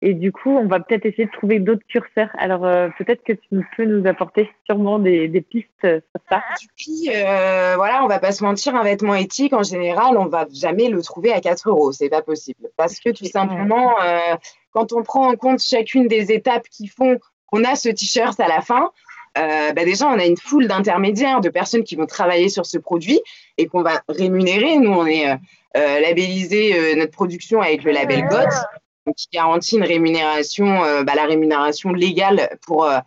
et 0.00 0.14
du 0.14 0.30
coup, 0.30 0.50
on 0.50 0.66
va 0.66 0.78
peut-être 0.78 1.06
essayer 1.06 1.26
de 1.26 1.32
trouver 1.32 1.58
d'autres 1.58 1.84
curseurs. 1.88 2.30
Alors, 2.38 2.64
euh, 2.64 2.88
peut-être 2.98 3.24
que 3.24 3.32
tu 3.32 3.66
peux 3.76 3.84
nous 3.84 4.06
apporter 4.06 4.48
sûrement 4.64 5.00
des, 5.00 5.26
des 5.26 5.40
pistes 5.40 5.68
sur 5.82 6.20
ça. 6.30 6.40
Puis, 6.76 7.10
euh, 7.12 7.74
voilà, 7.76 8.04
on 8.04 8.06
va 8.06 8.20
pas 8.20 8.30
se 8.30 8.44
mentir, 8.44 8.76
un 8.76 8.84
vêtement 8.84 9.16
éthique, 9.16 9.52
en 9.52 9.64
général, 9.64 10.16
on 10.16 10.26
va 10.26 10.46
jamais 10.52 10.88
le 10.88 11.02
trouver 11.02 11.32
à 11.32 11.40
4 11.40 11.68
euros. 11.68 11.90
C'est 11.90 12.08
pas 12.08 12.22
possible. 12.22 12.68
Parce 12.76 13.00
que 13.00 13.10
tout 13.10 13.24
simplement, 13.24 14.00
euh, 14.00 14.36
quand 14.70 14.92
on 14.92 15.02
prend 15.02 15.32
en 15.32 15.34
compte 15.34 15.60
chacune 15.60 16.06
des 16.06 16.30
étapes 16.30 16.68
qui 16.70 16.86
font 16.86 17.18
qu'on 17.46 17.64
a 17.64 17.74
ce 17.74 17.88
t-shirt 17.88 18.38
à 18.38 18.46
la 18.46 18.60
fin, 18.60 18.92
euh, 19.36 19.72
bah 19.72 19.84
déjà, 19.84 20.06
on 20.06 20.18
a 20.18 20.26
une 20.26 20.36
foule 20.36 20.68
d'intermédiaires, 20.68 21.40
de 21.40 21.48
personnes 21.48 21.82
qui 21.82 21.96
vont 21.96 22.06
travailler 22.06 22.48
sur 22.48 22.66
ce 22.66 22.78
produit 22.78 23.20
et 23.56 23.66
qu'on 23.66 23.82
va 23.82 24.02
rémunérer. 24.08 24.78
Nous, 24.78 24.92
on 24.92 25.06
est 25.06 25.28
euh, 25.28 25.36
labellisé 25.74 26.94
notre 26.94 27.12
production 27.12 27.60
avec 27.60 27.82
le 27.82 27.90
label 27.90 28.26
GOTS 28.28 28.64
qui 29.12 29.28
garantit 29.32 29.76
une 29.76 29.84
rémunération, 29.84 30.84
euh, 30.84 31.02
bah, 31.04 31.14
la 31.14 31.26
rémunération 31.26 31.92
légale 31.92 32.56
pour, 32.66 32.84
euh, 32.84 32.98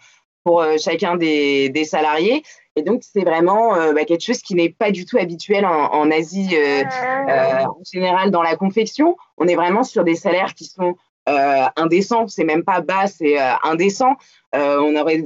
pour 0.43 0.61
euh, 0.61 0.77
chacun 0.77 1.15
des, 1.15 1.69
des, 1.69 1.85
salariés. 1.85 2.43
Et 2.75 2.83
donc, 2.83 3.01
c'est 3.03 3.23
vraiment 3.23 3.75
bah, 3.93 4.05
quelque 4.05 4.23
chose 4.23 4.41
qui 4.41 4.55
n'est 4.55 4.69
pas 4.69 4.91
du 4.91 5.05
tout 5.05 5.17
habituel 5.17 5.65
en, 5.65 5.91
en 5.91 6.09
Asie, 6.09 6.55
en 6.55 7.83
général, 7.91 8.31
dans 8.31 8.41
la 8.41 8.55
confection. 8.55 9.17
On 9.37 9.45
est 9.45 9.55
vraiment 9.55 9.83
sur 9.83 10.05
des 10.05 10.15
salaires 10.15 10.53
qui 10.53 10.63
sont 10.63 10.95
indécents. 11.27 12.29
C'est 12.29 12.45
même 12.45 12.63
pas 12.63 12.79
bas, 12.79 13.07
c'est 13.07 13.37
indécent. 13.63 14.15
on 14.53 14.95
aurait 14.95 15.25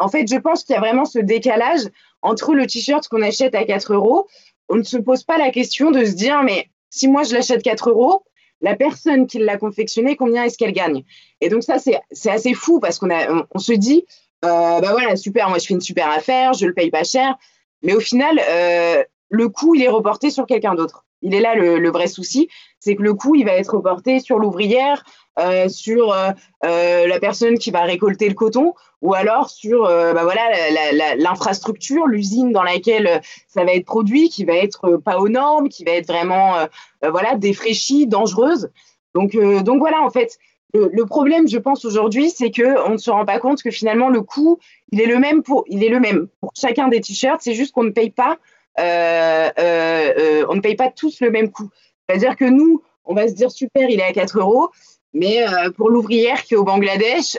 en 0.00 0.08
fait, 0.08 0.26
je 0.28 0.36
pense 0.36 0.64
qu'il 0.64 0.74
y 0.74 0.76
a 0.76 0.80
vraiment 0.80 1.04
ce 1.04 1.18
décalage 1.18 1.82
entre 2.22 2.54
le 2.54 2.66
t-shirt 2.66 3.06
qu'on 3.08 3.22
achète 3.22 3.54
à 3.54 3.64
4 3.64 3.94
euros. 3.94 4.26
On 4.68 4.76
ne 4.76 4.82
se 4.82 4.96
pose 4.96 5.24
pas 5.24 5.38
la 5.38 5.50
question 5.50 5.90
de 5.90 6.04
se 6.04 6.12
dire, 6.12 6.42
mais 6.42 6.68
si 6.90 7.08
moi 7.08 7.22
je 7.22 7.34
l'achète 7.34 7.62
4 7.62 7.90
euros, 7.90 8.24
la 8.60 8.74
personne 8.74 9.26
qui 9.26 9.38
l'a 9.38 9.56
confectionné, 9.56 10.16
combien 10.16 10.44
est-ce 10.44 10.58
qu'elle 10.58 10.72
gagne? 10.72 11.04
Et 11.40 11.48
donc 11.48 11.62
ça, 11.62 11.76
c'est 11.78 12.30
assez 12.30 12.54
fou 12.54 12.80
parce 12.80 12.98
qu'on 12.98 13.08
on, 13.54 13.58
se 13.58 13.72
dit, 13.72 14.04
euh, 14.44 14.80
bah 14.80 14.92
voilà, 14.92 15.16
super, 15.16 15.48
moi 15.48 15.58
je 15.58 15.66
fais 15.66 15.74
une 15.74 15.80
super 15.80 16.10
affaire, 16.10 16.52
je 16.52 16.66
le 16.66 16.74
paye 16.74 16.90
pas 16.90 17.04
cher, 17.04 17.36
mais 17.82 17.94
au 17.94 18.00
final, 18.00 18.40
euh, 18.50 19.02
le 19.28 19.48
coût, 19.48 19.74
il 19.74 19.82
est 19.82 19.88
reporté 19.88 20.30
sur 20.30 20.46
quelqu'un 20.46 20.74
d'autre. 20.74 21.05
Il 21.22 21.34
est 21.34 21.40
là 21.40 21.54
le, 21.54 21.90
vrai 21.90 22.06
souci, 22.06 22.48
c'est 22.78 22.94
que 22.94 23.02
le 23.02 23.14
coût, 23.14 23.34
il 23.34 23.44
va 23.44 23.52
être 23.52 23.74
reporté 23.74 24.20
sur 24.20 24.38
l'ouvrière, 24.38 25.02
euh, 25.38 25.68
sur 25.68 26.12
euh, 26.12 26.30
euh, 26.64 27.06
la 27.06 27.20
personne 27.20 27.58
qui 27.58 27.70
va 27.70 27.82
récolter 27.82 28.28
le 28.28 28.34
coton, 28.34 28.74
ou 29.02 29.14
alors 29.14 29.50
sur 29.50 29.82
bah 29.82 30.22
voilà 30.22 31.14
l'infrastructure, 31.16 32.06
l'usine 32.06 32.52
dans 32.52 32.62
laquelle 32.62 33.20
ça 33.46 33.64
va 33.64 33.72
être 33.72 33.84
produit, 33.84 34.30
qui 34.30 34.44
va 34.44 34.54
être 34.54 34.96
pas 34.96 35.18
aux 35.18 35.28
normes, 35.28 35.68
qui 35.68 35.84
va 35.84 35.92
être 35.92 36.06
vraiment 36.06 36.54
voilà 37.02 37.36
défraîchie, 37.36 38.06
dangereuse. 38.06 38.70
Donc 39.14 39.36
donc 39.36 39.78
voilà 39.78 40.02
en 40.02 40.10
fait. 40.10 40.38
Le, 40.74 41.06
problème, 41.06 41.48
je 41.48 41.56
pense 41.56 41.86
aujourd'hui, 41.86 42.28
c'est 42.28 42.50
que 42.50 42.86
on 42.86 42.92
ne 42.92 42.96
se 42.98 43.10
rend 43.10 43.24
pas 43.24 43.38
compte 43.38 43.62
que 43.62 43.70
finalement 43.70 44.10
le 44.10 44.20
coût, 44.20 44.58
il 44.92 45.00
est 45.00 45.06
le 45.06 45.18
même 45.18 45.42
pour, 45.42 45.64
il 45.68 45.82
est 45.82 45.88
le 45.88 46.00
même 46.00 46.28
pour 46.40 46.52
chacun 46.54 46.88
des 46.88 47.00
t-shirts. 47.00 47.40
C'est 47.40 47.54
juste 47.54 47.72
qu'on 47.72 47.84
ne 47.84 47.90
paye 47.90 48.10
pas 48.10 48.36
on 48.78 50.54
ne 50.54 50.60
paye 50.60 50.76
pas 50.76 50.90
tous 50.90 51.20
le 51.20 51.30
même 51.30 51.50
coût. 51.50 51.70
C'est-à-dire 52.08 52.36
que 52.36 52.44
nous, 52.44 52.82
on 53.04 53.14
va 53.14 53.28
se 53.28 53.34
dire 53.34 53.50
super, 53.50 53.88
il 53.88 54.00
est 54.00 54.04
à 54.04 54.12
4 54.12 54.38
euros, 54.38 54.70
mais 55.14 55.44
pour 55.76 55.90
l'ouvrière 55.90 56.42
qui 56.42 56.54
est 56.54 56.56
au 56.56 56.64
Bangladesh, 56.64 57.36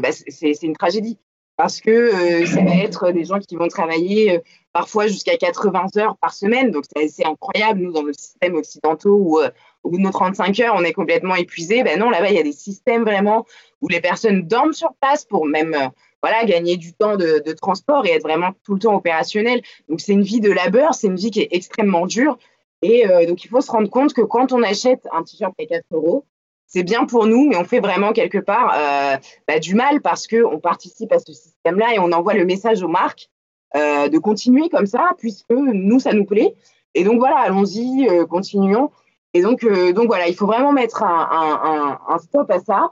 bah, 0.00 0.10
c'est 0.28 0.62
une 0.62 0.76
tragédie 0.76 1.18
parce 1.56 1.80
que 1.80 2.44
ça 2.46 2.62
va 2.62 2.76
être 2.76 3.12
des 3.12 3.24
gens 3.24 3.38
qui 3.38 3.56
vont 3.56 3.68
travailler 3.68 4.40
parfois 4.72 5.06
jusqu'à 5.06 5.36
80 5.36 5.86
heures 5.98 6.16
par 6.16 6.32
semaine. 6.32 6.70
Donc, 6.70 6.84
c'est 7.08 7.26
incroyable. 7.26 7.80
Nous, 7.80 7.92
dans 7.92 8.02
le 8.02 8.12
système 8.12 8.54
occidentaux, 8.54 9.16
où 9.16 9.40
au 9.84 9.90
bout 9.90 9.98
de 9.98 10.02
nos 10.02 10.10
35 10.10 10.58
heures, 10.60 10.74
on 10.76 10.84
est 10.84 10.92
complètement 10.92 11.34
épuisé. 11.34 11.82
Ben 11.82 11.98
non, 11.98 12.08
là-bas, 12.10 12.30
il 12.30 12.36
y 12.36 12.40
a 12.40 12.42
des 12.42 12.52
systèmes 12.52 13.04
vraiment 13.04 13.46
où 13.80 13.88
les 13.88 14.00
personnes 14.00 14.42
dorment 14.42 14.72
sur 14.72 14.94
place 15.00 15.24
pour 15.24 15.46
même 15.46 15.90
voilà, 16.22 16.44
gagner 16.44 16.76
du 16.76 16.92
temps 16.92 17.16
de, 17.16 17.52
transport 17.52 18.06
et 18.06 18.10
être 18.10 18.22
vraiment 18.22 18.50
tout 18.64 18.74
le 18.74 18.80
temps 18.80 18.94
opérationnel. 18.94 19.60
Donc, 19.88 20.00
c'est 20.00 20.12
une 20.12 20.22
vie 20.22 20.40
de 20.40 20.50
labeur, 20.50 20.94
c'est 20.94 21.08
une 21.08 21.16
vie 21.16 21.30
qui 21.30 21.40
est 21.40 21.48
extrêmement 21.50 22.06
dure. 22.06 22.38
Et 22.82 23.06
euh, 23.08 23.26
donc, 23.26 23.44
il 23.44 23.48
faut 23.48 23.60
se 23.60 23.70
rendre 23.70 23.90
compte 23.90 24.12
que 24.12 24.22
quand 24.22 24.52
on 24.52 24.62
achète 24.62 25.06
un 25.12 25.22
t-shirt 25.22 25.52
à 25.58 25.66
4 25.66 25.84
euros, 25.92 26.24
c'est 26.66 26.84
bien 26.84 27.04
pour 27.04 27.26
nous, 27.26 27.48
mais 27.48 27.56
on 27.56 27.64
fait 27.64 27.80
vraiment 27.80 28.12
quelque 28.12 28.38
part 28.38 28.72
euh, 28.74 29.16
bah, 29.46 29.58
du 29.58 29.74
mal 29.74 30.00
parce 30.00 30.26
qu'on 30.26 30.58
participe 30.58 31.12
à 31.12 31.18
ce 31.18 31.32
système-là 31.32 31.94
et 31.94 31.98
on 31.98 32.12
envoie 32.12 32.34
le 32.34 32.44
message 32.44 32.82
aux 32.82 32.88
marques 32.88 33.28
euh, 33.76 34.08
de 34.08 34.18
continuer 34.18 34.68
comme 34.68 34.86
ça, 34.86 35.10
puisque 35.18 35.50
nous, 35.50 36.00
ça 36.00 36.12
nous 36.12 36.24
plaît. 36.24 36.54
Et 36.94 37.04
donc, 37.04 37.18
voilà, 37.18 37.38
allons-y, 37.38 38.08
continuons. 38.28 38.90
Et 39.34 39.42
donc, 39.42 39.66
donc, 39.94 40.06
voilà, 40.06 40.28
il 40.28 40.34
faut 40.34 40.46
vraiment 40.46 40.72
mettre 40.72 41.02
un, 41.02 41.98
un 42.06 42.18
stop 42.18 42.50
à 42.50 42.60
ça 42.60 42.90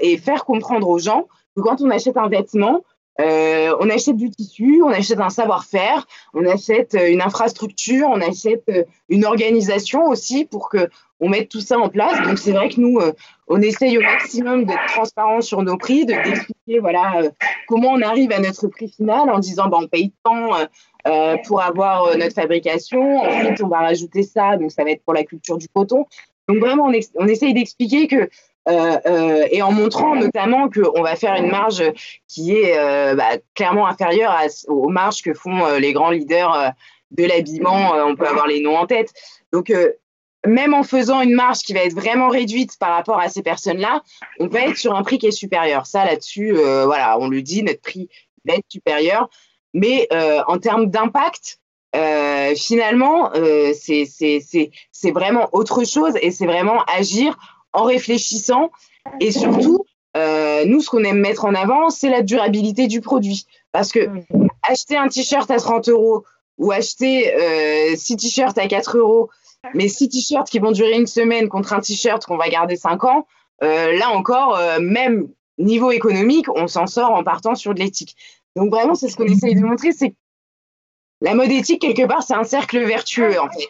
et 0.00 0.16
faire 0.18 0.44
comprendre 0.44 0.88
aux 0.88 0.98
gens 0.98 1.26
quand 1.56 1.80
on 1.80 1.90
achète 1.90 2.16
un 2.16 2.28
vêtement, 2.28 2.82
euh, 3.20 3.76
on 3.78 3.90
achète 3.90 4.16
du 4.16 4.30
tissu, 4.30 4.82
on 4.82 4.88
achète 4.88 5.20
un 5.20 5.28
savoir-faire, 5.28 6.06
on 6.32 6.46
achète 6.46 6.94
euh, 6.94 7.10
une 7.10 7.20
infrastructure, 7.20 8.08
on 8.08 8.20
achète 8.22 8.64
euh, 8.70 8.84
une 9.10 9.26
organisation 9.26 10.06
aussi 10.06 10.46
pour 10.46 10.70
que 10.70 10.88
on 11.20 11.28
mette 11.28 11.50
tout 11.50 11.60
ça 11.60 11.78
en 11.78 11.88
place. 11.88 12.26
Donc 12.26 12.38
c'est 12.38 12.52
vrai 12.52 12.68
que 12.68 12.80
nous, 12.80 12.98
on 13.46 13.62
essaye 13.62 13.96
au 13.96 14.00
maximum 14.00 14.64
d'être 14.64 14.86
transparent 14.86 15.40
sur 15.40 15.62
nos 15.62 15.76
prix, 15.76 16.04
de 16.04 16.14
d'expliquer 16.14 16.80
voilà 16.80 17.22
comment 17.68 17.90
on 17.90 18.02
arrive 18.02 18.32
à 18.32 18.40
notre 18.40 18.66
prix 18.66 18.88
final 18.88 19.30
en 19.30 19.38
disant 19.38 19.68
bah, 19.68 19.78
on 19.80 19.86
paye 19.86 20.12
tant 20.24 20.50
pour 21.44 21.62
avoir 21.62 22.18
notre 22.18 22.34
fabrication. 22.34 23.18
Ensuite 23.20 23.62
on 23.62 23.68
va 23.68 23.78
rajouter 23.78 24.24
ça, 24.24 24.56
donc 24.56 24.72
ça 24.72 24.82
va 24.82 24.90
être 24.90 25.04
pour 25.04 25.14
la 25.14 25.22
culture 25.22 25.58
du 25.58 25.68
coton. 25.68 26.06
Donc 26.48 26.58
vraiment 26.58 26.90
on 27.14 27.28
essaye 27.28 27.54
d'expliquer 27.54 28.08
que 28.08 28.28
euh, 28.68 28.96
euh, 29.06 29.46
et 29.50 29.60
en 29.60 29.72
montrant 29.72 30.14
notamment 30.14 30.70
qu'on 30.70 31.02
va 31.02 31.16
faire 31.16 31.34
une 31.34 31.50
marge 31.50 31.82
qui 32.28 32.54
est 32.54 32.78
euh, 32.78 33.16
bah, 33.16 33.38
clairement 33.54 33.88
inférieure 33.88 34.38
aux 34.68 34.88
marges 34.88 35.20
que 35.22 35.34
font 35.34 35.76
les 35.78 35.92
grands 35.92 36.10
leaders 36.10 36.72
de 37.10 37.24
l'habillement. 37.24 37.92
on 38.06 38.14
peut 38.14 38.26
avoir 38.26 38.46
les 38.46 38.60
noms 38.60 38.76
en 38.76 38.86
tête. 38.86 39.12
Donc 39.52 39.72
même 40.46 40.74
en 40.74 40.82
faisant 40.82 41.20
une 41.20 41.34
marge 41.34 41.58
qui 41.58 41.72
va 41.72 41.80
être 41.80 41.94
vraiment 41.94 42.28
réduite 42.28 42.78
par 42.78 42.90
rapport 42.90 43.18
à 43.18 43.28
ces 43.28 43.42
personnes-là, 43.42 44.02
on 44.38 44.48
peut 44.48 44.58
être 44.58 44.76
sur 44.76 44.94
un 44.94 45.02
prix 45.02 45.18
qui 45.18 45.26
est 45.26 45.32
supérieur. 45.32 45.86
Ça, 45.86 46.04
là-dessus, 46.04 46.52
voilà, 46.52 47.18
on 47.18 47.28
le 47.28 47.42
dit, 47.42 47.62
notre 47.62 47.80
prix 47.80 48.08
va 48.44 48.54
être 48.54 48.66
supérieur. 48.68 49.28
Mais 49.74 50.08
en 50.46 50.58
termes 50.58 50.86
d'impact, 50.86 51.58
finalement, 52.56 53.30
c'est 53.74 55.10
vraiment 55.12 55.48
autre 55.52 55.84
chose 55.84 56.14
et 56.22 56.30
c'est 56.30 56.46
vraiment 56.46 56.84
agir 56.84 57.36
en 57.72 57.84
réfléchissant 57.84 58.70
et 59.20 59.32
surtout, 59.32 59.84
nous, 60.14 60.80
ce 60.80 60.90
qu'on 60.90 61.04
aime 61.04 61.20
mettre 61.20 61.44
en 61.44 61.54
avant, 61.54 61.90
c'est 61.90 62.10
la 62.10 62.22
durabilité 62.22 62.86
du 62.86 63.00
produit. 63.00 63.46
Parce 63.72 63.90
que 63.90 64.08
acheter 64.68 64.96
un 64.96 65.08
t-shirt 65.08 65.50
à 65.50 65.56
30 65.56 65.88
euros 65.88 66.24
ou 66.58 66.70
acheter 66.70 67.34
six 67.96 68.16
t-shirts 68.16 68.58
à 68.58 68.68
4 68.68 68.98
euros, 68.98 69.30
mais 69.74 69.88
six 69.88 70.08
t-shirts 70.08 70.48
qui 70.48 70.58
vont 70.58 70.72
durer 70.72 70.96
une 70.96 71.06
semaine 71.06 71.48
contre 71.48 71.72
un 71.72 71.80
t-shirt 71.80 72.24
qu'on 72.24 72.36
va 72.36 72.48
garder 72.48 72.76
cinq 72.76 73.04
ans, 73.04 73.26
euh, 73.62 73.96
là 73.96 74.10
encore, 74.10 74.56
euh, 74.56 74.80
même 74.80 75.28
niveau 75.58 75.90
économique, 75.90 76.46
on 76.54 76.66
s'en 76.66 76.86
sort 76.86 77.12
en 77.12 77.22
partant 77.22 77.54
sur 77.54 77.74
de 77.74 77.80
l'éthique. 77.80 78.16
Donc 78.56 78.70
vraiment, 78.70 78.94
c'est 78.94 79.08
ce 79.08 79.16
qu'on 79.16 79.26
essaye 79.26 79.54
de 79.54 79.60
montrer, 79.60 79.92
c'est 79.92 80.14
la 81.20 81.34
mode 81.34 81.52
éthique, 81.52 81.80
quelque 81.80 82.06
part, 82.06 82.22
c'est 82.24 82.34
un 82.34 82.44
cercle 82.44 82.80
vertueux, 82.84 83.40
en 83.40 83.48
fait. 83.48 83.68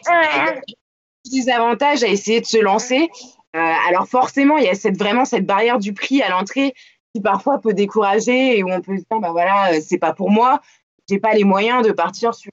Des 1.31 1.49
avantages 1.49 2.03
à 2.03 2.07
essayer 2.07 2.41
de 2.41 2.45
se 2.45 2.57
lancer. 2.57 3.09
Euh, 3.55 3.73
alors 3.87 4.07
forcément, 4.07 4.57
il 4.57 4.65
y 4.65 4.69
a 4.69 4.75
cette, 4.75 4.97
vraiment 4.97 5.25
cette 5.25 5.45
barrière 5.45 5.79
du 5.79 5.93
prix 5.93 6.21
à 6.21 6.29
l'entrée 6.29 6.73
qui 7.13 7.21
parfois 7.21 7.59
peut 7.59 7.73
décourager 7.73 8.57
et 8.57 8.63
où 8.63 8.71
on 8.71 8.81
peut 8.81 8.97
se 8.97 9.03
dire, 9.09 9.19
bah 9.19 9.31
voilà, 9.31 9.79
c'est 9.81 9.99
pas 9.99 10.13
pour 10.13 10.31
moi, 10.31 10.61
j'ai 11.07 11.19
pas 11.19 11.33
les 11.33 11.43
moyens 11.43 11.85
de 11.85 11.91
partir 11.91 12.33
sur, 12.33 12.51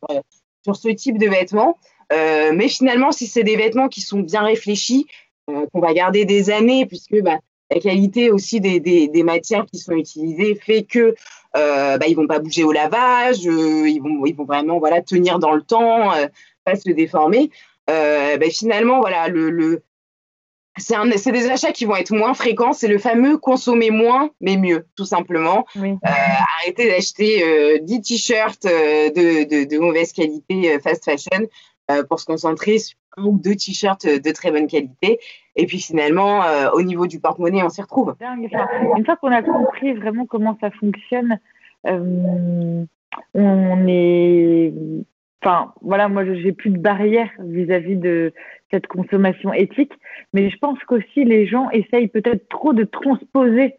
sur 0.64 0.76
ce 0.76 0.88
type 0.88 1.18
de 1.18 1.28
vêtements. 1.28 1.78
Euh, 2.12 2.52
mais 2.54 2.68
finalement, 2.68 3.12
si 3.12 3.26
c'est 3.26 3.44
des 3.44 3.56
vêtements 3.56 3.88
qui 3.88 4.00
sont 4.00 4.20
bien 4.20 4.42
réfléchis, 4.42 5.06
euh, 5.48 5.66
qu'on 5.72 5.80
va 5.80 5.94
garder 5.94 6.24
des 6.24 6.50
années, 6.50 6.86
puisque 6.86 7.20
bah, 7.22 7.38
la 7.70 7.80
qualité 7.80 8.30
aussi 8.30 8.60
des, 8.60 8.80
des, 8.80 9.08
des, 9.08 9.22
matières 9.22 9.64
qui 9.66 9.78
sont 9.78 9.92
utilisées 9.92 10.54
fait 10.54 10.82
que 10.82 11.14
euh, 11.56 11.98
bah, 11.98 12.06
ils 12.08 12.16
vont 12.16 12.26
pas 12.26 12.40
bouger 12.40 12.64
au 12.64 12.72
lavage, 12.72 13.46
euh, 13.46 13.88
ils 13.88 14.00
vont 14.00 14.26
ils 14.26 14.34
vont 14.34 14.44
vraiment 14.44 14.78
voilà 14.78 15.02
tenir 15.02 15.38
dans 15.38 15.52
le 15.52 15.62
temps, 15.62 16.12
euh, 16.12 16.26
pas 16.64 16.76
se 16.76 16.90
déformer. 16.90 17.50
Bah, 17.86 18.38
finalement 18.50 19.00
voilà 19.00 19.26
le, 19.26 19.50
le 19.50 19.82
c'est 20.76 21.32
des 21.32 21.50
achats 21.50 21.72
qui 21.72 21.84
vont 21.84 21.96
être 21.96 22.14
moins 22.14 22.34
fréquents. 22.34 22.72
C'est 22.72 22.88
le 22.88 22.98
fameux 22.98 23.38
consommer 23.38 23.90
moins, 23.90 24.30
mais 24.40 24.56
mieux, 24.56 24.86
tout 24.96 25.04
simplement. 25.04 25.66
Oui. 25.76 25.90
Euh, 25.90 26.08
arrêter 26.62 26.88
d'acheter 26.88 27.42
euh, 27.44 27.78
10 27.82 28.00
t-shirts 28.02 28.64
de, 28.64 29.44
de, 29.44 29.68
de, 29.68 29.78
mauvaise 29.78 30.12
qualité 30.12 30.78
fast 30.80 31.04
fashion 31.04 31.48
euh, 31.90 32.04
pour 32.04 32.20
se 32.20 32.26
concentrer 32.26 32.78
sur 32.78 32.96
un 33.16 33.24
ou 33.24 33.38
deux 33.38 33.56
t-shirts 33.56 34.06
de 34.06 34.32
très 34.32 34.50
bonne 34.50 34.66
qualité. 34.66 35.18
Et 35.56 35.66
puis 35.66 35.80
finalement, 35.80 36.44
euh, 36.44 36.70
au 36.72 36.82
niveau 36.82 37.06
du 37.06 37.20
porte-monnaie, 37.20 37.62
on 37.62 37.68
s'y 37.68 37.82
retrouve. 37.82 38.14
Une 38.20 39.04
fois 39.04 39.16
qu'on 39.16 39.32
a 39.32 39.42
compris 39.42 39.94
vraiment 39.94 40.26
comment 40.26 40.56
ça 40.60 40.70
fonctionne, 40.70 41.40
euh, 41.86 42.84
on 43.34 43.86
est. 43.88 44.72
Enfin, 45.42 45.72
voilà, 45.80 46.08
moi, 46.08 46.24
j'ai 46.24 46.52
plus 46.52 46.70
de 46.70 46.78
barrières 46.78 47.30
vis-à-vis 47.40 47.96
de 47.96 48.32
cette 48.70 48.86
consommation 48.86 49.52
éthique, 49.52 49.92
mais 50.32 50.50
je 50.50 50.56
pense 50.58 50.78
qu'aussi 50.84 51.24
les 51.24 51.46
gens 51.46 51.70
essayent 51.70 52.08
peut-être 52.08 52.48
trop 52.48 52.72
de 52.72 52.84
transposer 52.84 53.74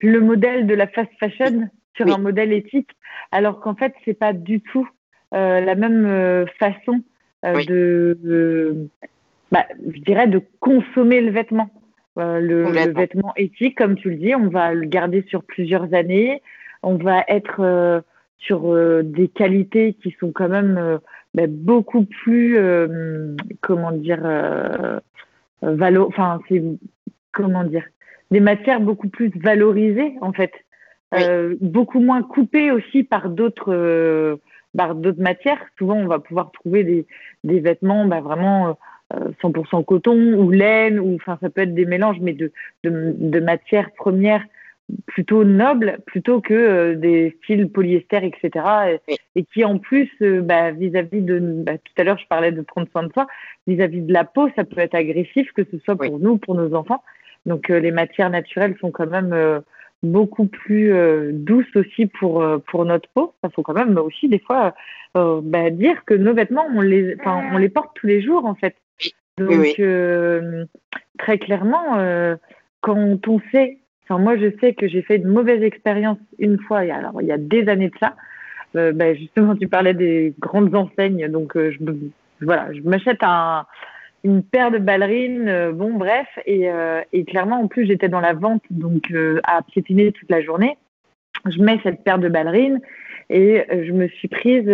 le 0.00 0.20
modèle 0.20 0.66
de 0.66 0.74
la 0.74 0.86
fast 0.86 1.10
fashion 1.18 1.68
sur 1.96 2.06
oui. 2.06 2.12
un 2.12 2.18
modèle 2.18 2.52
éthique, 2.52 2.90
alors 3.30 3.60
qu'en 3.60 3.74
fait, 3.74 3.94
c'est 4.04 4.18
pas 4.18 4.32
du 4.32 4.60
tout 4.60 4.88
euh, 5.34 5.60
la 5.60 5.74
même 5.74 6.06
euh, 6.06 6.44
façon 6.58 7.02
euh, 7.44 7.54
oui. 7.54 7.66
de, 7.66 8.88
bah, 9.50 9.66
je 9.94 10.00
dirais, 10.00 10.26
de 10.26 10.42
consommer 10.60 11.20
le 11.20 11.30
vêtement. 11.30 11.70
Le, 12.14 12.40
le, 12.40 12.92
vêtement 12.92 13.32
éthique, 13.36 13.78
comme 13.78 13.96
tu 13.96 14.10
le 14.10 14.16
dis, 14.16 14.34
on 14.34 14.48
va 14.48 14.74
le 14.74 14.86
garder 14.86 15.24
sur 15.28 15.44
plusieurs 15.44 15.94
années. 15.94 16.42
On 16.82 16.96
va 16.96 17.24
être 17.26 18.02
sur 18.36 19.02
des 19.02 19.28
qualités 19.28 19.94
qui 19.94 20.14
sont 20.20 20.30
quand 20.30 20.50
même 20.50 21.00
bah, 21.34 21.44
beaucoup 21.48 22.04
plus, 22.04 22.58
comment 23.60 23.92
dire, 23.92 24.22
valo 25.62 26.06
enfin, 26.08 26.40
c'est 26.48 26.62
comment 27.32 27.64
dire, 27.64 27.84
des 28.30 28.40
matières 28.40 28.80
beaucoup 28.80 29.08
plus 29.08 29.30
valorisées 29.36 30.14
en 30.20 30.32
fait, 30.32 30.52
oui. 31.12 31.22
beaucoup 31.60 32.00
moins 32.00 32.22
coupées 32.22 32.70
aussi 32.70 33.02
par 33.02 33.28
d'autres 33.28 34.38
par 34.76 34.94
d'autres 34.94 35.20
matières. 35.20 35.60
Souvent, 35.78 35.96
on 35.96 36.06
va 36.06 36.18
pouvoir 36.18 36.50
trouver 36.52 36.84
des, 36.84 37.06
des 37.44 37.60
vêtements 37.60 38.06
bah, 38.06 38.20
vraiment 38.20 38.76
euh, 39.14 39.30
100% 39.42 39.84
coton 39.84 40.34
ou 40.34 40.50
laine, 40.50 40.98
ou 40.98 41.14
enfin 41.16 41.38
ça 41.40 41.50
peut 41.50 41.62
être 41.62 41.74
des 41.74 41.86
mélanges, 41.86 42.18
mais 42.20 42.32
de, 42.32 42.52
de, 42.84 43.14
de 43.18 43.40
matières 43.40 43.90
premières 43.92 44.44
plutôt 45.06 45.44
nobles 45.44 45.98
plutôt 46.06 46.40
que 46.40 46.54
euh, 46.54 46.94
des 46.94 47.36
styles 47.42 47.70
polyester, 47.70 48.24
etc. 48.24 48.98
Et, 49.34 49.44
qui 49.44 49.64
en 49.64 49.78
plus, 49.78 50.10
euh, 50.22 50.40
bah, 50.40 50.70
vis-à-vis 50.70 51.20
de, 51.20 51.38
bah, 51.38 51.78
tout 51.78 51.92
à 51.96 52.04
l'heure 52.04 52.18
je 52.18 52.26
parlais 52.26 52.52
de 52.52 52.60
prendre 52.62 52.88
soin 52.90 53.04
de 53.04 53.12
soi, 53.12 53.26
vis-à-vis 53.66 54.00
-vis 54.00 54.06
de 54.06 54.12
la 54.12 54.24
peau, 54.24 54.48
ça 54.56 54.64
peut 54.64 54.80
être 54.80 54.94
agressif, 54.94 55.52
que 55.52 55.64
ce 55.70 55.78
soit 55.78 55.96
pour 55.96 56.14
oui. 56.14 56.20
nous, 56.22 56.36
pour 56.38 56.54
nos 56.54 56.74
enfants. 56.74 57.02
Donc 57.46 57.70
euh, 57.70 57.80
les 57.80 57.90
matières 57.90 58.30
naturelles 58.30 58.76
sont 58.80 58.90
quand 58.90 59.06
même 59.06 59.62
beaucoup 60.02 60.46
plus 60.46 60.92
euh, 60.92 61.30
douce 61.32 61.74
aussi 61.76 62.06
pour 62.06 62.44
pour 62.68 62.84
notre 62.84 63.08
peau. 63.14 63.34
Il 63.44 63.50
faut 63.54 63.62
quand 63.62 63.74
même 63.74 63.96
aussi 63.98 64.28
des 64.28 64.40
fois 64.40 64.74
bah, 65.14 65.70
dire 65.70 66.04
que 66.06 66.14
nos 66.14 66.32
vêtements 66.32 66.66
on 66.74 66.80
les 66.80 67.16
on 67.52 67.58
les 67.58 67.68
porte 67.68 67.90
tous 67.94 68.06
les 68.06 68.22
jours 68.22 68.46
en 68.46 68.54
fait. 68.54 68.76
Donc 69.38 69.50
oui, 69.50 69.74
oui. 69.78 70.66
très 71.18 71.38
clairement 71.38 71.88
quand 72.80 73.28
on 73.28 73.40
sait 73.50 73.81
enfin 74.12 74.22
moi 74.22 74.36
je 74.36 74.50
sais 74.60 74.74
que 74.74 74.88
j'ai 74.88 75.02
fait 75.02 75.16
une 75.16 75.28
mauvaise 75.28 75.62
expérience 75.62 76.18
une 76.38 76.58
fois 76.58 76.78
alors 76.78 77.20
il 77.20 77.28
y 77.28 77.32
a 77.32 77.38
des 77.38 77.68
années 77.68 77.88
de 77.88 77.98
ça. 77.98 78.14
Bah, 78.74 79.12
justement 79.12 79.54
tu 79.54 79.68
parlais 79.68 79.92
des 79.92 80.34
grandes 80.38 80.74
enseignes 80.74 81.28
donc 81.28 81.52
je 81.56 81.78
voilà 82.40 82.72
je 82.72 82.80
m'achète 82.80 83.22
un 83.22 83.66
une 84.24 84.42
paire 84.42 84.70
de 84.70 84.78
ballerines, 84.78 85.48
euh, 85.48 85.72
bon 85.72 85.94
bref, 85.94 86.28
et, 86.46 86.70
euh, 86.70 87.02
clairement 87.26 87.60
en 87.60 87.66
plus 87.66 87.86
j'étais 87.86 88.08
dans 88.08 88.20
la 88.20 88.34
vente 88.34 88.62
donc 88.70 89.10
euh, 89.10 89.40
à 89.44 89.62
piétiner 89.62 90.12
toute 90.12 90.30
la 90.30 90.42
journée. 90.42 90.76
Je 91.46 91.60
mets 91.60 91.80
cette 91.82 92.04
paire 92.04 92.18
de 92.18 92.28
ballerines 92.28 92.80
et 93.28 93.64
je 93.68 93.90
me 93.92 94.06
suis 94.08 94.28
prise 94.28 94.66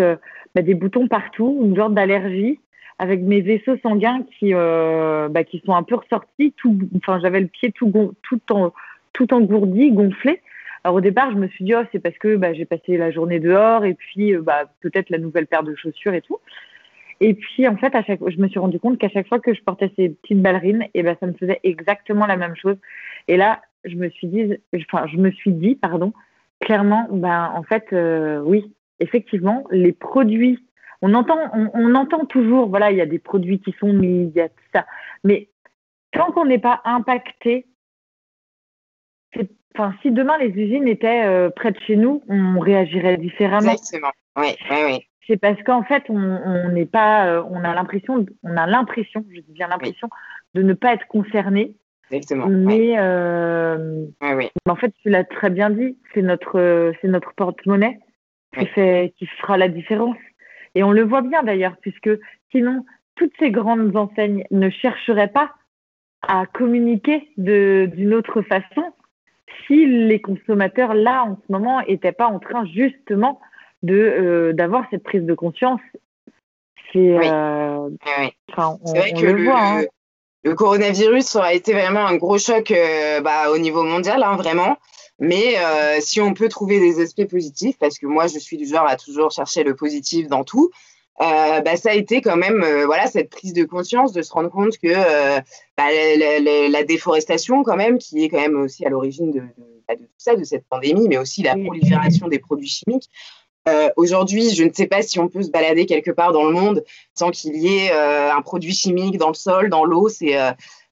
bah, 0.54 0.62
des 0.62 0.74
boutons 0.74 1.08
partout, 1.08 1.60
une 1.64 1.76
sorte 1.76 1.94
d'allergie 1.94 2.60
avec 2.98 3.22
mes 3.22 3.40
vaisseaux 3.40 3.78
sanguins 3.82 4.22
qui 4.38 4.52
bah, 4.52 5.44
qui 5.44 5.62
sont 5.64 5.74
un 5.74 5.82
peu 5.82 5.94
ressortis. 5.94 6.54
Enfin 6.96 7.20
j'avais 7.22 7.40
le 7.40 7.46
pied 7.46 7.72
tout 7.72 8.14
tout 8.22 8.40
en 8.50 8.72
tout 9.12 9.32
engourdi, 9.32 9.92
gonflé. 9.92 10.40
Alors 10.84 10.96
au 10.96 11.00
départ 11.00 11.30
je 11.32 11.36
me 11.36 11.48
suis 11.48 11.64
dit 11.64 11.74
oh 11.74 11.82
c'est 11.92 11.98
parce 11.98 12.16
que 12.18 12.36
bah, 12.36 12.52
j'ai 12.54 12.64
passé 12.64 12.96
la 12.96 13.10
journée 13.10 13.40
dehors 13.40 13.84
et 13.84 13.94
puis 13.94 14.36
bah, 14.36 14.64
peut-être 14.80 15.10
la 15.10 15.18
nouvelle 15.18 15.46
paire 15.46 15.62
de 15.62 15.74
chaussures 15.74 16.14
et 16.14 16.22
tout. 16.22 16.38
Et 17.20 17.34
puis, 17.34 17.66
en 17.66 17.76
fait, 17.76 17.94
à 17.94 18.02
chaque, 18.04 18.20
je 18.28 18.38
me 18.38 18.48
suis 18.48 18.60
rendu 18.60 18.78
compte 18.78 18.98
qu'à 18.98 19.08
chaque 19.08 19.26
fois 19.28 19.40
que 19.40 19.52
je 19.52 19.62
portais 19.62 19.90
ces 19.96 20.10
petites 20.10 20.40
ballerines, 20.40 20.82
et 20.82 21.00
eh 21.00 21.02
ben, 21.02 21.16
ça 21.18 21.26
me 21.26 21.32
faisait 21.32 21.60
exactement 21.64 22.26
la 22.26 22.36
même 22.36 22.54
chose. 22.54 22.76
Et 23.26 23.36
là, 23.36 23.60
je 23.84 23.96
me 23.96 24.08
suis 24.10 24.28
dit, 24.28 24.54
enfin, 24.74 25.06
je 25.08 25.16
me 25.16 25.30
suis 25.32 25.52
dit, 25.52 25.74
pardon, 25.74 26.12
clairement, 26.60 27.08
ben, 27.10 27.50
en 27.54 27.62
fait, 27.62 27.86
euh, 27.92 28.40
oui, 28.44 28.72
effectivement, 29.00 29.64
les 29.70 29.92
produits, 29.92 30.64
on 31.02 31.14
entend, 31.14 31.38
on, 31.74 31.94
entend 31.94 32.24
toujours, 32.24 32.68
voilà, 32.68 32.90
il 32.90 32.96
y 32.96 33.00
a 33.00 33.06
des 33.06 33.18
produits 33.18 33.60
qui 33.60 33.74
sont 33.78 33.92
mis, 33.92 34.24
il 34.24 34.36
y 34.36 34.40
a 34.40 34.48
tout 34.48 34.64
ça. 34.74 34.86
Mais 35.24 35.48
tant 36.12 36.30
qu'on 36.32 36.46
n'est 36.46 36.58
pas 36.58 36.80
impacté, 36.84 37.66
enfin, 39.74 39.94
si 40.02 40.10
demain 40.10 40.38
les 40.38 40.48
usines 40.48 40.88
étaient 40.88 41.24
euh, 41.24 41.50
près 41.50 41.72
de 41.72 41.78
chez 41.86 41.96
nous, 41.96 42.22
on 42.28 42.58
réagirait 42.58 43.16
différemment. 43.16 43.72
Exactement. 43.72 44.12
Oui, 44.36 44.56
oui, 44.70 44.76
oui 44.86 45.08
c'est 45.28 45.36
parce 45.36 45.62
qu'en 45.62 45.84
fait, 45.84 46.04
on 46.08 46.70
n'est 46.70 46.86
pas, 46.86 47.26
euh, 47.26 47.42
on 47.50 47.62
a 47.62 47.74
l'impression, 47.74 48.24
on 48.42 48.56
a 48.56 48.66
l'impression, 48.66 49.24
je 49.30 49.40
dis 49.40 49.52
bien 49.52 49.68
l'impression, 49.68 50.08
oui. 50.10 50.60
de 50.60 50.66
ne 50.66 50.72
pas 50.72 50.94
être 50.94 51.06
concerné. 51.06 51.76
Exactement. 52.10 52.46
Mais, 52.48 52.92
oui. 52.92 52.94
Euh, 52.98 54.06
oui, 54.22 54.28
oui. 54.34 54.50
en 54.66 54.76
fait, 54.76 54.92
tu 55.02 55.10
l'as 55.10 55.24
très 55.24 55.50
bien 55.50 55.68
dit, 55.68 55.98
c'est 56.14 56.22
notre, 56.22 56.92
c'est 57.00 57.08
notre 57.08 57.34
porte-monnaie 57.34 58.00
qui 58.58 58.66
fait, 58.66 59.12
qui 59.18 59.26
fera 59.26 59.58
la 59.58 59.68
différence. 59.68 60.16
Et 60.74 60.82
on 60.82 60.92
le 60.92 61.02
voit 61.02 61.20
bien 61.20 61.42
d'ailleurs, 61.42 61.76
puisque 61.82 62.10
sinon, 62.50 62.86
toutes 63.14 63.34
ces 63.38 63.50
grandes 63.50 63.94
enseignes 63.94 64.44
ne 64.50 64.70
chercheraient 64.70 65.28
pas 65.28 65.52
à 66.26 66.46
communiquer 66.46 67.28
d'une 67.36 68.14
autre 68.14 68.40
façon 68.42 68.82
si 69.66 69.86
les 69.86 70.20
consommateurs, 70.20 70.94
là, 70.94 71.24
en 71.24 71.36
ce 71.36 71.52
moment, 71.52 71.82
n'étaient 71.86 72.12
pas 72.12 72.26
en 72.26 72.38
train 72.38 72.64
justement 72.66 73.40
de 73.82 73.94
euh, 73.94 74.52
d'avoir 74.52 74.84
cette 74.90 75.02
prise 75.02 75.22
de 75.22 75.34
conscience. 75.34 75.80
C'est 76.92 77.18
oui. 77.18 77.28
euh, 77.30 77.88
oui. 78.18 78.32
Vrai 78.56 79.12
que 79.12 79.26
le, 79.26 79.44
voit, 79.44 79.60
hein. 79.60 79.84
le, 80.42 80.54
coronavirus 80.54 81.36
aura 81.36 81.52
été 81.52 81.72
vraiment 81.72 82.06
un 82.06 82.16
gros 82.16 82.38
choc 82.38 82.70
euh, 82.70 83.20
bah, 83.20 83.50
au 83.50 83.58
niveau 83.58 83.84
mondial, 83.84 84.22
hein, 84.22 84.36
vraiment. 84.36 84.76
Mais 85.20 85.56
si 86.00 86.20
on 86.20 86.32
peut 86.32 86.48
trouver 86.48 86.78
des 86.78 87.00
aspects 87.00 87.28
positifs, 87.28 87.76
parce 87.78 87.98
que 87.98 88.06
moi 88.06 88.28
je 88.28 88.38
suis 88.38 88.56
du 88.56 88.66
genre 88.66 88.86
à 88.86 88.96
toujours 88.96 89.32
chercher 89.32 89.64
le 89.64 89.74
positif 89.74 90.28
dans 90.28 90.44
tout, 90.44 90.70
bah, 91.18 91.76
ça 91.76 91.90
a 91.90 91.94
été 91.94 92.20
quand 92.20 92.36
même 92.36 92.64
voilà 92.86 93.06
cette 93.06 93.30
prise 93.30 93.52
de 93.52 93.64
conscience 93.64 94.12
de 94.12 94.22
se 94.22 94.32
rendre 94.32 94.50
compte 94.50 94.78
que 94.78 94.88
bah, 95.76 95.88
la, 96.70 96.84
déforestation 96.84 97.62
quand 97.62 97.76
même 97.76 97.98
qui 97.98 98.24
est 98.24 98.28
quand 98.28 98.40
même 98.40 98.60
aussi 98.60 98.86
à 98.86 98.88
l'origine 98.88 99.32
de, 99.32 99.42
bah, 99.88 99.96
de, 99.96 100.02
tout 100.02 100.18
ça 100.18 100.36
de 100.36 100.44
cette 100.44 100.64
pandémie 100.68 101.08
mais 101.08 101.18
aussi 101.18 101.42
la 101.42 101.56
prolifération 101.56 102.28
des 102.28 102.38
produits 102.38 102.68
chimiques 102.68 103.10
aujourd'hui 103.96 104.54
je 104.54 104.62
ne 104.62 104.72
sais 104.72 104.86
pas 104.86 105.02
si 105.02 105.18
on 105.18 105.28
peut 105.28 105.42
se 105.42 105.50
balader 105.50 105.86
quelque 105.86 106.12
part 106.12 106.32
dans 106.32 106.44
le 106.44 106.52
monde 106.52 106.84
sans 107.14 107.30
qu'il 107.30 107.56
y 107.56 107.66
ait 107.66 107.90
un 107.90 108.40
produit 108.42 108.72
chimique 108.72 109.18
dans 109.18 109.28
le 109.28 109.34
sol 109.34 109.70
dans 109.70 109.84
l'eau. 109.84 110.08
C'est 110.08 110.36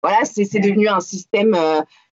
voilà 0.03 0.25
c'est 0.25 0.59
devenu 0.59 0.89
un 0.89 1.01
système 1.01 1.57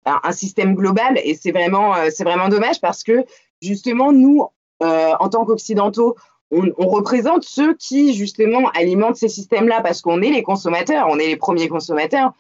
un 0.06 0.32
système 0.32 0.76
global 0.76 1.20
et 1.24 1.34
c'est 1.36 1.52
vraiment 1.52 1.96
c'est 2.10 2.26
vraiment 2.26 2.50
dommage 2.50 2.82
parce 2.82 3.04
que 3.04 3.26
justement 3.62 4.12
nous 4.12 4.50
euh, 4.82 5.14
en 5.20 5.30
tant 5.30 5.46
qu'occidentaux, 5.46 6.16
on, 6.52 6.88
représente 6.88 7.44
ceux 7.44 7.76
qui 7.76 8.14
justement 8.14 8.70
alimentent 8.72 9.16
ces 9.16 9.30
systèmes-là 9.30 9.82
parce 9.82 10.02
qu'on 10.02 10.22
est 10.22 10.30
les 10.30 10.44
consommateurs, 10.44 11.08
on 11.10 11.18
est 11.18 11.28
les 11.28 11.38
premiers 11.38 11.70
consommateurs. 11.70 12.34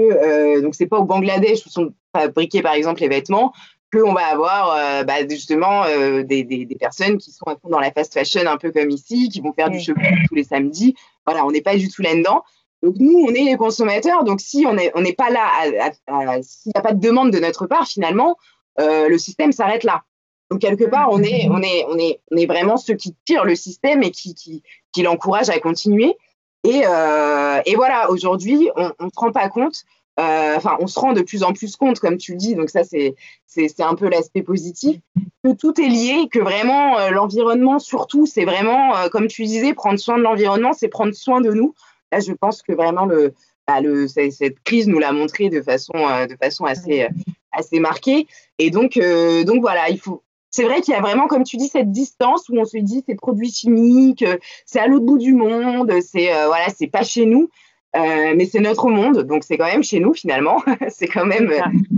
Euh, 0.00 0.60
donc 0.60 0.74
c'est 0.74 0.86
pas 0.86 0.98
au 0.98 1.04
Bangladesh 1.04 1.64
où 1.66 1.68
sont 1.68 1.92
fabriqués 2.14 2.62
par 2.62 2.74
exemple 2.74 3.00
les 3.00 3.08
vêtements 3.08 3.52
qu'on 3.92 4.12
va 4.12 4.26
avoir 4.26 4.74
euh, 4.76 5.04
bah, 5.04 5.26
justement 5.28 5.84
euh, 5.84 6.22
des, 6.22 6.66
personnes 6.78 7.18
qui 7.18 7.30
sont 7.30 7.44
dans 7.64 7.78
la 7.78 7.92
fast 7.92 8.12
fashion 8.12 8.42
un 8.46 8.56
peu 8.56 8.72
comme 8.72 8.90
ici, 8.90 9.28
qui 9.28 9.40
vont 9.40 9.52
faire 9.52 9.70
du 9.70 9.80
shopping 9.80 10.26
tous 10.28 10.34
les 10.34 10.44
samedis. 10.44 10.96
Voilà, 11.24 11.46
on 11.46 11.50
n'est 11.50 11.62
pas 11.62 11.76
du 11.76 11.88
tout 11.88 12.02
là-dedans. 12.02 12.42
Donc 12.82 12.96
nous, 12.98 13.24
on 13.26 13.30
est 13.30 13.44
les 13.44 13.56
consommateurs. 13.56 14.24
Donc 14.24 14.40
si 14.40 14.66
on 14.66 14.74
n'est 14.74 14.90
on 14.94 15.04
pas 15.12 15.30
là, 15.30 16.42
s'il 16.42 16.72
n'y 16.74 16.78
a 16.78 16.82
pas 16.82 16.92
de 16.92 17.00
demande 17.00 17.30
de 17.30 17.38
notre 17.38 17.66
part, 17.66 17.86
finalement, 17.86 18.36
le 18.78 19.16
système 19.18 19.52
s'arrête 19.52 19.84
là. 19.84 20.02
Donc 20.50 20.60
quelque 20.60 20.84
part, 20.84 21.08
on 21.10 21.22
est, 21.22 21.48
on 21.50 21.60
est, 21.60 21.84
on 21.88 21.98
est, 21.98 22.20
on 22.30 22.36
est 22.36 22.46
vraiment 22.46 22.76
ceux 22.76 22.94
qui 22.94 23.14
tirent 23.24 23.44
le 23.44 23.56
système 23.56 24.02
et 24.02 24.10
qui, 24.10 24.34
qui, 24.34 24.62
qui 24.92 25.02
l'encouragent 25.02 25.50
à 25.50 25.58
continuer. 25.58 26.16
Et, 26.64 26.82
euh, 26.84 27.60
et 27.64 27.74
voilà, 27.74 28.10
aujourd'hui, 28.10 28.70
on 28.76 28.88
ne 29.04 29.10
se 29.10 29.18
rend 29.18 29.32
pas 29.32 29.48
compte. 29.48 29.84
Euh, 30.18 30.54
enfin, 30.56 30.76
on 30.80 30.86
se 30.86 30.98
rend 30.98 31.12
de 31.12 31.20
plus 31.20 31.42
en 31.42 31.52
plus 31.52 31.76
compte, 31.76 32.00
comme 32.00 32.16
tu 32.16 32.32
le 32.32 32.38
dis. 32.38 32.54
Donc 32.54 32.70
ça, 32.70 32.84
c'est, 32.84 33.14
c'est, 33.46 33.80
un 33.80 33.94
peu 33.94 34.08
l'aspect 34.08 34.42
positif 34.42 34.98
que 35.44 35.52
tout 35.52 35.80
est 35.80 35.88
lié, 35.88 36.28
que 36.32 36.38
vraiment 36.38 36.98
euh, 36.98 37.10
l'environnement, 37.10 37.78
surtout, 37.78 38.26
c'est 38.26 38.44
vraiment, 38.44 38.94
comme 39.10 39.28
tu 39.28 39.44
disais, 39.44 39.74
prendre 39.74 39.98
soin 39.98 40.16
de 40.16 40.22
l'environnement, 40.22 40.72
c'est 40.72 40.88
prendre 40.88 41.14
soin 41.14 41.40
de 41.40 41.52
nous. 41.52 41.74
Là, 42.12 42.20
je 42.20 42.32
pense 42.32 42.62
que 42.62 42.72
vraiment 42.72 43.04
le, 43.04 43.34
bah, 43.66 43.80
le, 43.80 44.08
cette 44.08 44.60
crise 44.64 44.88
nous 44.88 44.98
l'a 44.98 45.12
montré 45.12 45.50
de 45.50 45.60
façon, 45.60 45.92
de 45.92 46.36
façon 46.40 46.64
assez, 46.64 47.06
assez 47.52 47.78
marquée. 47.78 48.26
Et 48.58 48.70
donc, 48.70 48.98
donc 49.44 49.60
voilà, 49.60 49.90
il 49.90 50.00
faut, 50.00 50.22
c'est 50.56 50.64
vrai 50.64 50.80
qu'il 50.80 50.94
y 50.94 50.96
a 50.96 51.02
vraiment, 51.02 51.26
comme 51.26 51.44
tu 51.44 51.58
dis, 51.58 51.68
cette 51.68 51.90
distance 51.90 52.48
où 52.48 52.58
on 52.58 52.64
se 52.64 52.78
dit 52.78 53.04
c'est 53.06 53.14
produits 53.14 53.52
chimiques, 53.52 54.22
euh, 54.22 54.38
c'est 54.64 54.80
à 54.80 54.86
l'autre 54.86 55.04
bout 55.04 55.18
du 55.18 55.34
monde, 55.34 55.92
c'est 56.00 56.34
euh, 56.34 56.46
voilà, 56.46 56.68
c'est 56.74 56.86
pas 56.86 57.02
chez 57.02 57.26
nous. 57.26 57.50
Euh, 57.94 58.34
mais 58.36 58.44
c'est 58.46 58.60
notre 58.60 58.88
monde, 58.88 59.22
donc 59.22 59.44
c'est 59.44 59.56
quand 59.56 59.66
même 59.66 59.82
chez 59.82 60.00
nous 60.00 60.14
finalement. 60.14 60.62
c'est 60.88 61.08
quand 61.08 61.26
même 61.26 61.52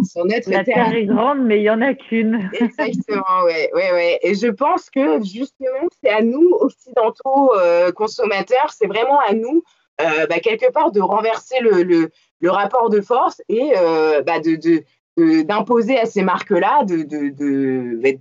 sur 0.04 0.24
notre 0.24 0.50
La 0.50 0.64
terre. 0.64 0.92
est 0.92 1.06
grande, 1.06 1.40
mais 1.40 1.58
il 1.58 1.62
y 1.62 1.70
en 1.70 1.80
a 1.80 1.94
qu'une. 1.94 2.50
Exactement, 2.60 3.44
ouais, 3.44 3.70
ouais, 3.74 3.92
ouais. 3.92 4.18
Et 4.22 4.34
je 4.34 4.48
pense 4.48 4.90
que 4.90 5.22
justement, 5.24 5.88
c'est 6.02 6.10
à 6.10 6.22
nous 6.22 6.50
occidentaux 6.60 7.52
consommateurs, 7.94 8.70
c'est 8.70 8.86
vraiment 8.86 9.20
à 9.20 9.34
nous 9.34 9.62
bah, 9.98 10.40
quelque 10.40 10.70
part 10.72 10.90
de 10.90 11.00
renverser 11.00 11.60
le, 11.60 11.82
le, 11.82 12.10
le, 12.40 12.50
rapport 12.50 12.90
de 12.90 13.00
force 13.00 13.40
et 13.48 13.72
bah, 14.24 14.38
de, 14.38 14.54
de, 14.54 14.84
d'imposer 15.18 15.98
à 15.98 16.06
ces 16.06 16.22
marques-là 16.22 16.84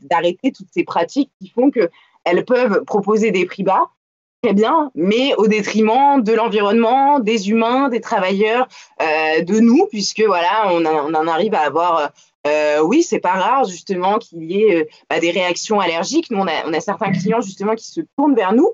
d'arrêter 0.09 0.51
toutes 0.51 0.67
ces 0.71 0.83
pratiques 0.83 1.31
qui 1.39 1.49
font 1.49 1.69
qu'elles 1.71 2.45
peuvent 2.45 2.83
proposer 2.85 3.31
des 3.31 3.45
prix 3.45 3.63
bas, 3.63 3.91
très 4.43 4.53
bien, 4.53 4.91
mais 4.95 5.33
au 5.35 5.47
détriment 5.47 6.21
de 6.21 6.33
l'environnement, 6.33 7.19
des 7.19 7.49
humains, 7.49 7.89
des 7.89 8.01
travailleurs, 8.01 8.67
euh, 9.01 9.41
de 9.41 9.59
nous, 9.59 9.87
puisque 9.87 10.21
voilà, 10.21 10.71
on, 10.71 10.85
en 10.85 11.27
arrive 11.27 11.53
à 11.53 11.61
avoir. 11.61 12.11
Euh, 12.45 12.81
oui, 12.81 13.03
c'est 13.03 13.19
pas 13.19 13.33
rare 13.33 13.65
justement 13.65 14.19
qu'il 14.19 14.43
y 14.43 14.61
ait 14.61 14.75
euh, 14.75 14.85
bah, 15.09 15.19
des 15.19 15.31
réactions 15.31 15.79
allergiques. 15.79 16.31
Nous, 16.31 16.39
on 16.39 16.47
a, 16.47 16.79
certains 16.79 17.11
clients 17.11 17.41
justement 17.41 17.75
qui 17.75 17.87
se 17.87 18.01
tournent 18.17 18.35
vers 18.35 18.53
nous 18.53 18.71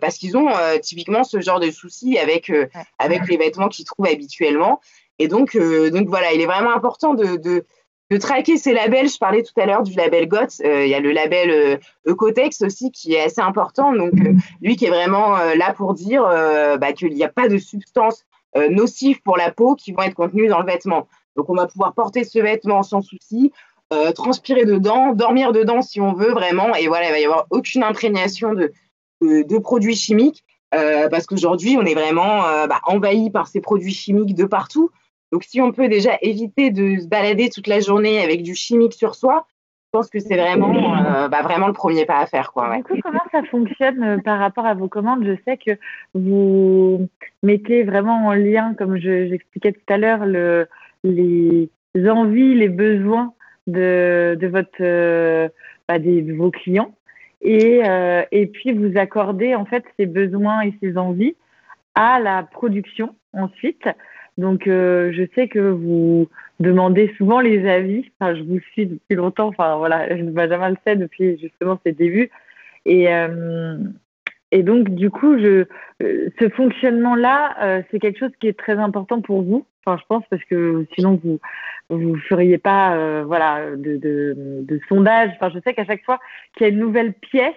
parce 0.00 0.18
qu'ils 0.18 0.36
ont 0.36 0.48
typiquement 0.82 1.22
ce 1.22 1.40
genre 1.40 1.60
de 1.60 1.70
soucis 1.70 2.18
avec, 2.18 2.50
avec 2.98 3.28
les 3.28 3.36
vêtements 3.36 3.68
qu'ils 3.68 3.84
trouvent 3.84 4.08
habituellement. 4.08 4.80
Et 5.18 5.28
donc, 5.28 5.54
euh, 5.54 5.90
donc 5.90 6.08
voilà, 6.08 6.32
il 6.32 6.40
est 6.40 6.46
vraiment 6.46 6.72
important 6.72 7.14
de, 7.14 7.36
de, 7.36 7.64
traquer 8.18 8.56
ces 8.56 8.72
labels. 8.72 9.08
Je 9.08 9.18
parlais 9.18 9.42
tout 9.42 9.58
à 9.60 9.66
l'heure 9.66 9.82
du 9.82 9.92
label 9.94 10.28
GOTS. 10.28 10.62
Euh, 10.64 10.84
il 10.84 10.90
y 10.90 10.94
a 10.94 11.00
le 11.00 11.12
label 11.12 11.50
euh, 11.50 11.76
Ecotex 12.06 12.62
aussi 12.62 12.90
qui 12.90 13.14
est 13.14 13.20
assez 13.20 13.40
important. 13.40 13.92
Donc, 13.92 14.12
lui 14.62 14.76
qui 14.76 14.86
est 14.86 14.90
vraiment 14.90 15.36
là 15.36 15.74
pour 15.74 15.94
dire 15.94 16.22
bah, 16.22 16.92
qu'il 16.92 17.12
n'y 17.12 17.24
a 17.24 17.28
pas 17.28 17.48
de 17.48 17.58
substances 17.58 18.24
nocives 18.70 19.20
pour 19.22 19.36
la 19.36 19.52
peau 19.52 19.74
qui 19.74 19.92
vont 19.92 20.02
être 20.02 20.14
contenues 20.14 20.48
dans 20.48 20.60
le 20.60 20.66
vêtement. 20.66 21.06
Donc, 21.36 21.50
on 21.50 21.54
va 21.54 21.66
pouvoir 21.66 21.92
porter 21.92 22.24
ce 22.24 22.38
vêtement 22.38 22.82
sans 22.82 23.02
souci, 23.02 23.52
transpirer 24.14 24.64
dedans, 24.64 25.12
dormir 25.12 25.52
dedans 25.52 25.82
si 25.82 26.00
on 26.00 26.14
veut 26.14 26.32
vraiment. 26.32 26.74
Et 26.74 26.88
voilà, 26.88 27.08
il 27.08 27.12
va 27.12 27.20
y 27.20 27.24
avoir 27.24 27.46
aucune 27.50 27.82
imprégnation 27.82 28.54
de, 28.54 28.72
de, 29.20 29.58
produits 29.58 29.96
chimiques. 29.96 30.44
parce 30.70 31.26
qu'aujourd'hui, 31.26 31.76
on 31.78 31.84
est 31.84 31.94
vraiment 31.94 32.40
bah, 32.66 32.80
envahi 32.84 33.28
par 33.30 33.48
ces 33.48 33.60
produits 33.60 33.92
chimiques 33.92 34.34
de 34.34 34.46
partout. 34.46 34.90
Donc, 35.32 35.44
si 35.44 35.60
on 35.60 35.72
peut 35.72 35.88
déjà 35.88 36.12
éviter 36.22 36.70
de 36.70 37.00
se 37.00 37.06
balader 37.06 37.50
toute 37.50 37.66
la 37.66 37.80
journée 37.80 38.22
avec 38.22 38.42
du 38.42 38.54
chimique 38.54 38.94
sur 38.94 39.14
soi, 39.14 39.46
je 39.84 39.98
pense 39.98 40.10
que 40.10 40.20
c'est 40.20 40.36
vraiment, 40.36 40.96
euh, 40.96 41.28
bah, 41.28 41.42
vraiment 41.42 41.66
le 41.66 41.72
premier 41.72 42.04
pas 42.04 42.18
à 42.18 42.26
faire. 42.26 42.52
Quoi, 42.52 42.76
comment 43.02 43.20
ça 43.32 43.42
fonctionne 43.44 44.02
euh, 44.02 44.18
par 44.18 44.38
rapport 44.38 44.66
à 44.66 44.74
vos 44.74 44.88
commandes? 44.88 45.24
Je 45.24 45.34
sais 45.46 45.56
que 45.56 45.78
vous 46.14 47.08
mettez 47.42 47.84
vraiment 47.84 48.26
en 48.26 48.32
lien, 48.32 48.74
comme 48.74 48.96
j'expliquais 48.98 49.72
tout 49.72 49.92
à 49.92 49.96
l'heure, 49.96 50.26
le, 50.26 50.66
les 51.04 51.70
envies, 52.06 52.54
les 52.54 52.68
besoins 52.68 53.32
de, 53.66 54.36
de 54.38 54.46
votre, 54.46 54.80
euh, 54.80 55.48
bah, 55.88 55.98
des, 55.98 56.20
de 56.20 56.34
vos 56.34 56.50
clients. 56.50 56.94
Et, 57.40 57.82
et 58.32 58.46
puis, 58.48 58.72
vous 58.72 58.98
accordez 58.98 59.54
en 59.54 59.64
fait 59.64 59.84
ces 59.96 60.06
besoins 60.06 60.62
et 60.62 60.74
ces 60.82 60.98
envies 60.98 61.36
à 61.94 62.18
la 62.18 62.42
production 62.42 63.14
ensuite. 63.32 63.88
Donc, 64.38 64.68
euh, 64.68 65.10
je 65.12 65.24
sais 65.34 65.48
que 65.48 65.58
vous 65.58 66.28
demandez 66.60 67.12
souvent 67.18 67.40
les 67.40 67.68
avis. 67.68 68.08
Enfin, 68.18 68.36
je 68.36 68.42
vous 68.44 68.60
suis 68.72 68.86
depuis 68.86 69.16
longtemps. 69.16 69.48
Enfin, 69.48 69.76
voilà, 69.76 70.06
Benjamin 70.22 70.70
le 70.70 70.76
sait 70.86 70.96
depuis 70.96 71.38
justement 71.38 71.78
ses 71.84 71.92
débuts. 71.92 72.30
Et, 72.86 73.12
euh, 73.12 73.76
et 74.52 74.62
donc, 74.62 74.90
du 74.90 75.10
coup, 75.10 75.36
je, 75.38 75.64
euh, 76.02 76.30
ce 76.38 76.48
fonctionnement-là, 76.50 77.82
c'est 77.90 77.98
quelque 77.98 78.20
chose 78.20 78.32
qui 78.40 78.46
est 78.46 78.58
très 78.58 78.78
important 78.78 79.20
pour 79.20 79.42
vous. 79.42 79.66
Enfin, 79.84 79.98
je 80.00 80.06
pense 80.08 80.24
parce 80.30 80.44
que 80.44 80.86
sinon 80.94 81.20
vous 81.22 81.40
vous 81.90 82.16
feriez 82.28 82.58
pas, 82.58 83.22
voilà, 83.24 83.70
de, 83.70 83.96
de, 83.96 84.36
de 84.62 84.80
sondage. 84.88 85.30
Enfin, 85.34 85.50
je 85.52 85.58
sais 85.60 85.74
qu'à 85.74 85.86
chaque 85.86 86.04
fois 86.04 86.20
qu'il 86.54 86.66
y 86.66 86.70
a 86.70 86.72
une 86.72 86.78
nouvelle 86.78 87.14
pièce, 87.14 87.54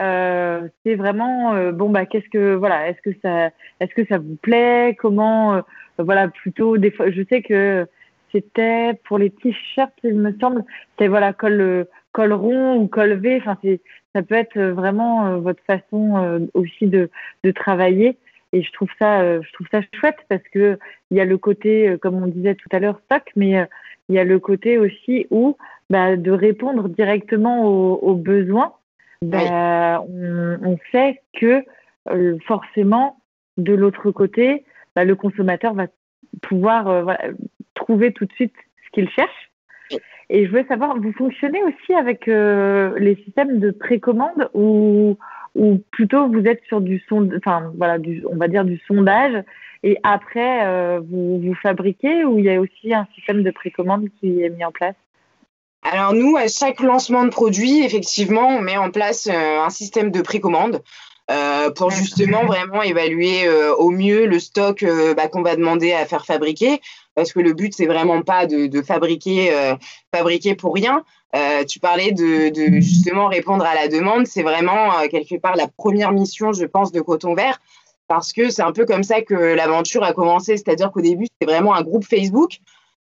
euh, 0.00 0.66
c'est 0.84 0.96
vraiment 0.96 1.54
euh, 1.54 1.70
bon 1.70 1.88
bah 1.88 2.04
qu'est-ce 2.04 2.28
que 2.28 2.54
voilà 2.56 2.88
est-ce 2.88 3.00
que 3.00 3.16
ça 3.22 3.50
est-ce 3.78 3.94
que 3.94 4.04
ça 4.06 4.18
vous 4.18 4.36
plaît? 4.42 4.96
Comment 4.98 5.54
euh, 5.54 5.60
voilà 5.98 6.28
plutôt 6.28 6.76
des 6.76 6.90
fois 6.90 7.10
je 7.10 7.22
sais 7.28 7.42
que 7.42 7.86
c'était 8.32 8.94
pour 9.04 9.18
les 9.18 9.30
t-shirts 9.30 9.92
il 10.02 10.16
me 10.16 10.36
semble. 10.40 10.64
C'est 10.98 11.08
voilà 11.08 11.32
col 11.32 11.86
col 12.12 12.32
rond 12.32 12.76
ou 12.76 12.88
col 12.88 13.14
V. 13.14 13.38
Enfin 13.40 13.56
c'est 13.62 13.80
ça 14.14 14.22
peut 14.22 14.34
être 14.34 14.60
vraiment 14.60 15.38
votre 15.38 15.62
façon 15.64 16.48
aussi 16.54 16.86
de 16.86 17.10
de 17.44 17.50
travailler. 17.50 18.18
Et 18.52 18.62
je 18.62 18.72
trouve 18.72 18.90
ça 18.98 19.40
je 19.40 19.52
trouve 19.52 19.66
ça 19.70 19.80
chouette 19.94 20.18
parce 20.28 20.42
que 20.52 20.78
il 21.10 21.16
y 21.16 21.20
a 21.20 21.24
le 21.24 21.38
côté 21.38 21.96
comme 22.00 22.22
on 22.22 22.26
disait 22.26 22.54
tout 22.54 22.68
à 22.72 22.78
l'heure 22.80 23.00
stock 23.04 23.22
mais 23.36 23.66
il 24.08 24.14
y 24.14 24.18
a 24.18 24.24
le 24.24 24.38
côté 24.38 24.78
aussi 24.78 25.26
où 25.30 25.56
bah, 25.90 26.16
de 26.16 26.30
répondre 26.30 26.88
directement 26.88 27.66
aux, 27.66 27.94
aux 27.96 28.14
besoins. 28.14 28.74
Ben, 29.22 30.04
on, 30.62 30.76
sait 30.92 31.22
que 31.34 31.64
euh, 32.10 32.36
forcément, 32.46 33.20
de 33.56 33.72
l'autre 33.72 34.10
côté, 34.10 34.64
bah, 34.94 35.04
le 35.04 35.16
consommateur 35.16 35.74
va 35.74 35.86
pouvoir 36.42 36.88
euh, 36.88 37.04
trouver 37.74 38.12
tout 38.12 38.24
de 38.24 38.32
suite 38.32 38.54
ce 38.86 38.90
qu'il 38.92 39.08
cherche. 39.10 39.50
Et 40.30 40.44
je 40.44 40.50
voulais 40.50 40.66
savoir, 40.66 40.98
vous 40.98 41.12
fonctionnez 41.12 41.62
aussi 41.62 41.92
avec 41.92 42.28
euh, 42.28 42.98
les 42.98 43.16
systèmes 43.16 43.60
de 43.60 43.70
précommande 43.70 44.48
ou, 44.54 45.18
plutôt 45.92 46.28
vous 46.28 46.46
êtes 46.46 46.64
sur 46.64 46.80
du 46.80 47.00
sondage 47.06 49.44
et 49.84 49.98
après 50.02 50.98
vous, 50.98 51.40
vous 51.40 51.54
fabriquez 51.54 52.24
ou 52.24 52.40
il 52.40 52.46
y 52.46 52.50
a 52.50 52.60
aussi 52.60 52.92
un 52.92 53.06
système 53.14 53.44
de 53.44 53.52
précommande 53.52 54.08
qui 54.18 54.42
est 54.42 54.50
mis 54.50 54.64
en 54.64 54.72
place? 54.72 54.96
Alors 55.84 56.14
nous, 56.14 56.36
à 56.36 56.48
chaque 56.48 56.80
lancement 56.80 57.24
de 57.24 57.28
produit, 57.28 57.84
effectivement, 57.84 58.48
on 58.48 58.62
met 58.62 58.78
en 58.78 58.90
place 58.90 59.26
euh, 59.26 59.60
un 59.60 59.68
système 59.68 60.10
de 60.10 60.22
précommande 60.22 60.82
euh, 61.30 61.70
pour 61.70 61.90
justement 61.90 62.44
vraiment 62.44 62.82
évaluer 62.82 63.46
euh, 63.46 63.74
au 63.76 63.90
mieux 63.90 64.26
le 64.26 64.38
stock 64.38 64.84
bah, 65.16 65.28
qu'on 65.28 65.42
va 65.42 65.56
demander 65.56 65.92
à 65.92 66.04
faire 66.06 66.26
fabriquer, 66.26 66.80
parce 67.14 67.32
que 67.32 67.40
le 67.40 67.52
but 67.52 67.74
c'est 67.74 67.86
vraiment 67.86 68.22
pas 68.22 68.46
de, 68.46 68.82
fabriquer 68.82 69.74
fabriquer 70.14 70.54
pour 70.54 70.74
rien. 70.74 71.04
tu 71.68 71.80
parlais 71.80 72.12
de, 72.12 72.50
de, 72.50 72.80
justement 72.80 73.28
répondre 73.28 73.64
à 73.64 73.74
la 73.74 73.88
demande. 73.88 74.26
C'est 74.26 74.42
vraiment 74.42 75.06
quelque 75.10 75.36
part 75.36 75.56
la 75.56 75.68
première 75.68 76.12
mission, 76.12 76.52
je 76.52 76.64
pense, 76.64 76.92
de 76.92 77.00
Coton 77.00 77.34
Vert 77.34 77.60
parce 78.08 78.32
que 78.32 78.50
c'est 78.50 78.62
un 78.62 78.72
peu 78.72 78.84
comme 78.84 79.02
ça 79.02 79.22
que 79.22 79.34
l'aventure 79.34 80.04
a 80.04 80.12
commencé. 80.12 80.56
C'est-à-dire 80.56 80.90
qu'au 80.92 81.00
début, 81.00 81.26
c'était 81.32 81.50
vraiment 81.50 81.74
un 81.74 81.82
groupe 81.82 82.04
Facebook 82.04 82.60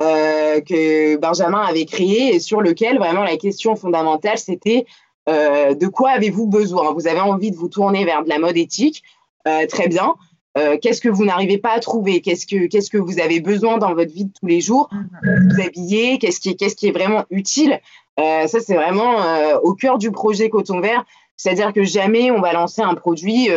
euh, 0.01 0.59
que 0.61 1.17
Benjamin 1.17 1.61
avait 1.61 1.85
créé 1.85 2.35
et 2.35 2.39
sur 2.39 2.61
lequel 2.61 2.97
vraiment 2.97 3.23
la 3.23 3.37
question 3.37 3.75
fondamentale, 3.75 4.37
c'était 4.37 4.85
euh, 5.29 5.73
de 5.73 5.87
quoi 5.87 6.11
avez-vous 6.11 6.47
besoin? 6.47 6.93
Vous 6.93 7.07
avez 7.07 7.19
envie 7.19 7.51
de 7.51 7.55
vous 7.55 7.69
tourner 7.69 8.05
vers 8.05 8.23
de 8.23 8.29
la 8.29 8.39
mode 8.39 8.57
éthique? 8.57 9.03
Euh, 9.47 9.65
Très 9.67 9.87
bien. 9.87 10.15
qu'est-ce 10.81 11.01
que 11.01 11.09
vous 11.09 11.25
n'arrivez 11.25 11.57
pas 11.57 11.71
à 11.71 11.79
trouver? 11.79 12.21
Qu'est-ce 12.21 12.45
que, 12.45 12.67
qu'est-ce 12.67 12.89
que 12.89 12.97
vous 12.97 13.19
avez 13.19 13.39
besoin 13.39 13.77
dans 13.77 13.93
votre 13.93 14.13
vie 14.13 14.25
de 14.25 14.33
tous 14.39 14.45
les 14.45 14.61
jours? 14.61 14.89
Vous 15.23 15.61
habiller 15.61 16.19
Qu'est-ce 16.19 16.39
qui, 16.39 16.55
qu'est-ce 16.55 16.75
qui 16.75 16.87
est 16.87 16.91
vraiment 16.91 17.25
utile? 17.29 17.79
Ça, 18.17 18.59
c'est 18.59 18.75
vraiment 18.75 19.15
au 19.63 19.73
cœur 19.73 19.97
du 19.97 20.11
projet 20.11 20.49
Coton 20.49 20.79
Vert. 20.79 21.03
C'est-à-dire 21.35 21.73
que 21.73 21.83
jamais 21.83 22.29
on 22.29 22.39
va 22.39 22.53
lancer 22.53 22.81
un 22.81 22.93
produit 22.93 23.49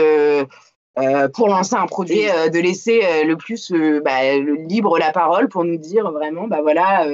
euh, 0.99 1.29
pour 1.29 1.49
lancer 1.49 1.75
un 1.75 1.87
produit, 1.87 2.27
euh, 2.27 2.49
de 2.49 2.59
laisser 2.59 3.03
euh, 3.05 3.25
le 3.25 3.37
plus 3.37 3.71
bah, 4.03 4.39
libre 4.67 4.99
la 4.99 5.13
parole 5.13 5.49
pour 5.49 5.63
nous 5.63 5.77
dire 5.77 6.11
vraiment, 6.11 6.49
bah 6.49 6.61
voilà, 6.63 7.07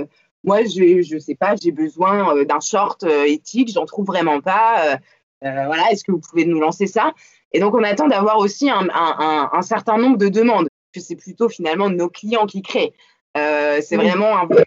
moi 0.44 0.62
je 0.64 1.02
je 1.02 1.18
sais 1.18 1.34
pas, 1.34 1.54
j'ai 1.60 1.72
besoin 1.72 2.44
d'un 2.44 2.60
short 2.60 3.04
éthique, 3.26 3.70
j'en 3.72 3.86
trouve 3.86 4.06
vraiment 4.06 4.40
pas. 4.40 4.98
voilà, 5.40 5.90
est-ce 5.90 6.04
que 6.04 6.12
vous 6.12 6.20
pouvez 6.20 6.44
nous 6.44 6.60
lancer 6.60 6.86
ça? 6.86 7.12
Et 7.52 7.60
donc 7.60 7.74
on 7.74 7.82
attend 7.82 8.08
d'avoir 8.08 8.38
aussi 8.38 8.70
un, 8.70 8.88
un, 8.92 9.50
un, 9.52 9.62
certain 9.62 9.98
nombre 9.98 10.16
de 10.16 10.28
demandes, 10.28 10.68
que 10.92 11.00
c'est 11.00 11.16
plutôt 11.16 11.48
finalement 11.48 11.90
nos 11.90 12.08
clients 12.08 12.46
qui 12.46 12.62
créent. 12.62 12.92
c'est 13.34 13.96
vraiment 13.96 14.36
un 14.38 14.46
vote, 14.46 14.64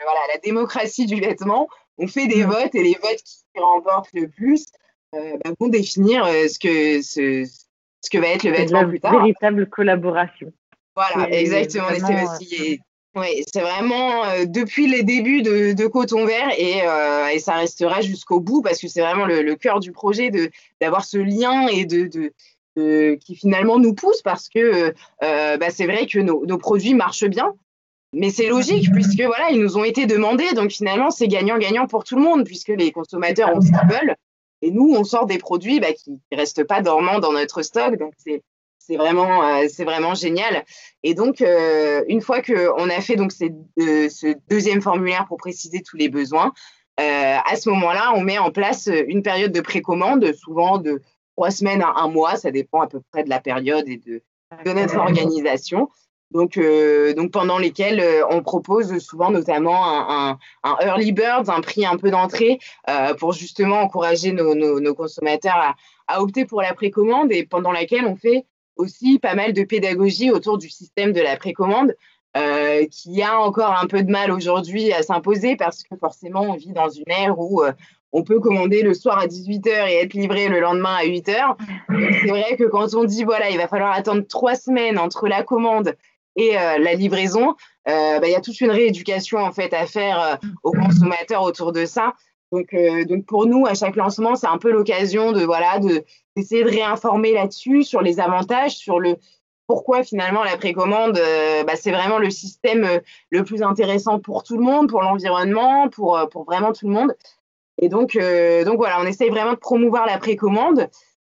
voilà, 0.00 0.20
la 0.32 0.38
démocratie 0.40 1.06
du 1.06 1.20
vêtement. 1.20 1.68
On 1.98 2.06
fait 2.06 2.28
des 2.28 2.44
votes 2.44 2.74
et 2.74 2.82
les 2.82 2.96
votes 3.02 3.22
qui 3.22 3.60
remportent 3.60 4.12
le 4.12 4.28
plus 4.28 4.66
bah, 5.12 5.50
vont 5.58 5.68
définir 5.68 6.26
ce 6.26 6.58
que 6.58 7.02
ce, 7.02 7.44
ce 8.00 8.10
que 8.10 8.18
va 8.18 8.28
être 8.28 8.44
le 8.44 8.52
vêtement 8.52 8.86
plus 8.86 9.00
tard. 9.00 9.12
Véritable 9.12 9.68
collaboration. 9.68 10.52
Voilà, 10.94 11.30
exactement. 11.30 11.88
C'est 12.38 12.80
vraiment 13.54 14.24
euh, 14.24 14.44
depuis 14.46 14.86
les 14.86 15.02
débuts 15.02 15.42
de, 15.42 15.86
Coton 15.86 16.24
Vert 16.24 16.50
et, 16.56 16.82
euh, 16.82 17.28
et 17.28 17.38
ça 17.38 17.54
restera 17.54 18.00
jusqu'au 18.00 18.40
bout 18.40 18.62
parce 18.62 18.78
que 18.80 18.88
c'est 18.88 19.00
vraiment 19.00 19.26
le, 19.26 19.54
cœur 19.54 19.80
du 19.80 19.92
projet 19.92 20.30
d'avoir 20.80 21.04
ce 21.04 21.18
lien 21.18 21.66
et 21.68 21.84
de, 21.84 22.32
qui 23.16 23.34
finalement 23.34 23.78
nous 23.78 23.94
pousse 23.94 24.22
parce 24.22 24.48
que 24.48 24.94
euh, 25.22 25.56
bah, 25.56 25.70
c'est 25.70 25.86
vrai 25.86 26.06
que 26.06 26.18
nos, 26.18 26.46
nos, 26.46 26.58
produits 26.58 26.94
marchent 26.94 27.26
bien. 27.28 27.54
Mais 28.14 28.30
c'est 28.30 28.48
logique 28.48 28.90
puisque 28.92 29.20
voilà, 29.20 29.50
ils 29.50 29.60
nous 29.60 29.76
ont 29.76 29.84
été 29.84 30.06
demandés, 30.06 30.52
donc 30.54 30.70
finalement 30.70 31.10
c'est 31.10 31.28
gagnant-gagnant 31.28 31.86
pour 31.86 32.04
tout 32.04 32.16
le 32.16 32.22
monde 32.22 32.44
puisque 32.44 32.68
les 32.68 32.90
consommateurs 32.90 33.54
ont 33.54 33.60
ce 33.60 33.66
qu'ils 33.66 33.88
veulent 33.88 34.16
et 34.62 34.70
nous, 34.70 34.94
on 34.94 35.04
sort 35.04 35.26
des 35.26 35.38
produits 35.38 35.80
bah, 35.80 35.92
qui 35.92 36.10
ne 36.10 36.36
restent 36.36 36.64
pas 36.64 36.82
dormants 36.82 37.20
dans 37.20 37.32
notre 37.32 37.62
stock. 37.62 37.96
Donc, 37.96 38.12
c'est 38.18 38.42
c'est 38.88 38.96
vraiment, 38.96 39.46
euh, 39.46 39.66
c'est 39.68 39.84
vraiment 39.84 40.14
génial. 40.14 40.64
Et 41.02 41.12
donc, 41.14 41.42
euh, 41.42 42.02
une 42.08 42.22
fois 42.22 42.40
qu'on 42.40 42.88
a 42.88 43.00
fait 43.02 43.16
donc 43.16 43.32
euh, 43.42 44.08
ce 44.08 44.34
deuxième 44.48 44.80
formulaire 44.80 45.26
pour 45.28 45.36
préciser 45.36 45.82
tous 45.82 45.96
les 45.96 46.08
besoins, 46.08 46.52
à 47.00 47.54
ce 47.54 47.68
moment-là, 47.68 48.12
on 48.16 48.22
met 48.22 48.38
en 48.38 48.50
place 48.50 48.90
une 49.06 49.22
période 49.22 49.52
de 49.52 49.60
précommande, 49.60 50.32
souvent 50.32 50.78
de 50.78 51.00
trois 51.36 51.52
semaines 51.52 51.80
à 51.80 51.92
un 51.94 52.08
mois, 52.08 52.34
ça 52.34 52.50
dépend 52.50 52.80
à 52.80 52.88
peu 52.88 53.00
près 53.12 53.22
de 53.22 53.28
la 53.28 53.38
période 53.38 53.88
et 53.88 53.98
de, 53.98 54.20
de 54.64 54.72
notre 54.72 54.96
organisation. 54.96 55.88
Donc, 56.30 56.58
euh, 56.58 57.14
donc 57.14 57.30
pendant 57.30 57.58
lesquels 57.58 58.00
euh, 58.00 58.22
on 58.30 58.42
propose 58.42 58.98
souvent 58.98 59.30
notamment 59.30 60.10
un, 60.10 60.38
un, 60.62 60.76
early 60.80 61.12
bird, 61.12 61.48
un 61.48 61.60
prix 61.60 61.86
un 61.86 61.96
peu 61.96 62.10
d'entrée 62.10 62.58
euh, 62.90 63.14
pour 63.14 63.32
justement 63.32 63.80
encourager 63.80 64.32
nos, 64.32 64.54
nos, 64.54 64.78
nos 64.78 64.94
consommateurs 64.94 65.56
à, 65.56 65.76
à, 66.06 66.20
opter 66.20 66.44
pour 66.44 66.60
la 66.60 66.74
précommande 66.74 67.32
et 67.32 67.46
pendant 67.46 67.72
laquelle 67.72 68.04
on 68.04 68.16
fait 68.16 68.44
aussi 68.78 69.18
pas 69.18 69.34
mal 69.34 69.52
de 69.52 69.62
pédagogie 69.62 70.30
autour 70.30 70.58
du 70.58 70.70
système 70.70 71.12
de 71.12 71.20
la 71.20 71.36
précommande 71.36 71.94
euh, 72.36 72.86
qui 72.90 73.22
a 73.22 73.38
encore 73.38 73.78
un 73.78 73.86
peu 73.86 74.02
de 74.02 74.10
mal 74.10 74.30
aujourd'hui 74.30 74.92
à 74.92 75.02
s'imposer 75.02 75.56
parce 75.56 75.82
que 75.82 75.96
forcément 75.96 76.42
on 76.42 76.54
vit 76.54 76.72
dans 76.72 76.88
une 76.88 77.10
ère 77.10 77.38
où 77.38 77.62
on 78.12 78.22
peut 78.22 78.40
commander 78.40 78.82
le 78.82 78.94
soir 78.94 79.18
à 79.18 79.26
18h 79.26 79.88
et 79.88 80.02
être 80.02 80.14
livré 80.14 80.48
le 80.48 80.60
lendemain 80.60 80.94
à 80.94 81.04
8h. 81.04 81.56
C'est 81.88 82.28
vrai 82.28 82.56
que 82.56 82.64
quand 82.64 82.94
on 82.94 83.04
dit 83.04 83.24
voilà, 83.24 83.50
il 83.50 83.58
va 83.58 83.68
falloir 83.68 83.92
attendre 83.92 84.22
trois 84.26 84.54
semaines 84.54 84.98
entre 84.98 85.28
la 85.28 85.42
commande 85.42 85.94
et 86.38 86.56
euh, 86.56 86.78
la 86.78 86.94
livraison, 86.94 87.56
euh, 87.88 88.20
bah, 88.20 88.26
il 88.28 88.30
y 88.30 88.36
a 88.36 88.40
toute 88.40 88.60
une 88.60 88.70
rééducation 88.70 89.38
en 89.38 89.52
fait 89.52 89.74
à 89.74 89.86
faire 89.86 90.20
euh, 90.20 90.36
aux 90.62 90.72
consommateurs 90.72 91.42
autour 91.42 91.72
de 91.72 91.84
ça. 91.84 92.14
Donc, 92.52 92.74
donc 93.06 93.26
pour 93.26 93.46
nous, 93.46 93.66
à 93.66 93.74
chaque 93.74 93.96
lancement, 93.96 94.34
c'est 94.34 94.46
un 94.46 94.58
peu 94.58 94.70
l'occasion 94.70 95.32
de 95.32 95.44
voilà 95.44 95.78
de 95.78 96.04
d'essayer 96.34 96.64
de 96.64 96.70
réinformer 96.70 97.32
là-dessus 97.32 97.82
sur 97.84 98.00
les 98.00 98.20
avantages, 98.20 98.76
sur 98.76 99.00
le 99.00 99.16
pourquoi 99.66 100.02
finalement 100.02 100.44
la 100.44 100.56
précommande, 100.56 101.20
bah, 101.66 101.76
c'est 101.76 101.90
vraiment 101.90 102.18
le 102.18 102.30
système 102.30 103.00
le 103.28 103.44
plus 103.44 103.62
intéressant 103.62 104.18
pour 104.18 104.42
tout 104.42 104.56
le 104.56 104.64
monde, 104.64 104.88
pour 104.88 105.02
l'environnement, 105.02 105.90
pour, 105.90 106.18
pour 106.30 106.44
vraiment 106.44 106.72
tout 106.72 106.86
le 106.88 106.94
monde. 106.94 107.14
Et 107.76 107.90
donc, 107.90 108.16
donc 108.64 108.76
voilà, 108.78 108.98
on 108.98 109.06
essaye 109.06 109.28
vraiment 109.28 109.52
de 109.52 109.58
promouvoir 109.58 110.06
la 110.06 110.16
précommande. 110.16 110.88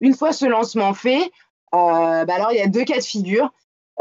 Une 0.00 0.14
fois 0.14 0.32
ce 0.32 0.46
lancement 0.46 0.94
fait, 0.94 1.32
bah 1.72 2.24
alors 2.28 2.52
il 2.52 2.58
y 2.58 2.62
a 2.62 2.68
deux 2.68 2.84
cas 2.84 2.98
de 2.98 3.04
figure. 3.04 3.50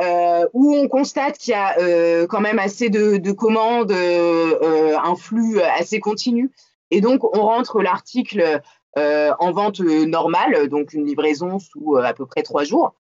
Euh, 0.02 0.48
où 0.54 0.76
on 0.76 0.88
constate 0.88 1.38
qu'il 1.38 1.52
y 1.52 1.56
a 1.56 1.78
euh, 1.80 2.26
quand 2.26 2.40
même 2.40 2.58
assez 2.58 2.90
de, 2.90 3.18
de 3.18 3.32
commandes, 3.34 3.92
euh, 3.92 4.98
un 4.98 5.16
flux 5.16 5.60
assez 5.62 6.00
continu. 6.00 6.52
Et 6.92 7.02
donc, 7.02 7.24
on 7.36 7.42
rentre 7.42 7.82
l'article 7.82 8.62
en 8.96 9.52
vente 9.52 9.80
normale, 9.80 10.68
donc 10.68 10.94
une 10.94 11.06
livraison 11.06 11.60
sous 11.60 11.98
à 11.98 12.14
peu 12.14 12.26
près 12.26 12.44
trois 12.44 12.64
jours. 12.64 12.96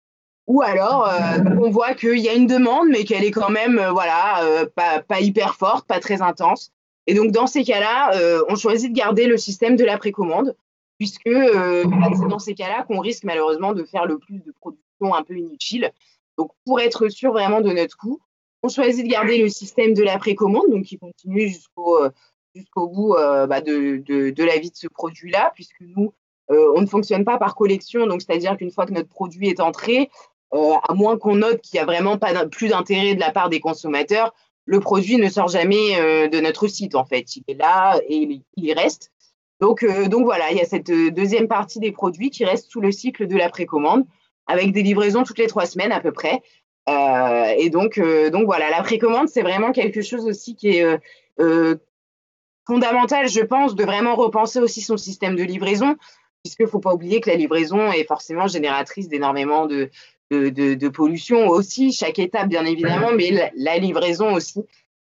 Ou 0.47 0.63
alors, 0.63 1.09
on 1.61 1.71
voit 1.71 1.95
qu'il 1.95 2.19
y 2.19 2.29
a 2.29 2.35
une 2.35 2.47
demande, 2.47 2.89
mais 2.89 3.05
qu'elle 3.05 3.25
est 3.25 3.31
quand 3.31 3.51
même 3.51 3.81
voilà, 3.93 4.67
pas, 4.75 5.01
pas, 5.03 5.21
hyper 5.21 5.55
forte, 5.55 5.87
pas 5.87 6.01
très 6.01 6.23
intense. 6.23 6.73
Et 7.07 7.15
donc, 7.15 7.31
dans 7.31 7.47
ces 7.47 7.65
cas-là, 7.65 8.13
on 8.49 8.57
choisit 8.57 8.93
de 8.93 8.97
garder 8.97 9.27
le 9.27 9.37
système 9.37 9.77
de 9.77 9.85
la 9.85 9.97
précommande, 9.97 10.57
puisque 10.99 11.31
bah, 11.31 12.09
c'est 12.19 12.29
dans 12.29 12.39
ces 12.39 12.55
cas-là 12.55 12.85
qu'on 12.85 13.01
risque 13.01 13.25
malheureusement 13.25 13.73
de 13.73 13.85
faire 13.85 14.07
le 14.07 14.19
plus 14.19 14.41
de 14.41 14.53
production 14.53 15.15
un 15.15 15.23
peu 15.23 15.37
inutile. 15.37 15.93
Donc, 16.39 16.51
pour 16.65 16.81
être 16.81 17.09
sûr 17.09 17.33
vraiment 17.33 17.61
de 17.61 17.71
notre 17.71 17.97
coût, 17.97 18.21
on 18.63 18.69
choisit 18.69 19.05
de 19.07 19.11
garder 19.11 19.39
le 19.39 19.49
système 19.49 19.95
de 19.95 20.03
la 20.03 20.19
précommande, 20.19 20.69
donc 20.69 20.85
qui 20.85 20.99
continue 20.99 21.49
jusqu'au 21.49 22.03
euh, 22.03 22.11
jusqu'au 22.57 22.89
bout 22.89 23.15
euh, 23.15 23.47
bah, 23.47 23.61
de, 23.61 24.03
de, 24.07 24.45
la 24.45 24.59
vie 24.59 24.71
de 24.71 24.77
ce 24.77 24.89
produit-là, 24.89 25.53
puisque 25.55 25.81
nous, 25.81 26.13
euh, 26.51 26.73
on 26.75 26.81
ne 26.81 26.87
fonctionne 26.87 27.25
pas 27.25 27.39
par 27.39 27.55
collection, 27.55 28.07
donc 28.07 28.23
c'est-à-dire 28.23 28.57
qu'une 28.57 28.71
fois 28.71 28.87
que 28.87 28.93
notre 28.93 29.09
produit 29.09 29.49
est 29.49 29.61
entré, 29.61 30.11
à 30.53 30.95
moins 30.95 31.19
qu'on 31.19 31.35
note 31.35 31.61
qu'il 31.61 31.77
n'y 31.77 31.83
a 31.83 31.85
vraiment 31.85 32.17
pas 32.17 32.47
plus 32.47 32.69
d'intérêt 32.69 33.15
de 33.15 33.21
la 33.21 33.31
part 33.31 33.51
des 33.51 33.61
consommateurs, 33.61 34.33
le 34.65 34.81
produit 34.81 35.19
ne 35.19 35.29
sort 35.29 35.49
jamais 35.49 36.29
de 36.29 36.41
notre 36.41 36.67
site 36.67 36.95
en 36.95 37.05
fait. 37.05 37.37
Il 37.37 37.43
est 37.49 37.55
là 37.55 38.01
et 38.09 38.41
il, 38.57 38.73
reste. 38.73 39.13
Donc, 39.61 39.85
donc 40.09 40.25
voilà, 40.25 40.53
il 40.53 40.57
y 40.57 40.61
a 40.61 40.65
cette 40.65 40.91
deuxième 40.91 41.47
partie 41.47 41.79
des 41.79 41.93
produits 41.93 42.31
qui 42.31 42.47
reste 42.47 42.71
sous 42.71 42.81
le 42.81 42.91
cycle 42.91 43.27
de 43.27 43.37
la 43.37 43.51
précommande 43.51 44.05
avec 44.47 44.73
des 44.73 44.83
livraisons 44.83 45.25
toutes 45.25 45.39
les 45.39 45.49
trois 45.49 45.67
semaines 45.67 45.93
à 45.93 46.01
peu 46.01 46.13
près. 46.13 46.41
Euh, 46.89 47.55
et 47.57 47.71
donc, 47.71 47.99
euh, 47.99 48.31
donc 48.31 48.47
voilà, 48.47 48.71
la 48.71 48.83
précommande, 48.83 49.29
c'est 49.29 49.43
vraiment 49.43 49.73
quelque 49.73 50.03
chose 50.03 50.25
aussi 50.25 50.55
qui 50.55 50.69
est 50.69 50.99
euh, 51.41 51.75
fondamental, 52.67 53.29
je 53.29 53.41
pense, 53.41 53.75
de 53.75 53.85
vraiment 53.85 54.15
repenser 54.15 54.61
aussi 54.61 54.81
son 54.81 54.97
système 54.97 55.37
de 55.37 55.43
livraison, 55.43 55.97
puisqu'il 56.43 56.65
ne 56.65 56.69
faut 56.69 56.81
pas 56.81 56.95
oublier 56.95 57.21
que 57.21 57.31
la 57.31 57.37
livraison 57.37 57.93
est 57.93 58.05
forcément 58.05 58.47
génératrice 58.47 59.09
d'énormément 59.09 59.67
de, 59.67 59.91
de, 60.31 60.75
de, 60.75 60.89
pollution 60.89 61.49
aussi, 61.49 61.93
chaque 61.93 62.19
étape 62.19 62.49
bien 62.49 62.65
évidemment, 62.65 63.13
mais 63.15 63.51
la, 63.55 63.79
livraison 63.79 64.35
aussi. 64.35 64.65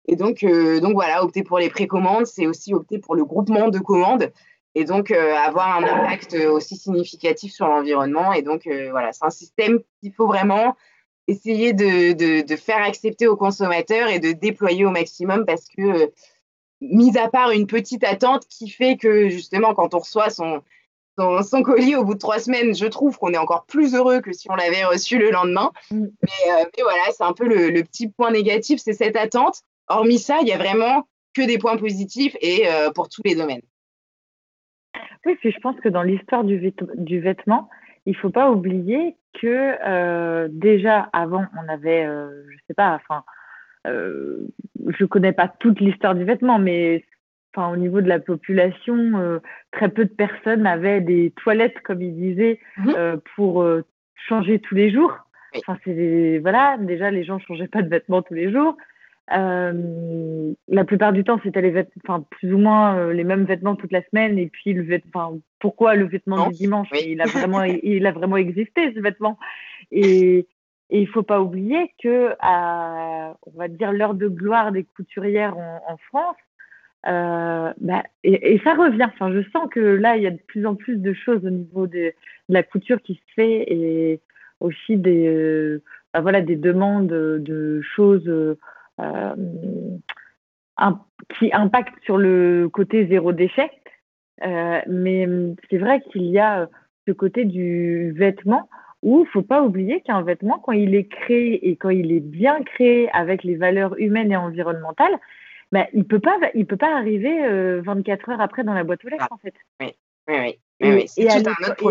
Et 0.08 0.16
donc, 0.16 0.44
donc 0.44 0.94
voilà, 0.94 1.24
opter 1.24 1.42
pour 1.42 1.58
les 1.58 1.68
précommandes, 1.68 2.26
c'est 2.26 2.46
aussi 2.46 2.74
opter 2.74 2.98
pour 2.98 3.16
le 3.16 3.24
groupement 3.24 3.68
de 3.68 3.78
commandes 3.78 4.30
et 4.76 4.84
donc 4.84 5.10
euh, 5.10 5.34
avoir 5.34 5.78
un 5.78 5.84
impact 5.84 6.34
aussi 6.34 6.76
significatif 6.76 7.50
sur 7.50 7.66
l'environnement. 7.66 8.34
Et 8.34 8.42
donc 8.42 8.66
euh, 8.66 8.90
voilà, 8.90 9.10
c'est 9.12 9.24
un 9.24 9.30
système 9.30 9.80
qu'il 10.00 10.12
faut 10.12 10.26
vraiment 10.26 10.76
essayer 11.26 11.72
de, 11.72 12.12
de, 12.12 12.46
de, 12.46 12.56
faire 12.56 12.82
accepter 12.82 13.26
aux 13.26 13.36
consommateurs 13.36 14.08
et 14.10 14.18
de 14.18 14.32
déployer 14.32 14.84
au 14.84 14.90
maximum 14.90 15.46
parce 15.46 15.64
que, 15.66 15.82
euh, 15.82 16.06
mis 16.80 17.16
à 17.18 17.28
part 17.28 17.50
une 17.50 17.66
petite 17.66 18.04
attente 18.04 18.46
qui 18.48 18.68
fait 18.68 18.96
que 18.96 19.28
justement 19.28 19.74
quand 19.74 19.94
on 19.94 19.98
reçoit 19.98 20.30
son, 20.30 20.62
son, 21.16 21.62
colis 21.62 21.96
au 21.96 22.04
bout 22.04 22.14
de 22.14 22.18
trois 22.18 22.38
semaines, 22.38 22.74
je 22.74 22.86
trouve 22.86 23.18
qu'on 23.18 23.32
est 23.32 23.38
encore 23.38 23.64
plus 23.66 23.94
heureux 23.94 24.20
que 24.20 24.32
si 24.32 24.50
on 24.50 24.54
l'avait 24.54 24.84
reçu 24.84 25.18
le 25.18 25.30
lendemain. 25.30 25.72
Mm. 25.90 26.06
Mais, 26.22 26.64
mais 26.76 26.82
voilà, 26.82 27.02
c'est 27.12 27.24
un 27.24 27.32
peu 27.32 27.46
le, 27.46 27.70
le, 27.70 27.82
petit 27.82 28.08
point 28.08 28.30
négatif, 28.30 28.80
c'est 28.82 28.92
cette 28.92 29.16
attente. 29.16 29.62
Hormis 29.88 30.18
ça, 30.18 30.38
il 30.42 30.48
y 30.48 30.52
a 30.52 30.58
vraiment 30.58 31.06
que 31.34 31.42
des 31.42 31.58
points 31.58 31.76
positifs 31.76 32.36
et 32.40 32.66
pour 32.94 33.08
tous 33.08 33.22
les 33.24 33.34
domaines. 33.34 33.62
Oui, 35.26 35.34
puis 35.40 35.50
je 35.50 35.58
pense 35.58 35.78
que 35.80 35.88
dans 35.88 36.02
l'histoire 36.02 36.44
du, 36.44 37.20
vêtement, 37.20 37.68
il 38.06 38.12
ne 38.12 38.16
faut 38.16 38.30
pas 38.30 38.48
oublier 38.48 39.16
que 39.34 39.76
euh, 39.84 40.46
déjà 40.50 41.08
avant, 41.12 41.44
on 41.60 41.68
avait, 41.68 42.06
euh, 42.06 42.44
je 42.52 42.56
sais 42.68 42.74
pas, 42.74 42.94
enfin, 42.94 43.24
euh, 43.86 44.48
je 44.98 45.04
connais 45.04 45.32
pas 45.32 45.48
toute 45.48 45.80
l'histoire 45.80 46.14
du 46.14 46.24
vêtement, 46.24 46.58
mais 46.58 47.04
enfin, 47.54 47.72
au 47.72 47.76
niveau 47.76 48.00
de 48.00 48.08
la 48.08 48.18
population, 48.18 49.40
très 49.72 49.88
peu 49.88 50.04
de 50.04 50.10
personnes 50.10 50.66
avaient 50.66 51.00
des 51.00 51.32
toilettes, 51.42 51.80
comme 51.82 52.02
il 52.02 52.14
disait, 52.14 52.60
mmh 52.76 52.92
pour 53.34 53.66
changer 54.28 54.58
tous 54.58 54.74
les 54.74 54.90
jours. 54.92 55.16
Enfin, 55.56 55.78
c'est 55.84 56.38
voilà, 56.38 56.76
déjà 56.78 57.10
les 57.10 57.24
gens 57.24 57.38
changeaient 57.38 57.68
pas 57.68 57.82
de 57.82 57.88
vêtements 57.88 58.22
tous 58.22 58.34
les 58.34 58.52
jours. 58.52 58.76
Euh, 59.32 60.52
la 60.68 60.84
plupart 60.84 61.12
du 61.12 61.24
temps, 61.24 61.40
c'était 61.42 61.60
les 61.60 61.70
vêtements, 61.70 62.02
enfin 62.06 62.24
plus 62.30 62.52
ou 62.52 62.58
moins 62.58 62.96
euh, 62.96 63.12
les 63.12 63.24
mêmes 63.24 63.44
vêtements 63.44 63.74
toute 63.74 63.92
la 63.92 64.02
semaine. 64.04 64.38
Et 64.38 64.46
puis 64.46 64.72
le 64.72 64.82
vêtement, 64.82 65.38
pourquoi 65.58 65.94
le 65.94 66.06
vêtement 66.06 66.48
du 66.48 66.54
dimanche 66.54 66.88
Il 67.04 67.20
a 67.20 67.26
vraiment, 67.26 67.62
il 67.82 68.06
a 68.06 68.12
vraiment 68.12 68.36
existé 68.36 68.92
ce 68.94 69.00
vêtement. 69.00 69.38
Et, 69.90 70.46
et 70.90 71.00
il 71.00 71.08
faut 71.08 71.22
pas 71.22 71.40
oublier 71.40 71.92
que 72.02 72.30
on 72.42 73.58
va 73.58 73.68
dire 73.68 73.92
l'heure 73.92 74.14
de 74.14 74.28
gloire 74.28 74.72
des 74.72 74.84
couturières 74.84 75.56
en, 75.56 75.96
France, 76.08 76.36
euh, 77.06 77.72
bah, 77.80 78.02
et, 78.24 78.60
ça 78.64 78.74
revient. 78.74 79.06
Enfin, 79.06 79.32
je 79.32 79.48
sens 79.50 79.68
que 79.70 79.80
là, 79.80 80.16
il 80.16 80.22
y 80.22 80.26
a 80.26 80.30
de 80.30 80.40
plus 80.46 80.66
en 80.66 80.74
plus 80.74 80.96
de 80.96 81.12
choses 81.12 81.44
au 81.44 81.50
niveau 81.50 81.86
de, 81.86 82.12
la 82.48 82.62
couture 82.62 83.02
qui 83.02 83.14
se 83.14 83.34
fait 83.34 83.64
et 83.72 84.20
aussi 84.60 84.96
des, 84.96 85.26
euh, 85.26 85.82
bah, 86.14 86.20
voilà, 86.20 86.40
des 86.40 86.56
demandes 86.56 87.08
de 87.08 87.80
choses 87.80 88.28
euh, 88.28 89.34
qui 91.38 91.50
impactent 91.52 92.02
sur 92.04 92.18
le 92.18 92.68
côté 92.72 93.06
zéro 93.06 93.32
déchet. 93.32 93.70
Mais 94.40 95.28
c'est 95.68 95.78
vrai 95.78 96.00
qu'il 96.12 96.26
y 96.26 96.38
a 96.38 96.68
ce 97.06 97.12
côté 97.12 97.44
du 97.44 98.12
vêtement 98.12 98.68
où 99.02 99.20
il 99.20 99.26
faut 99.28 99.42
pas 99.42 99.62
oublier 99.62 100.00
qu'un 100.00 100.22
vêtement, 100.22 100.58
quand 100.58 100.72
il 100.72 100.94
est 100.94 101.08
créé 101.08 101.68
et 101.68 101.76
quand 101.76 101.90
il 101.90 102.12
est 102.12 102.20
bien 102.20 102.62
créé 102.62 103.08
avec 103.12 103.44
les 103.44 103.56
valeurs 103.56 103.98
humaines 103.98 104.32
et 104.32 104.36
environnementales, 104.36 105.18
bah, 105.72 105.86
il 105.92 106.04
peut 106.04 106.20
pas, 106.20 106.38
il 106.54 106.66
peut 106.66 106.76
pas 106.76 106.96
arriver 106.96 107.80
24 107.80 108.30
heures 108.30 108.40
après 108.40 108.64
dans 108.64 108.74
la 108.74 108.84
boîte 108.84 109.04
aux 109.04 109.08
lettres, 109.08 109.28
en 109.30 109.38
fait. 109.38 109.54
Oui, 109.80 109.92
oui, 110.28 110.34
oui. 110.36 110.58
Et, 110.78 111.06
et, 111.16 111.28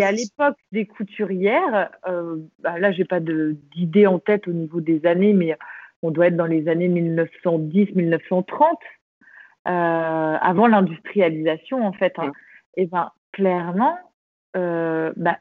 à 0.03 0.11
l'époque 0.11 0.57
des 0.71 0.85
couturières, 0.85 1.89
euh, 2.07 2.37
bah 2.59 2.77
là, 2.77 2.91
j'ai 2.91 3.05
pas 3.05 3.19
d'idée 3.19 4.05
en 4.05 4.19
tête 4.19 4.47
au 4.47 4.51
niveau 4.51 4.79
des 4.79 5.07
années, 5.07 5.33
mais 5.33 5.57
on 6.03 6.11
doit 6.11 6.27
être 6.27 6.35
dans 6.35 6.45
les 6.45 6.67
années 6.67 6.89
1910-1930, 6.89 8.43
euh, 9.67 10.37
avant 10.39 10.67
l'industrialisation, 10.67 11.83
en 11.83 11.93
fait. 11.93 12.13
Hein. 12.19 12.31
Et 12.77 12.85
ben 12.85 13.11
clairement, 13.31 13.97
euh, 14.55 15.11
bah, 15.15 15.39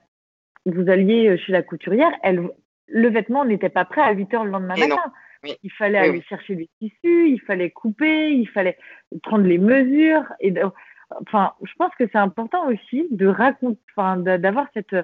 vous 0.66 0.88
alliez 0.88 1.36
chez 1.38 1.52
la 1.52 1.62
couturière, 1.62 2.12
elle, 2.22 2.48
le 2.88 3.08
vêtement 3.08 3.44
n'était 3.44 3.68
pas 3.68 3.84
prêt 3.84 4.02
à 4.02 4.12
8 4.12 4.34
heures 4.34 4.44
le 4.44 4.50
lendemain 4.50 4.76
matin. 4.76 5.12
Il 5.62 5.72
fallait 5.72 5.98
aller 5.98 6.22
chercher 6.22 6.54
les 6.54 6.70
tissus, 6.78 7.28
il 7.28 7.40
fallait 7.46 7.70
couper, 7.70 8.30
il 8.30 8.48
fallait 8.48 8.78
prendre 9.22 9.44
les 9.44 9.58
mesures. 9.58 10.24
Et 10.40 10.54
enfin, 11.20 11.52
je 11.62 11.72
pense 11.78 11.92
que 11.98 12.04
c'est 12.10 12.18
important 12.18 12.66
aussi 12.68 13.06
de 13.10 13.26
raconter, 13.26 13.78
enfin, 13.94 14.16
d'avoir 14.16 14.66
cette 14.72 14.96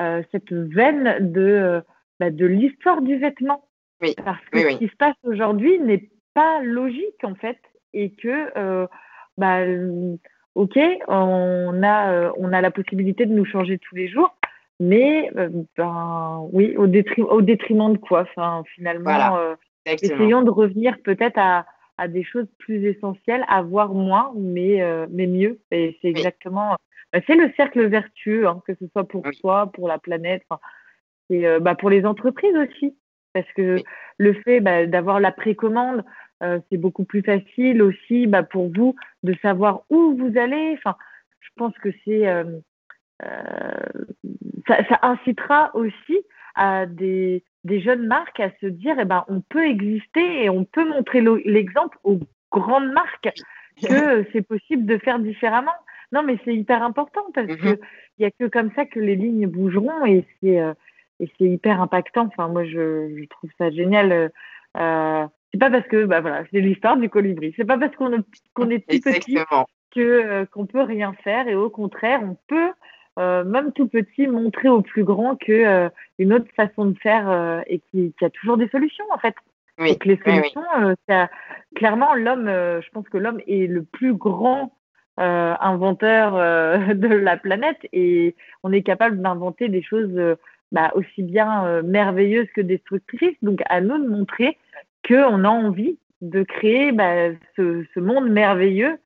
euh, 0.00 0.22
cette 0.32 0.52
veine 0.52 1.32
de 1.32 1.40
euh, 1.42 1.80
bah, 2.18 2.30
de 2.30 2.46
l'histoire 2.46 3.02
du 3.02 3.18
vêtement. 3.18 3.68
Parce 4.24 4.44
que 4.50 4.58
ce 4.58 4.78
qui 4.78 4.88
se 4.88 4.96
passe 4.96 5.14
aujourd'hui 5.22 5.78
n'est 5.78 6.10
pas 6.34 6.60
logique 6.62 7.22
en 7.22 7.34
fait, 7.34 7.58
et 7.92 8.10
que 8.12 8.50
euh, 8.56 8.86
bah, 9.36 9.60
ok, 10.54 10.78
on 11.08 11.82
a 11.82 12.32
on 12.38 12.52
a 12.52 12.60
la 12.60 12.70
possibilité 12.70 13.26
de 13.26 13.34
nous 13.34 13.44
changer 13.44 13.78
tous 13.78 13.94
les 13.94 14.08
jours, 14.08 14.34
mais 14.82 15.30
ben 15.76 16.48
oui, 16.52 16.76
au 16.76 16.86
détriment 16.86 17.28
au 17.28 17.42
détriment 17.42 17.92
de 17.92 17.98
quoi 17.98 18.22
Enfin, 18.22 18.62
finalement, 18.74 19.54
essayons 19.86 20.42
de 20.42 20.50
revenir 20.50 20.96
peut-être 21.02 21.38
à 21.38 21.66
à 21.98 22.08
des 22.08 22.24
choses 22.24 22.48
plus 22.58 22.84
essentielles, 22.84 23.44
à 23.48 23.62
voir 23.62 23.94
moins, 23.94 24.32
mais, 24.36 24.82
euh, 24.82 25.06
mais 25.10 25.26
mieux. 25.26 25.60
Et 25.70 25.98
c'est 26.00 26.08
exactement, 26.08 26.76
bah, 27.12 27.20
c'est 27.26 27.36
le 27.36 27.52
cercle 27.56 27.86
vertueux, 27.86 28.46
hein, 28.46 28.62
que 28.66 28.74
ce 28.74 28.86
soit 28.88 29.04
pour 29.04 29.24
soi, 29.34 29.70
pour 29.72 29.88
la 29.88 29.98
planète, 29.98 30.42
et 31.30 31.46
euh, 31.46 31.60
bah, 31.60 31.74
pour 31.74 31.90
les 31.90 32.04
entreprises 32.04 32.56
aussi. 32.56 32.96
Parce 33.34 33.50
que 33.52 33.78
le 34.18 34.34
fait 34.42 34.60
bah, 34.60 34.86
d'avoir 34.86 35.20
la 35.20 35.32
précommande, 35.32 36.04
euh, 36.42 36.58
c'est 36.68 36.76
beaucoup 36.76 37.04
plus 37.04 37.22
facile 37.22 37.82
aussi 37.82 38.26
bah, 38.26 38.42
pour 38.42 38.70
vous 38.72 38.94
de 39.22 39.34
savoir 39.40 39.82
où 39.88 40.16
vous 40.16 40.36
allez. 40.36 40.74
Enfin, 40.74 40.96
je 41.40 41.48
pense 41.56 41.76
que 41.78 41.90
c'est 42.04 42.26
ça, 44.66 44.84
ça, 44.88 44.98
incitera 45.02 45.74
aussi 45.74 46.18
à 46.54 46.86
des, 46.86 47.42
des 47.64 47.80
jeunes 47.80 48.06
marques 48.06 48.40
à 48.40 48.50
se 48.60 48.66
dire, 48.66 48.96
eh 49.00 49.04
ben, 49.04 49.24
on 49.28 49.40
peut 49.40 49.66
exister 49.66 50.44
et 50.44 50.50
on 50.50 50.64
peut 50.64 50.88
montrer 50.88 51.22
l'exemple 51.44 51.98
aux 52.04 52.20
grandes 52.50 52.92
marques 52.92 53.30
que 53.82 54.26
c'est 54.32 54.46
possible 54.46 54.86
de 54.86 54.98
faire 54.98 55.18
différemment. 55.18 55.72
Non, 56.12 56.22
mais 56.22 56.38
c'est 56.44 56.54
hyper 56.54 56.82
important 56.82 57.22
parce 57.34 57.48
mm-hmm. 57.48 57.76
que 57.76 57.80
il 58.18 58.22
y 58.22 58.26
a 58.26 58.30
que 58.30 58.46
comme 58.46 58.70
ça 58.76 58.84
que 58.84 59.00
les 59.00 59.16
lignes 59.16 59.46
bougeront 59.46 60.04
et 60.04 60.26
c'est 60.40 60.60
euh, 60.60 60.74
c'est 61.18 61.44
hyper 61.44 61.80
impactant. 61.80 62.26
Enfin, 62.26 62.48
moi, 62.48 62.64
je, 62.64 63.16
je 63.16 63.24
trouve 63.28 63.50
ça 63.58 63.70
génial. 63.70 64.30
Euh, 64.76 65.26
c'est 65.52 65.58
pas 65.58 65.70
parce 65.70 65.86
que, 65.86 66.04
bah 66.04 66.20
voilà, 66.20 66.44
c'est 66.50 66.60
l'histoire 66.60 66.96
du 66.96 67.08
colibri. 67.08 67.52
C'est 67.56 67.64
pas 67.64 67.78
parce 67.78 67.94
qu'on 67.96 68.10
qu'on 68.54 68.70
est 68.70 68.78
petit 68.80 69.36
que 69.94 70.00
euh, 70.00 70.46
qu'on 70.46 70.66
peut 70.66 70.82
rien 70.82 71.12
faire 71.22 71.48
et 71.48 71.54
au 71.54 71.68
contraire, 71.68 72.20
on 72.22 72.36
peut 72.46 72.72
euh, 73.18 73.44
même 73.44 73.72
tout 73.72 73.88
petit, 73.88 74.26
montrer 74.26 74.68
au 74.68 74.80
plus 74.80 75.04
grand 75.04 75.36
que 75.36 75.52
euh, 75.52 75.88
une 76.18 76.32
autre 76.32 76.46
façon 76.56 76.86
de 76.86 76.98
faire 76.98 77.28
euh, 77.28 77.60
et 77.66 77.78
qu'il 77.78 78.12
y 78.20 78.24
a 78.24 78.30
toujours 78.30 78.56
des 78.56 78.68
solutions 78.68 79.04
en 79.10 79.18
fait. 79.18 79.34
Oui, 79.78 79.90
Donc 79.90 80.04
les 80.04 80.18
solutions, 80.24 80.62
clairement, 81.74 82.14
l'homme, 82.14 82.46
je 82.46 82.90
pense 82.90 83.08
que 83.08 83.16
l'homme 83.16 83.40
est 83.46 83.66
le 83.66 83.82
plus 83.82 84.14
grand 84.14 84.72
inventeur 85.16 86.32
de 86.94 87.08
la 87.08 87.36
planète 87.38 87.78
et 87.92 88.36
on 88.62 88.72
est 88.72 88.82
capable 88.82 89.20
d'inventer 89.20 89.68
des 89.68 89.82
choses 89.82 90.36
bah, 90.72 90.90
aussi 90.94 91.22
bien 91.22 91.82
merveilleuses 91.82 92.48
que 92.54 92.60
destructrices. 92.60 93.36
Donc 93.40 93.62
à 93.66 93.80
nous 93.80 93.96
de 93.96 94.08
montrer 94.08 94.58
qu'on 95.08 95.44
a 95.44 95.48
envie 95.48 95.98
de 96.20 96.42
créer 96.42 96.92
bah, 96.92 97.30
ce, 97.56 97.84
ce, 97.94 98.00
monde 98.00 98.28
merveilleux 98.28 98.98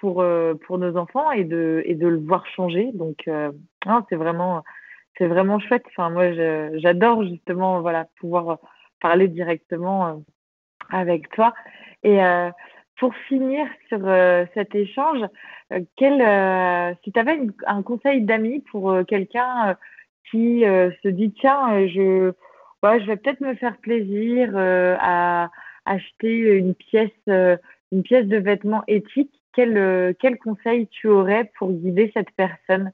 pour, 0.00 0.22
euh, 0.22 0.54
pour 0.54 0.78
nos 0.78 0.96
enfants 0.96 1.30
et 1.30 1.44
de, 1.44 1.82
et 1.84 1.94
de 1.94 2.06
le 2.06 2.18
voir 2.18 2.46
changer. 2.46 2.90
Donc, 2.92 3.28
euh, 3.28 3.52
c'est 4.08 4.16
vraiment, 4.16 4.62
vraiment 5.20 5.58
chouette. 5.58 5.84
Enfin, 5.88 6.10
moi, 6.10 6.32
j'adore 6.78 7.24
justement 7.24 7.80
voilà, 7.80 8.06
pouvoir 8.18 8.58
parler 9.00 9.28
directement 9.28 10.06
euh, 10.06 10.14
avec 10.90 11.30
toi. 11.30 11.54
Et 12.02 12.18
pour 12.98 13.12
finir 13.28 13.66
sur 13.88 13.98
cet 14.54 14.76
échange, 14.76 15.18
quel, 15.96 16.96
si 17.02 17.10
tu 17.10 17.18
avais 17.18 17.40
un 17.66 17.82
conseil 17.82 18.20
d'amis 18.20 18.62
pour 18.70 18.94
quelqu'un 19.08 19.76
qui 20.30 20.60
se 20.60 21.08
dit 21.08 21.32
tiens, 21.32 21.88
je, 21.88 22.32
ouais, 22.84 23.00
je 23.00 23.06
vais 23.06 23.16
peut-être 23.16 23.40
me 23.40 23.54
faire 23.56 23.76
plaisir 23.78 24.52
à 24.56 25.50
acheter 25.84 26.58
une 26.58 26.76
pièce, 26.76 27.10
une 27.26 28.02
pièce 28.04 28.26
de 28.26 28.36
vêtements 28.36 28.84
éthique 28.86 29.35
quel, 29.56 29.76
euh, 29.78 30.12
quel 30.20 30.38
conseil 30.38 30.86
tu 30.88 31.08
aurais 31.08 31.50
pour 31.58 31.72
guider 31.72 32.12
cette 32.14 32.30
personne? 32.36 32.92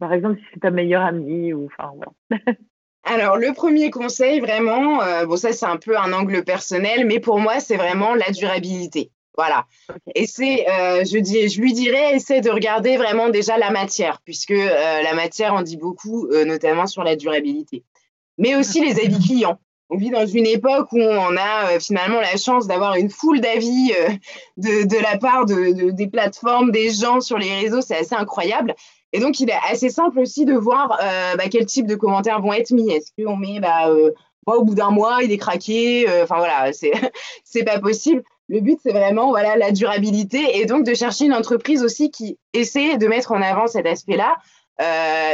Par 0.00 0.12
exemple, 0.12 0.38
si 0.38 0.44
c'est 0.52 0.60
ta 0.60 0.70
meilleure 0.70 1.02
amie 1.02 1.52
ou 1.52 1.66
enfin 1.66 1.92
voilà. 1.94 2.42
Alors, 3.04 3.36
le 3.36 3.52
premier 3.52 3.90
conseil, 3.90 4.40
vraiment, 4.40 5.02
euh, 5.02 5.24
bon, 5.24 5.36
ça, 5.36 5.52
c'est 5.52 5.66
un 5.66 5.76
peu 5.76 5.96
un 5.96 6.12
angle 6.12 6.44
personnel, 6.44 7.06
mais 7.06 7.20
pour 7.20 7.38
moi, 7.38 7.60
c'est 7.60 7.76
vraiment 7.76 8.14
la 8.14 8.30
durabilité. 8.30 9.10
Voilà. 9.36 9.66
Et 10.14 10.26
c'est, 10.26 10.68
euh, 10.68 11.04
je, 11.04 11.18
dis, 11.18 11.48
je 11.48 11.60
lui 11.60 11.72
dirais, 11.72 12.16
essaie 12.16 12.40
de 12.40 12.50
regarder 12.50 12.96
vraiment 12.96 13.28
déjà 13.28 13.56
la 13.56 13.70
matière, 13.70 14.20
puisque 14.24 14.50
la 14.50 15.14
matière 15.14 15.54
en 15.54 15.62
dit 15.62 15.76
beaucoup, 15.76 16.28
notamment 16.44 16.86
sur 16.86 17.04
la 17.04 17.16
durabilité. 17.16 17.84
Mais 18.36 18.56
aussi 18.56 18.84
les 18.84 19.00
avis 19.00 19.18
clients 19.20 19.60
on 19.90 19.96
vit 19.96 20.10
dans 20.10 20.26
une 20.26 20.46
époque 20.46 20.92
où 20.92 21.00
on 21.00 21.36
a 21.36 21.72
euh, 21.72 21.80
finalement 21.80 22.20
la 22.20 22.36
chance 22.36 22.66
d'avoir 22.66 22.96
une 22.96 23.10
foule 23.10 23.40
d'avis 23.40 23.92
euh, 23.98 24.10
de, 24.56 24.86
de, 24.86 24.96
la 24.96 25.18
part 25.18 25.46
de, 25.46 25.90
des 25.90 26.06
plateformes, 26.08 26.70
des 26.70 26.90
gens 26.90 27.20
sur 27.20 27.38
les 27.38 27.52
réseaux, 27.60 27.80
c'est 27.80 27.96
assez 27.96 28.14
incroyable. 28.14 28.74
Et 29.12 29.20
donc, 29.20 29.40
il 29.40 29.48
est 29.48 29.58
assez 29.70 29.88
simple 29.88 30.18
aussi 30.18 30.44
de 30.44 30.54
voir 30.54 30.98
euh, 31.02 31.36
bah, 31.36 31.44
quel 31.50 31.64
type 31.64 31.86
de 31.86 31.94
commentaires 31.94 32.42
vont 32.42 32.52
être 32.52 32.70
mis. 32.72 32.90
Est-ce 32.90 33.12
qu'on 33.16 33.36
met, 33.36 33.58
bah, 33.60 33.90
moi, 34.46 34.58
au 34.58 34.64
bout 34.64 34.74
d'un 34.74 34.90
mois, 34.90 35.22
il 35.22 35.32
est 35.32 35.38
craqué 35.38 36.06
Enfin, 36.22 36.36
voilà, 36.36 36.72
c'est, 36.74 36.92
c'est 37.44 37.64
pas 37.64 37.78
possible. 37.78 38.22
Le 38.50 38.60
but, 38.60 38.78
c'est 38.82 38.92
vraiment 38.92 39.28
voilà, 39.28 39.56
la 39.56 39.72
durabilité 39.72 40.58
et 40.58 40.66
donc 40.66 40.84
de 40.84 40.94
chercher 40.94 41.26
une 41.26 41.34
entreprise 41.34 41.82
aussi 41.82 42.10
qui 42.10 42.38
essaie 42.54 42.96
de 42.96 43.06
mettre 43.06 43.32
en 43.32 43.42
avant 43.42 43.66
cet 43.66 43.86
aspect-là 43.86 44.36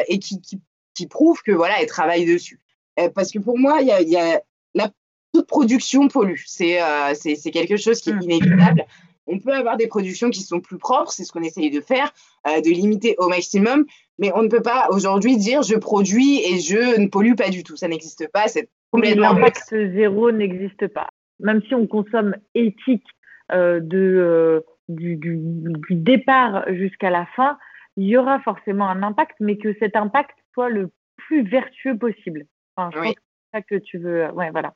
et 0.09 0.19
qui, 0.21 0.41
qui, 0.41 0.61
qui, 0.95 1.07
prouve 1.07 1.41
que 1.43 1.53
voilà, 1.53 1.81
elle 1.81 1.87
travaille 1.87 2.27
dessus. 2.27 2.61
Euh, 2.99 3.09
parce 3.15 3.31
que 3.31 3.39
pour 3.39 3.59
moi, 3.59 3.79
il 3.81 3.89
y 3.89 3.93
a, 3.93 4.03
y 4.03 4.17
a 4.17 4.41
la, 4.75 4.91
toute 5.33 5.47
production 5.47 6.09
pollue. 6.09 6.43
C'est 6.47 6.81
euh, 6.81 7.15
c'est 7.15 7.51
quelque 7.51 7.77
chose 7.77 8.01
qui 8.01 8.11
est 8.11 8.15
mmh. 8.15 8.23
inévitable. 8.23 8.85
On 9.27 9.39
peut 9.39 9.53
avoir 9.53 9.77
des 9.77 9.87
productions 9.87 10.29
qui 10.29 10.43
sont 10.43 10.61
plus 10.61 10.77
propres, 10.77 11.11
c'est 11.11 11.25
ce 11.25 11.33
qu'on 11.33 11.43
essaye 11.43 11.71
de 11.71 11.81
faire, 11.81 12.13
euh, 12.47 12.61
de 12.61 12.69
limiter 12.69 13.15
au 13.17 13.29
maximum, 13.29 13.87
mais 14.19 14.31
on 14.35 14.43
ne 14.43 14.49
peut 14.49 14.61
pas 14.61 14.89
aujourd'hui 14.91 15.39
dire 15.39 15.63
je 15.63 15.77
produis 15.77 16.41
et 16.45 16.61
je 16.61 17.01
ne 17.01 17.09
pollue 17.09 17.35
pas 17.35 17.49
du 17.49 17.65
tout. 17.65 17.75
Ça 17.75 17.89
n'existe 17.89 18.29
pas. 18.33 18.49
C'est 18.49 18.69
complètement. 18.91 19.33
L'impact 19.33 19.71
zéro 19.71 20.31
n'existe 20.31 20.89
pas. 20.89 21.09
Même 21.41 21.63
si 21.67 21.75
on 21.75 21.87
consomme 21.87 22.37
éthique 22.55 23.07
de, 23.51 24.65
du, 24.89 25.17
du, 25.17 25.95
départ 25.95 26.65
jusqu'à 26.75 27.11
la 27.11 27.27
fin, 27.35 27.59
il 27.97 28.07
y 28.07 28.17
aura 28.17 28.41
forcément 28.41 28.89
un 28.89 29.03
impact, 29.03 29.37
mais 29.41 29.57
que 29.57 29.75
cet 29.79 29.97
impact 29.97 30.37
soit 30.53 30.69
le 30.69 30.91
plus 31.17 31.43
vertueux 31.43 31.97
possible. 31.97 32.47
Enfin, 32.77 32.91
je 32.93 32.99
pense 32.99 33.15
que 33.15 33.21
c'est 33.21 33.59
ça 33.59 33.63
que 33.63 33.75
tu 33.77 33.99
veux. 33.99 34.31
Ouais, 34.33 34.51
voilà. 34.51 34.75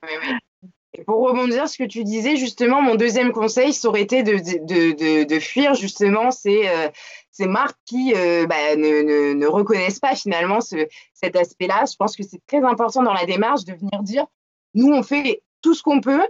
Et 0.95 1.05
pour 1.05 1.21
rebondir 1.21 1.69
ce 1.69 1.77
que 1.77 1.85
tu 1.85 2.03
disais, 2.03 2.37
justement, 2.37 2.81
mon 2.81 2.95
deuxième 2.95 3.33
conseil, 3.33 3.73
ça 3.73 3.89
aurait 3.89 4.03
été 4.03 4.23
de, 4.23 4.33
de, 4.33 4.93
de, 4.93 5.25
de 5.25 5.41
fuir 5.41 5.75
justement 5.75 6.31
ces, 6.31 6.67
euh, 6.67 6.89
ces 7.31 7.47
marques 7.47 7.79
qui 7.85 8.15
euh, 8.17 8.47
bah, 8.47 8.75
ne, 8.77 9.03
ne, 9.03 9.35
ne, 9.35 9.47
reconnaissent 9.47 10.01
pas 10.01 10.15
finalement 10.15 10.61
ce, 10.61 10.77
cet 11.13 11.37
aspect-là. 11.37 11.85
Je 11.91 11.97
pense 11.97 12.17
que 12.17 12.23
c'est 12.23 12.41
très 12.47 12.63
important 12.65 13.03
dans 13.03 13.13
la 13.13 13.27
démarche 13.27 13.65
de 13.65 13.75
venir 13.75 14.03
dire, 14.03 14.27
nous, 14.75 14.93
on 14.93 15.03
fait 15.03 15.43
tout 15.61 15.75
ce 15.75 15.83
qu'on 15.83 16.01
peut, 16.01 16.27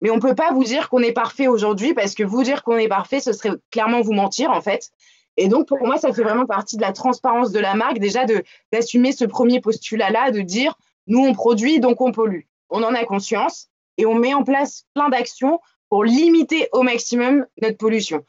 mais 0.00 0.10
on 0.10 0.16
ne 0.16 0.20
peut 0.20 0.34
pas 0.34 0.52
vous 0.52 0.64
dire 0.64 0.88
qu'on 0.88 1.00
est 1.00 1.12
parfait 1.12 1.46
aujourd'hui 1.46 1.94
parce 1.94 2.14
que 2.14 2.24
vous 2.24 2.42
dire 2.42 2.64
qu'on 2.64 2.76
est 2.76 2.88
parfait, 2.88 3.20
ce 3.20 3.32
serait 3.32 3.52
clairement 3.70 4.00
vous 4.00 4.12
mentir 4.12 4.50
en 4.50 4.60
fait. 4.60 4.90
Et 5.36 5.48
donc, 5.48 5.68
pour 5.68 5.78
moi, 5.78 5.96
ça 5.96 6.12
fait 6.12 6.22
vraiment 6.22 6.44
partie 6.44 6.76
de 6.76 6.82
la 6.82 6.92
transparence 6.92 7.52
de 7.52 7.60
la 7.60 7.74
marque, 7.74 7.98
déjà 7.98 8.26
d'assumer 8.72 9.12
ce 9.12 9.24
premier 9.24 9.60
postulat-là, 9.60 10.30
de 10.30 10.40
dire, 10.40 10.76
nous, 11.06 11.20
on 11.20 11.32
produit, 11.32 11.80
donc 11.80 12.00
on 12.00 12.12
pollue. 12.12 12.42
On 12.70 12.82
en 12.82 12.94
a 12.94 13.04
conscience 13.04 13.68
et 13.98 14.06
on 14.06 14.14
met 14.14 14.34
en 14.34 14.44
place 14.44 14.84
plein 14.94 15.08
d'actions 15.08 15.60
pour 15.88 16.04
limiter 16.04 16.68
au 16.72 16.82
maximum 16.82 17.46
notre 17.60 17.76
pollution. 17.76 18.24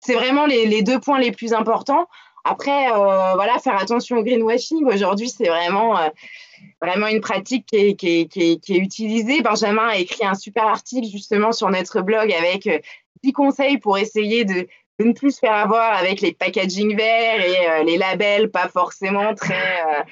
C'est 0.00 0.14
vraiment 0.14 0.46
les, 0.46 0.82
deux 0.82 1.00
points 1.00 1.18
les 1.18 1.32
plus 1.32 1.54
importants. 1.54 2.06
Après, 2.44 2.92
euh, 2.92 3.34
voilà, 3.34 3.58
faire 3.58 3.76
attention 3.80 4.18
au 4.18 4.22
greenwashing. 4.22 4.84
Aujourd'hui, 4.84 5.30
c'est 5.30 5.48
vraiment, 5.48 5.98
euh, 5.98 6.08
vraiment 6.80 7.06
une 7.06 7.20
pratique 7.20 7.66
qui 7.66 7.76
est, 7.76 8.68
utilisée. 8.68 9.40
Benjamin 9.40 9.88
a 9.88 9.96
écrit 9.96 10.26
un 10.26 10.34
super 10.34 10.66
article 10.66 11.08
justement 11.08 11.52
sur 11.52 11.70
notre 11.70 12.02
blog 12.02 12.32
avec 12.32 12.66
euh, 12.66 12.78
10 13.22 13.32
conseils 13.32 13.78
pour 13.78 13.98
essayer 13.98 14.44
de, 14.44 14.66
ne 15.00 15.12
plus 15.12 15.32
se 15.32 15.38
faire 15.38 15.54
avoir 15.54 15.96
avec 15.96 16.20
les 16.20 16.32
packaging 16.32 16.96
verts 16.96 17.40
et 17.40 17.68
euh, 17.68 17.82
les 17.82 17.96
labels 17.96 18.50
pas 18.50 18.68
forcément 18.68 19.34
très, 19.34 19.80
euh, 19.82 20.02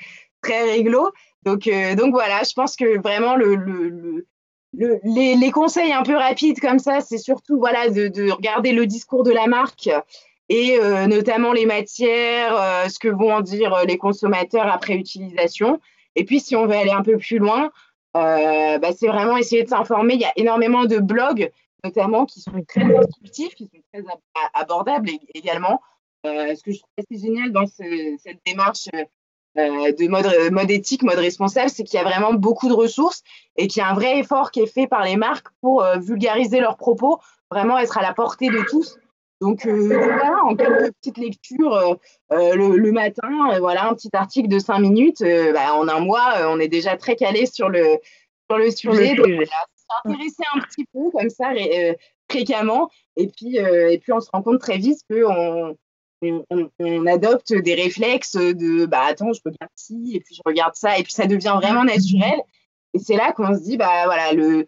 très 0.43 0.62
réglo. 0.64 1.11
Donc, 1.45 1.66
euh, 1.66 1.95
donc 1.95 2.12
voilà, 2.12 2.43
je 2.43 2.53
pense 2.53 2.76
que 2.76 3.01
vraiment 3.01 3.36
le, 3.36 3.55
le, 3.57 3.88
le 3.88 4.26
le, 4.74 5.01
les, 5.05 5.51
conseils 5.51 5.93
un 5.93 6.03
peu 6.03 6.16
rapides 6.16 6.59
comme 6.59 6.78
ça, 6.78 7.03
c'est 7.03 7.18
surtout 7.18 7.59
voilà, 7.59 7.90
de, 7.90 8.09
de, 8.09 8.30
regarder 8.30 8.72
le 8.72 8.86
discours 8.86 9.22
de 9.22 9.30
la 9.30 9.47
marque 9.47 9.90
et 10.49 10.78
euh, 10.80 11.07
notamment 11.07 11.53
les 11.53 11.66
matières, 11.66 12.57
euh, 12.57 12.88
ce 12.88 12.99
que 12.99 13.09
vont 13.09 13.34
en 13.34 13.43
dire 13.43 13.84
les 13.86 13.99
consommateurs 13.99 14.66
après 14.72 14.95
utilisation. 14.95 15.78
Et 16.16 16.24
puis, 16.24 16.40
si 16.40 16.57
on 16.57 16.64
veut 16.64 16.74
aller 16.74 16.90
un 16.90 17.03
peu 17.03 17.18
plus 17.18 17.36
loin, 17.36 17.70
bah, 18.14 18.93
c'est 18.97 19.09
vraiment 19.09 19.36
essayer 19.36 19.62
de 19.62 19.68
s'informer. 19.68 20.14
Il 20.14 20.20
y 20.22 20.24
a 20.24 20.32
énormément 20.36 20.86
de 20.86 20.97
blogs, 21.01 21.53
notamment, 21.84 22.24
qui 22.24 22.40
sont 22.40 22.64
très 22.66 22.97
instructifs, 22.97 23.55
qui 23.55 23.64
sont 23.64 23.82
très 23.93 24.03
abordables 24.55 25.11
également. 25.34 25.82
ce 26.24 26.62
que 26.62 26.72
je 26.72 26.78
trouve 26.78 26.95
assez 26.97 27.20
génial 27.20 27.53
dans 27.53 27.66
ce, 27.66 28.16
cette 28.22 28.40
démarche 28.47 28.88
de 29.57 30.09
mode, 30.09 30.27
mode 30.51 30.71
éthique, 30.71 31.03
mode 31.03 31.19
responsable, 31.19 31.71
c'est 31.71 31.85
qu'il 31.85 31.99
y 31.99 32.03
a 32.03 32.05
vraiment 32.05 32.35
beaucoup 32.35 32.69
de 32.69 32.75
ressources 32.75 33.23
et 33.57 33.69
qu'il 33.69 33.81
y 33.81 33.85
a 33.85 33.89
un 33.89 33.95
vrai 33.95 34.19
effort 34.19 34.51
qui 34.51 34.61
est 34.61 34.67
fait 34.67 34.87
par 34.87 35.05
les 35.05 35.17
marques 35.17 35.49
pour 35.61 35.83
euh, 35.83 35.99
vulgariser 35.99 36.61
leurs 36.61 36.77
propos, 36.77 37.21
vraiment 37.51 37.79
être 37.79 37.99
à 37.99 38.03
la 38.03 38.15
portée 38.15 38.49
de 38.49 38.63
tous. 38.69 38.99
Donc, 39.41 39.67
euh, 39.67 39.89
voilà, 39.89 40.45
en 40.45 40.55
quelques 40.55 40.93
petites 40.95 41.19
lectures 41.19 41.75
euh, 41.75 42.55
le, 42.55 42.77
le, 42.77 42.93
matin, 42.93 43.59
voilà, 43.59 43.89
un 43.89 43.95
petit 43.95 44.11
article 44.13 44.49
de 44.49 44.61
cinq 44.61 44.79
minutes. 44.79 45.23
Bah, 45.53 45.75
en 45.75 45.89
un 45.89 45.99
mois, 45.99 46.35
on 46.49 46.61
est 46.61 46.69
déjà 46.69 46.97
très 46.97 47.17
calé 47.17 47.47
sur 47.47 47.69
le, 47.69 47.99
sur 48.49 48.59
le 48.59 48.71
sujet. 48.71 49.15
Donc, 49.17 49.27
voilà, 49.27 49.47
s'intéresser 50.05 50.45
un 50.55 50.61
petit 50.61 50.87
peu 50.95 51.11
comme 51.11 51.29
ça, 51.29 51.51
fréquemment. 52.31 52.89
Et 53.17 53.27
puis, 53.27 53.57
et 53.57 53.99
puis, 53.99 54.13
on 54.13 54.21
se 54.21 54.31
rend 54.31 54.43
compte 54.43 54.61
très 54.61 54.79
vite 54.79 55.01
qu'on 55.11 55.77
on, 56.23 57.07
adopte 57.07 57.53
des 57.53 57.75
réflexes 57.75 58.37
de 58.37 58.87
bah 58.87 59.03
attends, 59.09 59.33
je 59.33 59.41
regarde 59.45 59.73
ci 59.75 60.12
et 60.14 60.20
puis 60.20 60.35
je 60.35 60.43
regarde 60.45 60.75
ça 60.75 60.99
et 60.99 61.03
puis 61.03 61.12
ça 61.12 61.27
devient 61.27 61.59
vraiment 61.61 61.85
naturel. 61.85 62.41
Et 62.95 62.99
c'est 62.99 63.16
là 63.16 63.33
qu'on 63.33 63.55
se 63.55 63.62
dit 63.62 63.77
bah 63.77 64.05
voilà 64.05 64.33
le 64.33 64.66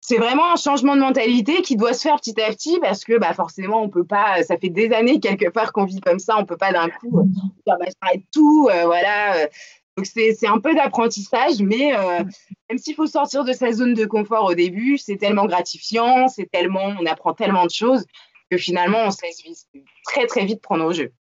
c'est 0.00 0.16
vraiment 0.16 0.52
un 0.52 0.56
changement 0.56 0.94
de 0.94 1.00
mentalité 1.00 1.60
qui 1.60 1.76
doit 1.76 1.92
se 1.92 2.02
faire 2.02 2.16
petit 2.16 2.40
à 2.40 2.50
petit 2.50 2.78
parce 2.80 3.04
que 3.04 3.18
bah 3.18 3.34
forcément 3.34 3.82
on 3.82 3.88
peut 3.88 4.04
pas 4.04 4.42
ça 4.42 4.56
fait 4.56 4.70
des 4.70 4.92
années 4.92 5.20
quelque 5.20 5.50
part 5.50 5.72
qu'on 5.72 5.84
vit 5.84 6.00
comme 6.00 6.18
ça 6.18 6.36
on 6.38 6.44
peut 6.44 6.56
pas 6.56 6.72
d'un 6.72 6.88
coup 6.88 7.28
dire 7.66 7.76
bah 7.78 8.12
tout 8.32 8.68
euh, 8.70 8.84
voilà 8.84 9.48
donc 9.96 10.06
c'est 10.06 10.46
un 10.46 10.60
peu 10.60 10.74
d'apprentissage 10.74 11.60
mais 11.60 11.94
euh, 11.96 12.22
même 12.70 12.78
s'il 12.78 12.94
faut 12.94 13.08
sortir 13.08 13.44
de 13.44 13.52
sa 13.52 13.72
zone 13.72 13.94
de 13.94 14.06
confort 14.06 14.44
au 14.44 14.54
début 14.54 14.96
c'est 14.98 15.16
tellement 15.16 15.46
gratifiant 15.46 16.28
c'est 16.28 16.48
tellement 16.50 16.94
on 17.00 17.04
apprend 17.04 17.34
tellement 17.34 17.66
de 17.66 17.70
choses 17.70 18.04
que 18.50 18.56
finalement, 18.56 18.98
on 19.06 19.10
se 19.10 19.24
laisse 19.24 19.68
très, 20.04 20.26
très 20.26 20.44
vite 20.44 20.62
prendre 20.62 20.84
au 20.84 20.92
jeu. 20.92 21.12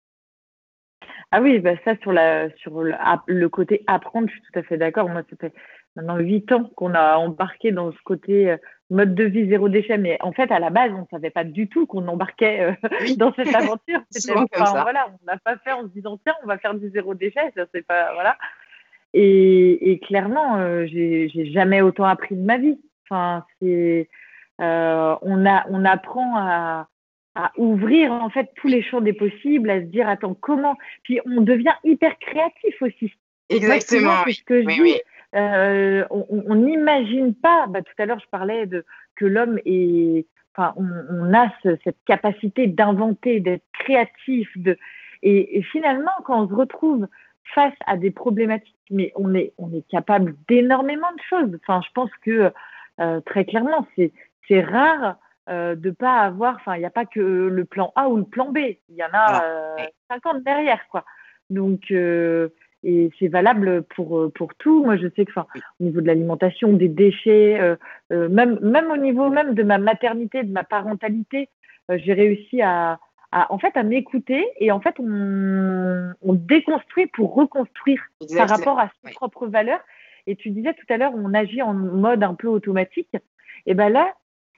Ah 1.32 1.40
oui, 1.40 1.58
bah 1.58 1.74
ça, 1.84 1.96
sur, 2.02 2.12
la, 2.12 2.50
sur 2.56 2.82
le, 2.82 2.94
le, 3.26 3.48
côté 3.48 3.82
apprendre, 3.86 4.28
je 4.28 4.32
suis 4.34 4.42
tout 4.42 4.58
à 4.58 4.62
fait 4.62 4.78
d'accord. 4.78 5.08
Moi, 5.08 5.22
ça 5.28 5.36
fait 5.40 5.52
maintenant 5.96 6.18
huit 6.18 6.50
ans 6.52 6.70
qu'on 6.76 6.94
a 6.94 7.16
embarqué 7.16 7.72
dans 7.72 7.90
ce 7.90 7.98
côté 8.04 8.50
euh, 8.50 8.56
mode 8.90 9.14
de 9.14 9.24
vie 9.24 9.48
zéro 9.48 9.68
déchet. 9.68 9.98
Mais 9.98 10.18
en 10.20 10.32
fait, 10.32 10.52
à 10.52 10.60
la 10.60 10.70
base, 10.70 10.92
on 10.92 11.00
ne 11.00 11.06
savait 11.10 11.30
pas 11.30 11.42
du 11.42 11.68
tout 11.68 11.86
qu'on 11.86 12.06
embarquait 12.06 12.60
euh, 12.60 12.72
dans 13.16 13.34
cette 13.34 13.54
aventure. 13.54 14.00
Enfin, 14.54 14.82
voilà, 14.82 15.08
on 15.08 15.26
n'a 15.26 15.38
pas 15.38 15.56
fait 15.58 15.72
en 15.72 15.82
se 15.82 15.88
disant, 15.88 16.18
tiens, 16.22 16.34
on 16.44 16.46
va 16.46 16.58
faire 16.58 16.74
du 16.74 16.90
zéro 16.90 17.14
déchet. 17.14 17.52
Ça, 17.56 17.64
c'est 17.74 17.84
pas, 17.84 18.12
voilà. 18.14 18.36
Et, 19.12 19.92
et 19.92 19.98
clairement, 19.98 20.58
euh, 20.58 20.86
j'ai 20.86 21.50
jamais 21.52 21.80
autant 21.80 22.04
appris 22.04 22.36
de 22.36 22.42
ma 22.42 22.58
vie. 22.58 22.78
Enfin, 23.04 23.44
c'est, 23.60 24.08
euh, 24.60 25.16
on, 25.22 25.46
a, 25.46 25.66
on 25.70 25.84
apprend 25.84 26.36
à, 26.36 26.88
à 27.36 27.52
ouvrir 27.58 28.12
en 28.12 28.30
fait 28.30 28.50
tous 28.56 28.66
les 28.66 28.82
champs 28.82 29.02
des 29.02 29.12
possibles, 29.12 29.70
à 29.70 29.80
se 29.80 29.86
dire 29.86 30.08
attends 30.08 30.34
comment? 30.34 30.76
Puis 31.04 31.20
on 31.26 31.42
devient 31.42 31.74
hyper 31.84 32.18
créatif 32.18 32.80
aussi. 32.80 33.12
Exactement. 33.50 34.24
C'est 34.24 34.32
ce 34.32 34.42
que 34.42 34.62
je 34.62 34.66
oui, 34.66 34.74
dis. 34.74 34.80
Oui. 34.80 34.94
Euh, 35.34 36.04
on 36.10 36.54
n'imagine 36.54 37.34
pas. 37.34 37.66
Bah, 37.68 37.82
tout 37.82 37.92
à 37.98 38.06
l'heure, 38.06 38.20
je 38.20 38.28
parlais 38.30 38.66
de 38.66 38.84
que 39.16 39.26
l'homme 39.26 39.58
est. 39.66 40.26
Enfin, 40.56 40.72
on, 40.76 40.86
on 41.10 41.34
a 41.34 41.52
ce, 41.62 41.76
cette 41.84 41.98
capacité 42.06 42.66
d'inventer, 42.66 43.40
d'être 43.40 43.64
créatif, 43.72 44.48
de. 44.56 44.78
Et, 45.22 45.58
et, 45.58 45.62
finalement, 45.62 46.12
quand 46.24 46.42
on 46.42 46.48
se 46.48 46.54
retrouve 46.54 47.06
face 47.54 47.74
à 47.86 47.96
des 47.96 48.10
problématiques, 48.10 48.74
mais 48.90 49.12
on 49.14 49.34
est 49.34 49.52
on 49.58 49.72
est 49.74 49.86
capable 49.88 50.34
d'énormément 50.48 51.12
de 51.12 51.22
choses. 51.28 51.58
Enfin, 51.62 51.82
je 51.86 51.92
pense 51.92 52.10
que 52.22 52.50
euh, 53.00 53.20
très 53.20 53.44
clairement, 53.44 53.86
c'est 53.94 54.12
c'est 54.48 54.62
rare 54.62 55.16
euh, 55.48 55.74
de 55.74 55.90
pas 55.90 56.20
avoir, 56.20 56.56
enfin, 56.56 56.76
il 56.76 56.80
n'y 56.80 56.86
a 56.86 56.90
pas 56.90 57.06
que 57.06 57.20
le 57.20 57.64
plan 57.64 57.92
A 57.94 58.08
ou 58.08 58.16
le 58.16 58.24
plan 58.24 58.50
B, 58.50 58.58
il 58.88 58.96
y 58.96 59.04
en 59.04 59.12
a 59.12 59.44
euh, 59.44 59.76
50 60.10 60.42
derrière, 60.42 60.86
quoi. 60.90 61.04
Donc, 61.50 61.90
euh, 61.90 62.48
et 62.82 63.10
c'est 63.18 63.28
valable 63.28 63.82
pour, 63.82 64.30
pour 64.32 64.54
tout. 64.54 64.84
Moi, 64.84 64.96
je 64.96 65.08
sais 65.16 65.24
que, 65.24 65.32
enfin, 65.32 65.46
au 65.80 65.84
niveau 65.84 66.00
de 66.00 66.06
l'alimentation, 66.06 66.72
des 66.72 66.88
déchets, 66.88 67.58
euh, 67.60 67.76
euh, 68.12 68.28
même, 68.28 68.58
même 68.60 68.90
au 68.90 68.96
niveau 68.96 69.28
même 69.28 69.54
de 69.54 69.62
ma 69.62 69.78
maternité, 69.78 70.44
de 70.44 70.52
ma 70.52 70.62
parentalité, 70.62 71.48
euh, 71.90 71.98
j'ai 71.98 72.12
réussi 72.12 72.62
à, 72.62 73.00
à, 73.32 73.52
en 73.52 73.58
fait, 73.58 73.76
à 73.76 73.82
m'écouter 73.82 74.46
et 74.58 74.70
en 74.70 74.80
fait, 74.80 74.94
on, 75.00 76.12
on 76.22 76.34
déconstruit 76.34 77.06
pour 77.08 77.34
reconstruire 77.34 78.00
Exactement. 78.20 78.46
par 78.46 78.56
rapport 78.56 78.78
à 78.78 78.86
ses 78.86 79.08
oui. 79.08 79.12
propres 79.14 79.46
valeurs. 79.48 79.80
Et 80.28 80.36
tu 80.36 80.50
disais 80.50 80.74
tout 80.74 80.86
à 80.92 80.96
l'heure, 80.96 81.12
on 81.14 81.34
agit 81.34 81.62
en 81.62 81.74
mode 81.74 82.22
un 82.22 82.34
peu 82.34 82.48
automatique. 82.48 83.16
Et 83.66 83.74
ben 83.74 83.88
là, 83.88 84.12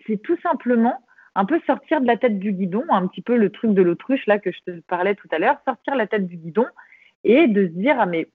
c'est 0.07 0.23
tout 0.23 0.39
simplement 0.43 1.01
un 1.35 1.45
peu 1.45 1.61
sortir 1.67 2.01
de 2.01 2.07
la 2.07 2.17
tête 2.17 2.39
du 2.39 2.53
guidon, 2.53 2.85
un 2.89 3.07
petit 3.07 3.23
peu 3.23 3.37
le 3.37 3.51
truc 3.51 3.73
de 3.73 3.83
l'autruche 3.83 4.27
là 4.27 4.39
que 4.39 4.51
je 4.51 4.59
te 4.67 4.81
parlais 4.89 5.15
tout 5.15 5.29
à 5.31 5.39
l'heure, 5.39 5.57
sortir 5.65 5.95
la 5.95 6.07
tête 6.07 6.27
du 6.27 6.37
guidon 6.37 6.67
et 7.23 7.47
de 7.47 7.69
se 7.69 7.73
dire 7.73 7.97
ah 7.99 8.07
mais 8.07 8.29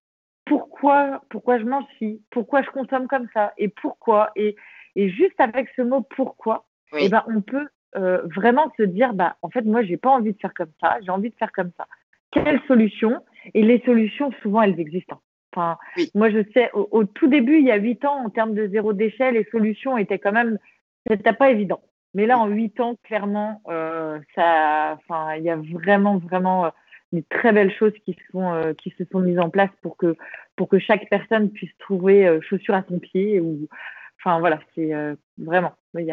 pourquoi 0.46 1.22
pourquoi 1.30 1.60
je 1.60 1.66
mange 1.66 1.86
ci, 1.98 2.22
pourquoi 2.32 2.62
je 2.62 2.70
consomme 2.70 3.08
comme 3.08 3.28
ça? 3.34 3.54
Et 3.58 3.68
pourquoi? 3.68 4.32
Et, 4.36 4.56
et 4.96 5.10
juste 5.10 5.40
avec 5.40 5.70
ce 5.76 5.82
mot 5.82 6.02
pourquoi, 6.02 6.66
oui. 6.94 7.02
eh 7.04 7.10
ben 7.10 7.24
on 7.28 7.42
peut 7.42 7.68
euh, 7.98 8.22
vraiment 8.36 8.72
se 8.78 8.84
dire 8.84 9.14
bah 9.14 9.36
en 9.42 9.50
fait 9.50 9.64
moi 9.64 9.84
j'ai 9.84 9.98
pas 9.98 10.10
envie 10.12 10.34
de 10.34 10.40
faire 10.40 10.54
comme 10.54 10.72
ça, 10.80 10.98
j'ai 11.02 11.12
envie 11.12 11.30
de 11.30 11.36
faire 11.36 11.52
comme 11.52 11.72
ça. 11.78 11.88
Quelle 12.32 12.62
solution? 12.68 13.20
Et 13.54 13.64
les 13.64 13.82
solutions 13.86 14.32
souvent 14.42 14.62
elles 14.62 14.80
existent. 14.80 15.22
Enfin, 15.54 15.78
oui. 15.98 16.10
moi 16.16 16.30
je 16.30 16.40
sais 16.54 16.72
au, 16.74 16.88
au, 16.92 17.04
tout 17.04 17.28
début 17.28 17.60
il 17.60 17.66
y 17.66 17.72
a 17.72 17.76
huit 17.76 18.04
ans 18.06 18.26
en 18.26 18.30
termes 18.30 18.56
de 18.56 18.68
zéro 18.68 18.94
déchet 18.94 19.32
les 19.32 19.44
solutions 19.52 19.98
étaient 19.98 20.20
quand 20.20 20.32
même 20.32 20.58
c'était 21.08 21.34
pas 21.34 21.52
évident. 21.52 21.82
Mais 22.14 22.26
là, 22.28 22.38
en 22.38 22.48
huit 22.48 22.80
ans, 22.80 22.96
clairement, 23.04 23.62
euh, 23.68 24.20
il 24.38 25.44
y 25.44 25.50
a 25.50 25.56
vraiment, 25.56 26.18
vraiment 26.18 26.66
euh, 26.66 26.70
des 27.12 27.24
très 27.24 27.52
belles 27.52 27.74
choses 27.74 27.94
euh, 28.36 28.74
qui 28.76 28.94
se 28.98 29.04
sont 29.12 29.20
mises 29.20 29.40
en 29.40 29.50
place 29.50 29.70
pour 29.82 29.98
que 29.98 30.16
pour 30.56 30.68
que 30.70 30.80
chaque 30.80 31.10
personne 31.10 31.50
puisse 31.50 31.76
trouver 31.80 32.28
euh, 32.28 32.40
chaussure 32.42 32.76
à 32.76 32.84
son 32.88 33.00
pied 33.00 33.42
enfin 34.20 34.40
voilà, 34.40 34.60
c'est 34.74 34.94
euh, 34.94 35.16
vraiment. 35.38 35.74
Oui. 35.94 36.08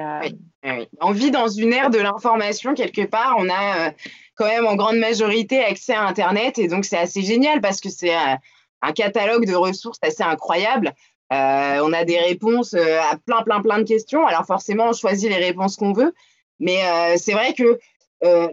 On 1.01 1.13
vit 1.13 1.31
dans 1.31 1.49
une 1.49 1.73
ère 1.73 1.91
de 1.91 1.99
l'information 1.99 2.75
quelque 2.75 3.07
part. 3.07 3.37
On 3.39 3.49
a 3.49 3.89
euh, 3.89 3.91
quand 4.35 4.47
même 4.47 4.67
en 4.67 4.77
grande 4.77 4.97
majorité 4.97 5.63
accès 5.63 5.95
à 5.95 6.07
Internet 6.07 6.59
et 6.59 6.69
donc 6.69 6.85
c'est 6.85 6.99
assez 6.99 7.23
génial 7.23 7.61
parce 7.61 7.81
que 7.81 7.89
c'est 7.89 8.15
un 8.15 8.93
catalogue 8.93 9.47
de 9.47 9.55
ressources 9.55 9.99
assez 10.03 10.23
incroyable. 10.23 10.93
Euh, 11.33 11.81
on 11.85 11.93
a 11.93 12.05
des 12.05 12.19
réponses 12.19 12.75
euh, 12.75 12.99
à 13.01 13.17
plein, 13.17 13.43
plein, 13.43 13.61
plein 13.61 13.79
de 13.79 13.85
questions. 13.85 14.27
Alors 14.27 14.45
forcément, 14.47 14.89
on 14.89 14.93
choisit 14.93 15.31
les 15.31 15.37
réponses 15.37 15.77
qu'on 15.77 15.93
veut. 15.93 16.15
Mais 16.59 16.83
c'est 17.17 17.33
vrai 17.33 17.55
que 17.55 17.79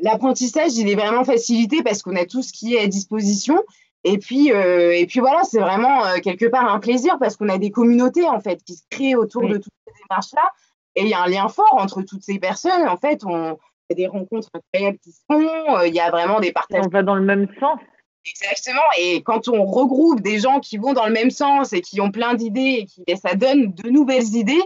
l'apprentissage, 0.02 0.78
il 0.78 0.90
est 0.90 0.96
vraiment 0.96 1.26
facilité 1.26 1.84
parce 1.84 2.02
qu'on 2.02 2.16
a 2.16 2.24
tout 2.24 2.42
ce 2.42 2.54
qui 2.54 2.76
est 2.76 2.80
à 2.80 2.88
disposition. 2.88 3.62
Et 4.06 4.18
puis, 4.18 4.48
et 4.48 5.06
puis 5.10 5.20
voilà, 5.20 5.44
c'est 5.44 5.60
vraiment 5.60 6.04
quelque 6.24 6.46
part 6.46 6.72
un 6.72 6.80
plaisir 6.80 7.18
parce 7.20 7.36
qu'on 7.36 7.50
a 7.50 7.58
des 7.58 7.70
communautés 7.70 8.26
en 8.26 8.40
fait 8.40 8.64
qui 8.64 8.76
se 8.76 8.84
créent 8.90 9.16
autour 9.16 9.42
de 9.50 9.58
toutes 9.58 9.74
ces 9.86 9.94
démarches-là. 10.04 10.50
Et 10.96 11.02
il 11.02 11.10
y 11.10 11.14
a 11.14 11.22
un 11.22 11.28
lien 11.28 11.50
fort 11.50 11.76
entre 11.78 12.02
toutes 12.02 12.24
ces 12.24 12.40
personnes. 12.40 12.88
En 12.88 12.96
fait, 12.96 13.26
on, 13.26 13.58
il 13.90 14.00
y 14.00 14.06
a 14.06 14.08
des 14.08 14.08
rencontres 14.08 14.48
incroyables 14.54 15.00
qui 15.00 15.12
se 15.12 15.20
font, 15.30 15.82
il 15.82 15.94
y 15.94 16.00
a 16.00 16.10
vraiment 16.10 16.40
des 16.40 16.54
partages. 16.54 16.86
On 16.86 16.90
va 16.90 17.04
dans 17.04 17.16
le 17.16 17.26
même 17.26 17.48
sens. 17.60 17.78
Exactement. 18.30 18.82
Et 19.00 19.22
quand 19.24 19.48
on 19.48 19.66
regroupe 19.66 20.22
des 20.22 20.40
gens 20.40 20.60
qui 20.60 20.78
vont 20.78 20.94
dans 20.94 21.06
le 21.06 21.14
même 21.14 21.32
sens 21.32 21.74
et 21.74 21.82
qui 21.82 22.02
ont 22.02 22.12
plein 22.12 22.34
d'idées, 22.34 22.80
et 22.82 22.86
qui, 22.86 23.04
ça 23.18 23.36
donne 23.36 23.74
de 23.74 23.90
nouvelles 23.90 24.36
idées. 24.36 24.62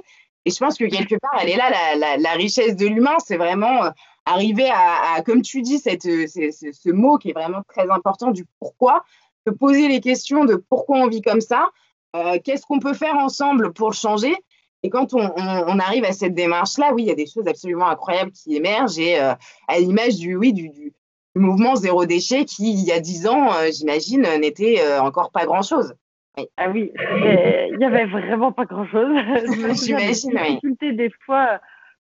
Et 0.45 0.51
je 0.51 0.57
pense 0.57 0.77
que 0.77 0.85
quelque 0.85 1.15
part, 1.21 1.39
elle 1.41 1.49
est 1.49 1.57
là, 1.57 2.17
la, 2.17 2.31
richesse 2.31 2.75
de 2.75 2.87
l'humain, 2.87 3.17
c'est 3.23 3.37
vraiment 3.37 3.85
euh, 3.85 3.89
arriver 4.25 4.69
à, 4.73 5.21
comme 5.23 5.43
tu 5.43 5.61
dis, 5.61 5.77
cette, 5.77 6.01
ce, 6.01 6.91
mot 6.91 7.17
qui 7.17 7.29
est 7.29 7.33
vraiment 7.33 7.61
très 7.67 7.87
important 7.91 8.31
du 8.31 8.45
pourquoi, 8.59 9.03
de 9.45 9.51
poser 9.51 9.87
les 9.87 9.99
questions 9.99 10.45
de 10.45 10.55
pourquoi 10.55 10.97
on 10.97 11.07
vit 11.07 11.21
comme 11.21 11.41
ça, 11.41 11.69
euh, 12.15 12.39
qu'est-ce 12.43 12.65
qu'on 12.65 12.79
peut 12.79 12.93
faire 12.93 13.15
ensemble 13.15 13.71
pour 13.71 13.93
changer. 13.93 14.35
Et 14.83 14.89
quand 14.89 15.13
on, 15.13 15.79
arrive 15.79 16.05
à 16.05 16.11
cette 16.11 16.33
démarche-là, 16.33 16.91
oui, 16.93 17.03
il 17.03 17.07
y 17.07 17.11
a 17.11 17.15
des 17.15 17.27
choses 17.27 17.47
absolument 17.47 17.87
incroyables 17.87 18.31
qui 18.31 18.55
émergent. 18.55 18.97
Et 18.97 19.19
euh, 19.19 19.33
à 19.67 19.79
l'image 19.79 20.15
du, 20.15 20.35
oui, 20.35 20.53
du, 20.53 20.69
du, 20.69 20.91
le 21.35 21.41
mouvement 21.41 21.75
zéro 21.75 22.05
déchet 22.05 22.45
qui, 22.45 22.73
il 22.73 22.85
y 22.85 22.91
a 22.91 22.99
dix 22.99 23.27
ans, 23.27 23.53
euh, 23.53 23.69
j'imagine, 23.71 24.25
n'était 24.39 24.81
euh, 24.81 25.01
encore 25.01 25.31
pas 25.31 25.45
grand-chose. 25.45 25.93
Ah 26.57 26.69
oui, 26.69 26.91
il 26.95 27.77
n'y 27.77 27.85
avait 27.85 28.05
vraiment 28.05 28.51
pas 28.51 28.65
grand-chose. 28.65 29.13
J'imagine, 29.83 30.31
oui. 30.33 30.49
difficulté 30.49 30.93
des 30.93 31.11
fois 31.25 31.59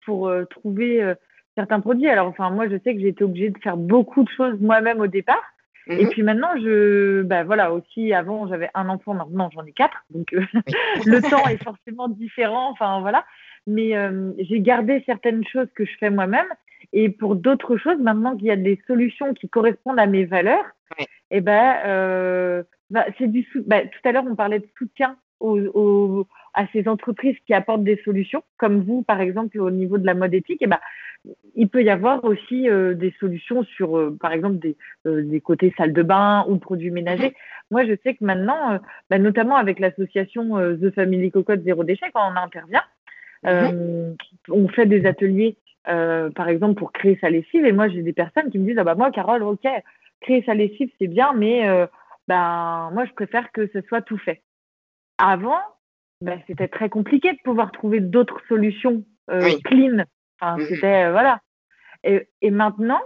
pour 0.06 0.28
euh, 0.28 0.44
trouver 0.44 1.14
certains 1.56 1.80
produits. 1.80 2.08
Alors, 2.08 2.28
enfin, 2.28 2.50
moi, 2.50 2.68
je 2.68 2.76
sais 2.82 2.94
que 2.94 3.00
j'ai 3.00 3.08
été 3.08 3.22
obligée 3.22 3.50
de 3.50 3.58
faire 3.58 3.76
beaucoup 3.76 4.24
de 4.24 4.30
choses 4.30 4.58
moi-même 4.60 5.00
au 5.00 5.06
départ. 5.06 5.42
Et 5.86 6.04
mhm. 6.04 6.10
puis 6.10 6.22
maintenant, 6.22 6.56
je, 6.56 7.22
bah 7.22 7.44
voilà, 7.44 7.70
aussi 7.74 8.14
avant 8.14 8.48
j'avais 8.48 8.70
un 8.72 8.88
enfant, 8.88 9.12
maintenant 9.12 9.50
j'en 9.52 9.66
ai 9.66 9.72
quatre, 9.72 10.02
donc 10.08 10.32
le 11.04 11.20
temps 11.20 11.46
est 11.46 11.62
forcément 11.62 12.08
différent. 12.08 12.70
Enfin 12.70 13.00
voilà, 13.00 13.26
mais 13.66 13.92
j'ai 14.38 14.60
gardé 14.60 15.02
certaines 15.04 15.44
choses 15.44 15.68
que 15.74 15.84
je 15.84 15.92
fais 16.00 16.08
moi-même 16.08 16.46
et 16.94 17.08
pour 17.08 17.34
d'autres 17.34 17.76
choses, 17.76 17.98
maintenant 17.98 18.36
qu'il 18.36 18.46
y 18.46 18.52
a 18.52 18.56
des 18.56 18.80
solutions 18.86 19.34
qui 19.34 19.48
correspondent 19.48 19.98
à 19.98 20.06
mes 20.06 20.24
valeurs, 20.24 20.64
et 20.98 21.06
eh 21.32 21.40
ben, 21.40 21.74
euh, 21.84 22.62
bah, 22.88 23.04
c'est 23.18 23.26
du 23.26 23.44
bah, 23.66 23.80
tout 23.80 24.08
à 24.08 24.12
l'heure, 24.12 24.24
on 24.30 24.36
parlait 24.36 24.60
de 24.60 24.68
soutien 24.78 25.16
aux, 25.40 26.26
à 26.54 26.66
ces 26.68 26.86
entreprises 26.86 27.36
qui 27.46 27.52
apportent 27.52 27.82
des 27.82 28.00
solutions, 28.04 28.44
comme 28.58 28.80
vous, 28.82 29.02
par 29.02 29.20
exemple, 29.20 29.58
au 29.58 29.72
niveau 29.72 29.98
de 29.98 30.06
la 30.06 30.14
mode 30.14 30.32
éthique. 30.32 30.62
Et 30.62 30.66
eh 30.66 30.68
ben, 30.68 30.78
il 31.56 31.68
peut 31.68 31.82
y 31.82 31.90
avoir 31.90 32.22
aussi 32.24 32.70
euh, 32.70 32.94
des 32.94 33.12
solutions 33.18 33.64
sur, 33.64 33.98
euh, 33.98 34.16
par 34.18 34.30
exemple, 34.30 34.58
des, 34.60 34.76
des, 35.04 35.40
côtés 35.40 35.74
salle 35.76 35.92
de 35.92 36.02
bain 36.02 36.46
ou 36.48 36.58
produits 36.58 36.92
ménagers. 36.92 37.34
Moi, 37.72 37.84
je 37.86 37.94
sais 38.04 38.14
que 38.14 38.24
maintenant, 38.24 38.78
bah, 39.10 39.18
notamment 39.18 39.56
avec 39.56 39.80
l'association 39.80 40.58
The 40.76 40.94
Family 40.94 41.32
Cocotte 41.32 41.64
Zéro 41.64 41.82
Déchet, 41.82 42.06
quand 42.14 42.30
on 42.32 42.36
intervient, 42.36 42.84
mhm. 43.42 44.16
on 44.48 44.68
fait 44.68 44.86
des 44.86 45.06
ateliers 45.06 45.56
euh, 45.88 46.30
par 46.30 46.48
exemple, 46.48 46.74
pour 46.74 46.92
créer 46.92 47.18
sa 47.20 47.30
lessive. 47.30 47.64
Et 47.64 47.72
moi, 47.72 47.88
j'ai 47.88 48.02
des 48.02 48.12
personnes 48.12 48.50
qui 48.50 48.58
me 48.58 48.66
disent, 48.66 48.78
ah 48.78 48.84
bah 48.84 48.94
moi, 48.94 49.10
Carole, 49.10 49.42
ok, 49.42 49.66
créer 50.20 50.42
sa 50.44 50.54
lessive, 50.54 50.90
c'est 50.98 51.08
bien, 51.08 51.32
mais 51.34 51.68
euh, 51.68 51.86
ben, 52.28 52.90
moi, 52.92 53.04
je 53.04 53.12
préfère 53.12 53.52
que 53.52 53.68
ce 53.72 53.80
soit 53.82 54.02
tout 54.02 54.18
fait. 54.18 54.42
Avant, 55.18 55.60
ben, 56.20 56.40
c'était 56.46 56.68
très 56.68 56.88
compliqué 56.88 57.32
de 57.32 57.38
pouvoir 57.44 57.70
trouver 57.70 58.00
d'autres 58.00 58.40
solutions 58.48 59.04
euh, 59.30 59.50
clean. 59.64 60.04
Enfin, 60.40 60.62
c'était, 60.64 61.10
voilà. 61.10 61.40
Et, 62.02 62.28
et, 62.40 62.50
maintenant, 62.50 63.00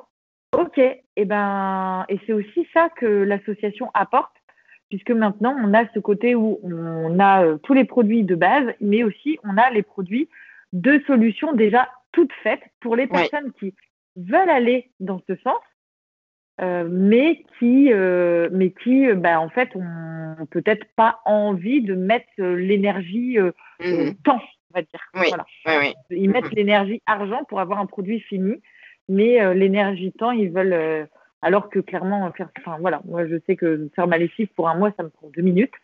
ok, 0.57 0.79
et 0.79 1.25
ben, 1.25 2.05
et 2.09 2.19
c'est 2.27 2.33
aussi 2.33 2.67
ça 2.73 2.89
que 2.91 3.07
l'association 3.07 3.91
apporte, 3.95 4.33
puisque 4.89 5.11
maintenant, 5.11 5.55
on 5.63 5.75
a 5.75 5.87
ce 5.93 5.99
côté 5.99 6.35
où 6.35 6.61
on 6.63 7.21
a 7.21 7.59
tous 7.63 7.75
les 7.75 7.85
produits 7.85 8.25
de 8.25 8.35
base, 8.35 8.73
mais 8.81 9.03
aussi 9.03 9.39
on 9.45 9.57
a 9.59 9.71
les 9.71 9.83
produits 9.83 10.29
de 10.73 11.03
solutions 11.07 11.53
déjà 11.53 11.89
toutes 12.13 12.33
faites 12.43 12.63
pour 12.81 12.97
les 12.97 13.07
personnes 13.07 13.53
qui 13.59 13.75
veulent 14.17 14.51
aller 14.51 14.91
dans 15.01 15.21
ce 15.29 15.37
sens, 15.37 15.61
euh, 16.61 16.89
mais 16.91 17.45
qui, 17.59 17.93
euh, 17.93 18.49
mais 18.51 18.73
qui, 18.73 19.07
euh, 19.07 19.15
bah, 19.15 19.41
en 19.41 19.49
fait, 19.49 19.71
ont 19.77 20.47
peut-être 20.51 20.87
pas 20.97 21.21
envie 21.25 21.83
de 21.83 21.95
mettre 21.95 22.29
l'énergie 22.39 23.39
mmh 23.81 24.15
temps, 24.25 24.41
on 24.71 24.75
va 24.75 24.83
dire. 24.83 25.01
Voilà. 25.15 25.93
Ils 26.11 26.31
mettent 26.31 26.47
mmh 26.47 26.57
l'énergie 26.57 27.03
argent 27.07 27.45
pour 27.49 27.61
avoir 27.61 27.79
un 27.79 27.87
produit 27.87 28.21
fini, 28.21 28.57
mais 29.09 29.55
l'énergie 29.55 30.13
temps, 30.13 30.33
ils 30.33 30.51
veulent. 30.51 31.09
alors 31.43 31.71
que 31.71 31.79
clairement, 31.79 32.31
faire, 32.33 32.49
enfin 32.59 32.79
voilà, 32.81 33.03
moi 33.05 33.27
je 33.27 33.37
sais 33.47 33.55
que 33.55 33.89
faire 33.95 34.09
ma 34.09 34.19
lessive 34.19 34.49
pour 34.57 34.69
un 34.69 34.75
mois, 34.75 34.93
ça 34.97 35.05
me 35.05 35.11
prend 35.11 35.29
deux 35.29 35.43
minutes. 35.43 35.75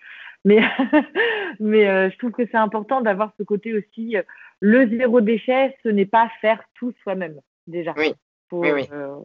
Mais, 0.44 0.60
mais 1.60 2.10
je 2.10 2.18
trouve 2.18 2.32
que 2.32 2.46
c'est 2.50 2.56
important 2.56 3.00
d'avoir 3.00 3.32
ce 3.38 3.44
côté 3.44 3.74
aussi 3.74 4.16
le 4.64 4.88
zéro 4.88 5.20
déchet, 5.20 5.76
ce 5.82 5.90
n'est 5.90 6.06
pas 6.06 6.30
faire 6.40 6.58
tout 6.78 6.94
soi-même, 7.02 7.38
déjà. 7.66 7.92
Oui. 7.98 8.14
oui, 8.50 8.70
oui. 8.72 8.88
Euh, 8.92 9.16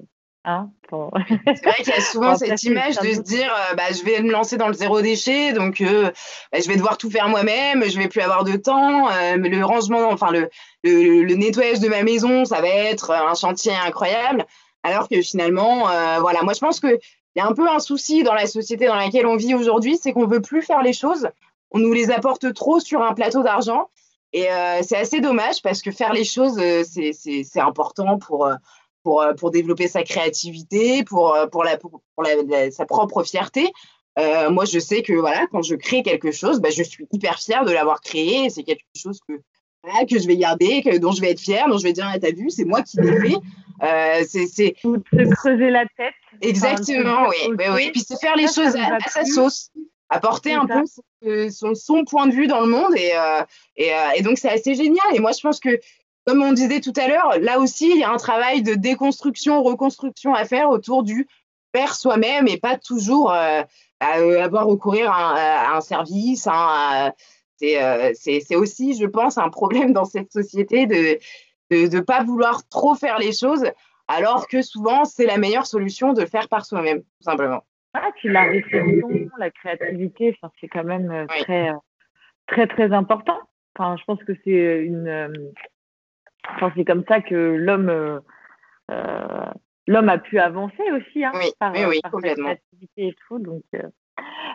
hein, 0.43 0.69
c'est 0.91 1.63
vrai 1.63 1.75
qu'il 1.77 1.93
y 1.93 1.97
a 1.97 2.01
souvent 2.01 2.35
cette 2.35 2.61
image 2.63 2.97
de 2.97 3.13
se 3.13 3.21
dire 3.21 3.49
euh, 3.49 3.75
bah, 3.75 3.83
je 3.89 4.03
vais 4.03 4.21
me 4.21 4.33
lancer 4.33 4.57
dans 4.57 4.67
le 4.67 4.73
zéro 4.73 5.01
déchet, 5.01 5.53
donc 5.53 5.79
euh, 5.79 6.11
bah, 6.51 6.59
je 6.61 6.67
vais 6.67 6.75
devoir 6.75 6.97
tout 6.97 7.09
faire 7.09 7.29
moi-même, 7.29 7.89
je 7.89 7.97
vais 7.97 8.09
plus 8.09 8.19
avoir 8.19 8.43
de 8.43 8.57
temps, 8.57 9.07
le 9.07 9.63
rangement, 9.63 10.09
enfin 10.09 10.29
le, 10.31 10.49
le, 10.83 11.35
nettoyage 11.35 11.79
de 11.79 11.87
ma 11.87 12.03
maison, 12.03 12.43
ça 12.43 12.59
va 12.59 12.67
être 12.67 13.11
un 13.11 13.33
chantier 13.33 13.71
incroyable. 13.73 14.45
Alors 14.83 15.07
que 15.07 15.21
finalement, 15.21 15.83
voilà, 16.19 16.43
moi 16.43 16.51
je 16.51 16.59
pense 16.59 16.81
qu'il 16.81 16.99
y 17.37 17.39
a 17.39 17.47
un 17.47 17.53
peu 17.53 17.69
un 17.69 17.79
souci 17.79 18.23
dans 18.23 18.33
la 18.33 18.45
société 18.45 18.87
dans 18.87 18.95
laquelle 18.95 19.25
on 19.25 19.37
vit 19.37 19.55
aujourd'hui, 19.55 19.97
c'est 19.97 20.11
qu'on 20.11 20.27
veut 20.27 20.41
plus 20.41 20.63
faire 20.63 20.83
les 20.83 20.93
choses, 20.93 21.29
on 21.71 21.79
nous 21.79 21.93
les 21.93 22.11
apporte 22.11 22.53
trop 22.53 22.81
sur 22.81 23.01
un 23.01 23.13
plateau 23.13 23.41
d'argent 23.41 23.87
et 24.33 24.51
euh, 24.51 24.81
c'est 24.83 24.97
assez 24.97 25.21
dommage 25.21 25.61
parce 25.61 25.81
que 25.81 25.91
faire 25.91 26.13
les 26.13 26.23
choses, 26.23 26.57
euh, 26.59 26.83
c'est 26.83 27.59
important 27.59 28.17
pour, 28.17 28.45
euh, 28.45 28.55
pour, 29.03 29.23
pour 29.37 29.51
développer 29.51 29.87
sa 29.87 30.03
créativité, 30.03 31.03
pour, 31.03 31.35
pour, 31.51 31.63
la, 31.63 31.77
pour 31.77 32.01
la, 32.19 32.69
sa 32.71 32.85
propre 32.85 33.23
fierté. 33.23 33.71
moi, 34.17 34.65
je 34.65 34.79
sais 34.79 35.01
que 35.01 35.13
voilà, 35.13 35.47
quand 35.51 35.61
je 35.61 35.75
crée 35.75 36.03
quelque 36.03 36.31
chose, 36.31 36.59
bah, 36.59 36.69
je 36.69 36.83
suis 36.83 37.07
hyper 37.11 37.39
fière 37.39 37.65
de 37.65 37.71
l'avoir 37.71 38.01
créé. 38.01 38.49
C'est 38.49 38.63
quelque 38.63 38.83
chose 38.95 39.19
que, 39.27 39.33
que 40.05 40.19
je 40.19 40.27
vais 40.27 40.37
garder, 40.37 40.83
que, 40.83 40.97
dont 40.97 41.11
je 41.11 41.21
vais 41.21 41.31
être 41.31 41.39
fière, 41.39 41.67
dont 41.67 41.77
je 41.77 41.83
vais 41.83 41.93
dire 41.93 42.07
ah, 42.07 42.19
T'as 42.19 42.31
vu, 42.31 42.49
c'est 42.49 42.65
moi 42.65 42.83
qui 42.83 42.97
l'ai 42.97 43.29
fait. 43.29 43.37
Euh, 43.81 44.23
c'est 44.27 44.47
se 44.47 45.35
creuser 45.35 45.69
la 45.69 45.85
tête. 45.97 46.13
Exactement, 46.41 47.27
oui. 47.29 47.55
oui, 47.73 47.91
puis 47.91 48.01
c'est 48.05 48.19
faire 48.19 48.35
les 48.35 48.47
choses 48.47 48.75
à, 48.75 48.99
sa 49.09 49.25
sauce 49.25 49.71
apporter 50.09 50.53
un 50.53 50.65
peu 50.65 51.49
son, 51.49 51.75
son, 51.75 52.03
point 52.03 52.27
de 52.27 52.33
vue 52.33 52.47
dans 52.47 52.61
le 52.61 52.67
monde. 52.67 52.95
Et, 52.95 53.11
euh, 53.15 53.41
et, 53.75 53.93
euh, 53.93 54.09
et 54.15 54.21
donc, 54.21 54.37
c'est 54.37 54.49
assez 54.49 54.75
génial. 54.75 55.05
Et 55.13 55.19
moi, 55.19 55.31
je 55.31 55.41
pense 55.41 55.59
que, 55.59 55.79
comme 56.25 56.41
on 56.41 56.51
disait 56.51 56.81
tout 56.81 56.93
à 56.95 57.07
l'heure, 57.07 57.39
là 57.39 57.59
aussi, 57.59 57.91
il 57.91 57.97
y 57.97 58.03
a 58.03 58.11
un 58.11 58.17
travail 58.17 58.61
de 58.61 58.73
déconstruction, 58.73 59.63
reconstruction 59.63 60.33
à 60.33 60.45
faire 60.45 60.69
autour 60.69 61.03
du 61.03 61.27
faire 61.73 61.95
soi-même 61.95 62.47
et 62.47 62.57
pas 62.57 62.77
toujours 62.77 63.31
euh, 63.31 63.61
avoir 63.99 64.65
recourir 64.65 65.11
à, 65.11 65.75
un 65.75 65.81
service. 65.81 66.47
Hein, 66.47 67.13
c'est 67.59 68.55
aussi, 68.55 68.97
je 68.97 69.05
pense, 69.05 69.37
un 69.37 69.49
problème 69.49 69.93
dans 69.93 70.05
cette 70.05 70.31
société 70.31 70.87
de 70.87 71.19
ne 71.71 71.87
de, 71.87 71.99
pas 71.99 72.23
vouloir 72.23 72.67
trop 72.67 72.95
faire 72.95 73.19
les 73.19 73.31
choses, 73.31 73.65
alors 74.07 74.47
que 74.47 74.63
souvent, 74.63 75.05
c'est 75.05 75.25
la 75.25 75.37
meilleure 75.37 75.67
solution 75.67 76.13
de 76.13 76.21
le 76.21 76.27
faire 76.27 76.47
par 76.47 76.65
soi-même, 76.65 77.01
tout 77.01 77.23
simplement. 77.23 77.63
Ah, 77.93 78.09
puis 78.15 78.29
la 78.29 78.43
réflexion, 78.43 79.29
la 79.37 79.49
créativité, 79.49 80.37
c'est 80.59 80.67
quand 80.67 80.83
même 80.83 81.09
euh, 81.11 81.25
très, 81.25 81.69
euh, 81.69 81.77
très, 82.47 82.67
très 82.67 82.93
important. 82.93 83.39
Enfin, 83.75 83.97
je 83.97 84.03
pense 84.05 84.23
que 84.23 84.33
c'est 84.43 84.83
une. 84.83 85.07
Euh, 85.07 85.33
enfin, 86.55 86.71
c'est 86.75 86.85
comme 86.85 87.03
ça 87.07 87.21
que 87.21 87.35
l'homme. 87.35 88.21
L'homme 89.87 90.09
a 90.09 90.19
pu 90.19 90.37
avancer 90.37 90.83
aussi 90.91 91.25
hein, 91.25 91.31
oui, 91.33 91.51
par, 91.57 91.73
oui, 91.73 91.99
par 92.03 92.11
complètement. 92.11 92.45
créativité 92.45 93.07
et 93.07 93.15
tout. 93.27 93.39
Donc, 93.39 93.63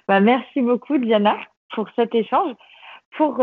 bah, 0.07 0.20
merci 0.20 0.61
beaucoup, 0.61 0.97
Diana, 0.99 1.37
pour 1.74 1.89
cet 1.97 2.14
échange. 2.14 2.55
Pour 3.16 3.39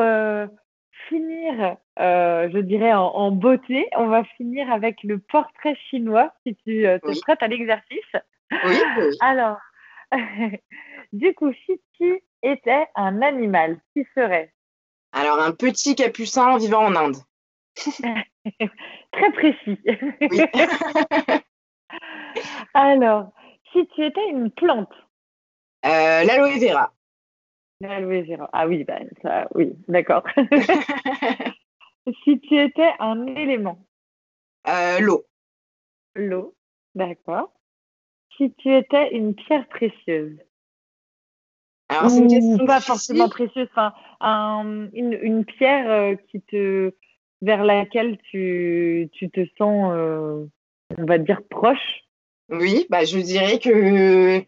finir, 1.09 1.75
je 1.97 2.59
dirais, 2.59 2.93
en, 2.93 3.31
beauté, 3.31 3.89
on 3.97 4.07
va 4.07 4.23
finir 4.37 4.71
avec 4.71 5.03
le 5.03 5.19
portrait 5.19 5.75
chinois, 5.89 6.31
si 6.45 6.55
tu 6.63 6.85
es 6.85 6.99
prête 7.23 7.43
à 7.43 7.47
l'exercice. 7.47 8.15
Oui, 8.51 8.75
oui. 8.97 9.17
Alors, 9.19 9.57
du 11.13 11.33
coup, 11.33 11.53
si 11.65 11.81
tu 11.93 12.23
étais 12.43 12.87
un 12.95 13.21
animal, 13.21 13.79
qui 13.93 14.05
serait 14.15 14.53
Alors, 15.11 15.39
un 15.39 15.51
petit 15.51 15.95
capucin 15.95 16.57
vivant 16.57 16.85
en 16.85 16.95
Inde. 16.95 17.17
Très 19.11 19.31
précis. 19.33 19.79
Oui. 20.21 20.41
Alors, 22.73 23.31
si 23.71 23.87
tu 23.87 24.05
étais 24.05 24.29
une 24.29 24.51
plante 24.51 24.93
euh, 25.85 26.23
L'aloe 26.23 26.59
vera. 26.59 26.93
L'aloe 27.79 28.23
vera. 28.23 28.49
Ah 28.53 28.67
oui, 28.67 28.83
ben, 28.83 29.09
ça, 29.21 29.47
oui, 29.55 29.73
d'accord. 29.87 30.23
si 32.23 32.39
tu 32.41 32.59
étais 32.59 32.91
un 32.99 33.25
élément 33.27 33.79
L'eau. 34.99 35.25
L'eau, 36.15 36.55
d'accord. 36.93 37.51
Si 38.37 38.53
tu 38.55 38.73
étais 38.73 39.15
une 39.15 39.35
pierre 39.35 39.67
précieuse. 39.67 40.37
Alors, 41.89 42.09
c'est 42.09 42.19
une 42.19 42.27
question 42.29 42.65
pas 42.65 42.75
difficile. 42.77 42.93
forcément 42.93 43.29
précieuse, 43.29 43.67
enfin, 43.71 43.93
un- 44.21 44.87
une, 44.93 45.13
une 45.21 45.43
pierre 45.45 45.89
euh, 45.91 46.15
qui 46.29 46.41
te, 46.41 46.93
vers 47.41 47.63
laquelle 47.65 48.17
tu, 48.29 49.09
tu 49.11 49.29
te 49.29 49.45
sens, 49.57 49.91
euh, 49.93 50.45
on 50.97 51.05
va 51.05 51.17
dire, 51.17 51.41
proche. 51.49 52.03
Oui, 52.49 52.85
bah, 52.89 53.03
je 53.03 53.17
dirais 53.19 53.59
que 53.59 53.69
je 53.73 54.41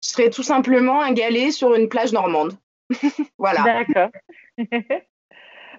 serais 0.00 0.30
tout 0.30 0.42
simplement 0.42 1.02
un 1.02 1.12
galet 1.12 1.50
sur 1.50 1.74
une 1.74 1.88
plage 1.88 2.12
normande. 2.12 2.52
Voilà. 3.38 3.62
D'accord. 3.62 4.10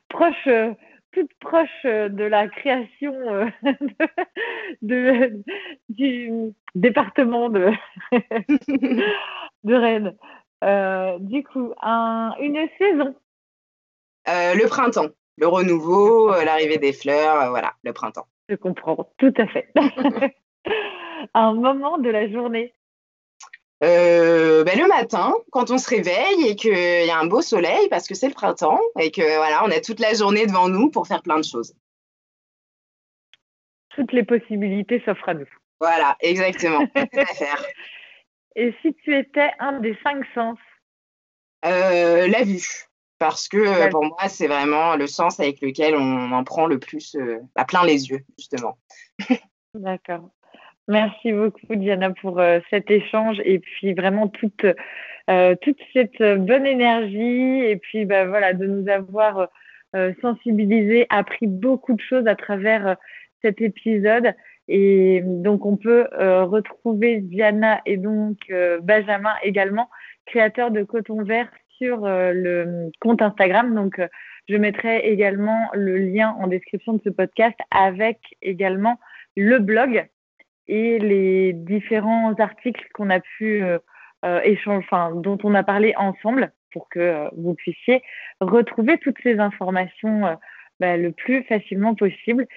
proche, 0.10 0.47
euh, 0.47 0.74
toute 1.18 1.34
proche 1.39 1.86
euh, 1.86 2.09
de 2.09 2.24
la 2.24 2.47
création 2.47 3.13
euh, 3.13 3.45
de, 4.84 5.32
de- 5.32 5.43
du 5.89 6.32
département 6.76 7.49
de, 7.49 7.72
de 9.63 9.74
Rennes. 9.74 10.15
Euh, 10.63 11.18
du 11.20 11.43
coup, 11.43 11.74
un, 11.82 12.36
une 12.39 12.68
saison. 12.78 13.15
Euh, 14.28 14.53
le 14.53 14.68
printemps, 14.68 15.09
le 15.38 15.47
renouveau, 15.47 16.32
l'arrivée 16.43 16.78
des 16.78 16.93
fleurs, 16.93 17.49
voilà, 17.49 17.74
le 17.84 17.93
printemps. 17.93 18.28
Je 18.49 18.55
comprends, 18.55 19.09
tout 19.18 19.34
à 19.38 19.47
fait. 19.47 19.72
un 21.34 21.53
moment 21.53 21.97
de 21.97 22.09
la 22.09 22.30
journée. 22.30 22.74
Euh, 23.84 24.63
ben, 24.63 24.80
le 24.80 24.88
matin, 24.88 25.34
quand 25.51 25.69
on 25.69 25.78
se 25.78 25.89
réveille 25.89 26.47
et 26.47 26.55
qu'il 26.55 26.71
y 26.71 27.09
a 27.09 27.19
un 27.19 27.28
beau 27.28 27.41
soleil 27.41 27.88
parce 27.89 28.07
que 28.07 28.15
c'est 28.15 28.28
le 28.28 28.34
printemps 28.34 28.82
et 28.99 29.11
que 29.11 29.21
voilà, 29.21 29.63
on 29.65 29.71
a 29.71 29.80
toute 29.80 29.99
la 29.99 30.13
journée 30.13 30.47
devant 30.47 30.67
nous 30.67 30.89
pour 30.89 31.05
faire 31.07 31.21
plein 31.21 31.38
de 31.38 31.45
choses. 31.45 31.75
Toutes 33.89 34.13
les 34.13 34.23
possibilités 34.23 35.01
s'offrent 35.05 35.30
à 35.30 35.34
nous. 35.36 35.47
Voilà, 35.80 36.15
exactement. 36.21 36.86
Tout 36.88 37.19
à 37.19 37.25
faire. 37.25 37.63
Et 38.55 38.73
si 38.82 38.95
tu 39.03 39.15
étais 39.15 39.51
un 39.59 39.80
des 39.80 39.95
cinq 40.03 40.25
sens, 40.34 40.57
Euh, 41.65 42.28
la 42.28 42.43
vue, 42.43 42.88
parce 43.19 43.47
que 43.47 43.57
euh, 43.57 43.80
La 43.80 43.89
pour 43.89 44.03
moi, 44.03 44.30
c'est 44.30 44.47
vraiment 44.47 44.95
le 44.95 45.07
sens 45.07 45.39
avec 45.39 45.61
lequel 45.61 45.95
on 45.95 46.32
en 46.32 46.43
prend 46.43 46.65
le 46.65 46.80
plus 46.80 47.15
euh, 47.15 47.39
à 47.55 47.65
plein 47.65 47.84
les 47.86 48.09
yeux, 48.09 48.23
justement. 48.38 48.78
D'accord. 49.73 50.32
Merci 50.88 51.34
beaucoup, 51.34 51.76
Diana, 51.76 52.12
pour 52.12 52.40
euh, 52.40 52.60
cet 52.70 52.90
échange 52.90 53.42
et 53.44 53.60
puis 53.60 53.94
vraiment 53.94 54.30
toute, 54.30 54.66
euh, 55.30 55.56
toute 55.62 55.80
cette 55.92 56.22
euh, 56.22 56.38
bonne 56.38 56.66
énergie 56.66 57.60
et 57.66 57.76
puis 57.76 58.06
bah, 58.06 58.26
voilà, 58.26 58.54
de 58.54 58.66
nous 58.66 58.88
avoir 58.88 59.50
euh, 59.96 60.14
sensibilisés, 60.22 61.06
appris 61.10 61.48
beaucoup 61.48 61.94
de 61.94 62.02
choses 62.02 62.26
à 62.26 62.36
travers 62.36 62.88
euh, 62.88 62.96
cet 63.42 63.62
épisode. 63.62 64.34
Et 64.70 65.22
donc, 65.24 65.66
on 65.66 65.76
peut 65.76 66.08
euh, 66.14 66.46
retrouver 66.46 67.20
Diana 67.20 67.82
et 67.86 67.98
donc 67.98 68.38
euh, 68.50 68.80
Benjamin 68.82 69.34
également, 69.44 69.90
créateurs 70.26 70.72
de 70.72 70.84
Coton 70.84 71.24
Vert 71.24 71.50
sur 71.78 72.06
euh, 72.06 72.32
le 72.34 72.92
compte 73.02 73.22
Instagram. 73.22 73.76
Donc, 73.76 74.00
euh, 74.00 74.08
je 74.48 74.56
mettrai 74.56 75.00
également 75.00 75.68
le 75.74 75.98
lien 75.98 76.36
en 76.40 76.48
description 76.48 76.94
de 76.94 77.02
ce 77.04 77.10
podcast 77.10 77.58
avec 77.72 78.20
également 78.42 79.00
le 79.36 79.60
blog 79.60 80.08
et 80.68 80.99
les 80.99 81.53
différents 81.53 82.34
articles 82.36 82.88
qu'on 82.93 83.09
a 83.09 83.20
pu 83.20 83.63
euh, 83.63 83.80
euh, 84.26 84.41
échanger, 84.41 84.86
enfin, 84.86 85.11
dont 85.15 85.38
on 85.43 85.53
a 85.55 85.63
parlé 85.63 85.93
ensemble 85.97 86.51
pour 86.72 86.89
que 86.89 86.99
euh, 86.99 87.30
vous 87.38 87.53
puissiez 87.53 88.01
retrouver 88.41 88.97
toutes 88.97 89.18
ces 89.24 89.39
informations 89.39 90.38
bah, 90.80 90.97
le 90.97 91.11
plus 91.11 91.43
facilement 91.43 91.95
possible. 91.95 92.47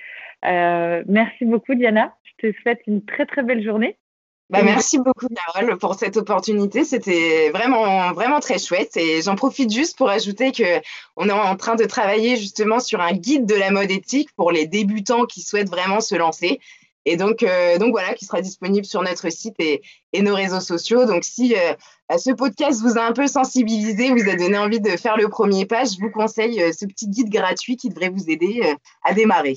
Merci 0.42 1.44
beaucoup, 1.44 1.74
Diana. 1.74 2.14
Je 2.24 2.48
te 2.48 2.60
souhaite 2.60 2.80
une 2.86 3.04
très 3.04 3.26
très 3.26 3.42
belle 3.42 3.62
journée. 3.62 3.96
Bah, 4.50 4.64
merci 4.64 4.98
beaucoup, 4.98 5.28
Carole, 5.28 5.78
pour 5.78 5.94
cette 5.94 6.16
opportunité. 6.16 6.84
C'était 6.84 7.50
vraiment, 7.50 8.12
vraiment 8.12 8.40
très 8.40 8.58
chouette. 8.58 8.96
Et 8.96 9.22
j'en 9.22 9.36
profite 9.36 9.72
juste 9.72 9.96
pour 9.96 10.10
ajouter 10.10 10.50
que 10.50 10.80
on 11.16 11.28
est 11.28 11.32
en 11.32 11.54
train 11.56 11.76
de 11.76 11.84
travailler 11.84 12.36
justement 12.36 12.80
sur 12.80 13.00
un 13.00 13.12
guide 13.12 13.46
de 13.46 13.54
la 13.54 13.70
mode 13.70 13.92
éthique 13.92 14.30
pour 14.34 14.50
les 14.50 14.66
débutants 14.66 15.24
qui 15.24 15.40
souhaitent 15.42 15.70
vraiment 15.70 16.00
se 16.00 16.16
lancer. 16.16 16.58
Et 17.06 17.16
donc, 17.16 17.42
euh, 17.42 17.78
donc 17.78 17.92
voilà, 17.92 18.14
qui 18.14 18.24
sera 18.24 18.40
disponible 18.40 18.84
sur 18.84 19.02
notre 19.02 19.30
site 19.30 19.54
et, 19.58 19.80
et 20.12 20.22
nos 20.22 20.34
réseaux 20.34 20.60
sociaux. 20.60 21.06
Donc, 21.06 21.24
si 21.24 21.54
euh, 21.54 22.18
ce 22.18 22.30
podcast 22.32 22.82
vous 22.82 22.98
a 22.98 23.02
un 23.02 23.12
peu 23.12 23.26
sensibilisé, 23.26 24.10
vous 24.10 24.28
a 24.28 24.36
donné 24.36 24.58
envie 24.58 24.80
de 24.80 24.90
faire 24.90 25.16
le 25.16 25.28
premier 25.28 25.64
pas, 25.64 25.84
je 25.84 25.98
vous 25.98 26.10
conseille 26.10 26.62
euh, 26.62 26.72
ce 26.72 26.84
petit 26.84 27.08
guide 27.08 27.30
gratuit 27.30 27.76
qui 27.76 27.88
devrait 27.88 28.10
vous 28.10 28.28
aider 28.28 28.62
à 29.02 29.14
démarrer. 29.14 29.56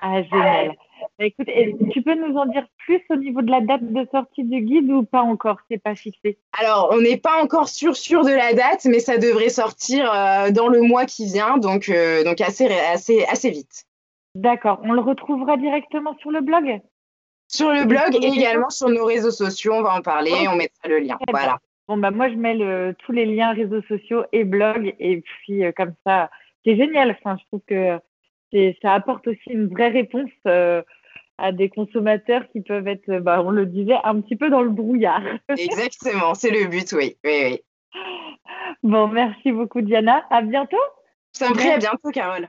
Ah, 0.00 0.22
génial. 0.22 0.76
Bah, 1.18 1.26
écoute, 1.26 1.48
tu 1.92 2.02
peux 2.02 2.14
nous 2.14 2.36
en 2.36 2.46
dire 2.46 2.66
plus 2.86 3.02
au 3.10 3.16
niveau 3.16 3.42
de 3.42 3.50
la 3.50 3.60
date 3.60 3.92
de 3.92 4.06
sortie 4.10 4.44
du 4.44 4.60
guide 4.62 4.90
ou 4.90 5.02
pas 5.04 5.22
encore? 5.22 5.58
C'est 5.70 5.82
pas 5.82 5.94
fixé. 5.94 6.38
Alors, 6.58 6.88
on 6.92 7.00
n'est 7.00 7.16
pas 7.18 7.42
encore 7.42 7.68
sûr, 7.68 7.96
sûr 7.96 8.24
de 8.24 8.30
la 8.30 8.54
date, 8.54 8.86
mais 8.86 9.00
ça 9.00 9.18
devrait 9.18 9.50
sortir 9.50 10.04
dans 10.52 10.68
le 10.68 10.80
mois 10.80 11.04
qui 11.04 11.26
vient, 11.26 11.58
donc, 11.58 11.90
donc 12.24 12.40
assez, 12.40 12.66
assez, 12.66 13.24
assez 13.24 13.50
vite. 13.50 13.86
D'accord. 14.36 14.80
On 14.82 14.92
le 14.92 15.00
retrouvera 15.00 15.56
directement 15.56 16.14
sur 16.18 16.30
le 16.30 16.42
blog? 16.42 16.80
Sur 17.48 17.72
le 17.72 17.84
blog 17.84 18.14
et 18.22 18.26
également 18.26 18.68
sur 18.68 18.88
nos 18.90 19.04
réseaux 19.04 19.30
sociaux, 19.30 19.72
on 19.74 19.82
va 19.82 19.94
en 19.94 20.02
parler, 20.02 20.32
Ok. 20.32 20.48
on 20.50 20.56
mettra 20.56 20.88
le 20.88 20.98
lien. 20.98 21.16
Voilà. 21.30 21.58
Bon, 21.88 21.96
bah, 21.96 22.10
moi, 22.10 22.28
je 22.28 22.34
mets 22.34 22.54
le, 22.54 22.94
tous 22.98 23.12
les 23.12 23.24
liens 23.24 23.52
réseaux 23.54 23.80
sociaux 23.82 24.24
et 24.32 24.44
blog. 24.44 24.94
Et 24.98 25.22
puis, 25.22 25.64
euh, 25.64 25.72
comme 25.74 25.94
ça, 26.04 26.30
c'est 26.64 26.76
génial. 26.76 27.12
Enfin, 27.12 27.38
je 27.40 27.46
trouve 27.46 27.62
que 27.66 27.98
ça 28.82 28.92
apporte 28.92 29.26
aussi 29.26 29.50
une 29.50 29.68
vraie 29.68 29.88
réponse 29.88 30.30
euh, 30.46 30.82
à 31.38 31.52
des 31.52 31.70
consommateurs 31.70 32.42
qui 32.52 32.60
peuvent 32.60 32.88
être, 32.88 33.08
euh, 33.08 33.20
bah, 33.20 33.42
on 33.42 33.50
le 33.50 33.64
disait, 33.64 33.96
un 34.04 34.20
petit 34.20 34.36
peu 34.36 34.50
dans 34.50 34.62
le 34.62 34.70
brouillard. 34.70 35.22
Exactement, 35.48 36.34
c'est 36.34 36.50
le 36.50 36.66
but, 36.66 36.92
oui. 36.92 37.16
oui, 37.24 37.40
oui. 37.44 37.60
Bon, 38.82 39.08
merci 39.08 39.52
beaucoup, 39.52 39.80
Diana. 39.80 40.26
À 40.28 40.42
bientôt. 40.42 40.76
Je 41.34 41.40
t'en 41.44 41.52
prie, 41.52 41.70
à 41.70 41.78
bientôt, 41.78 42.10
Carole. 42.10 42.48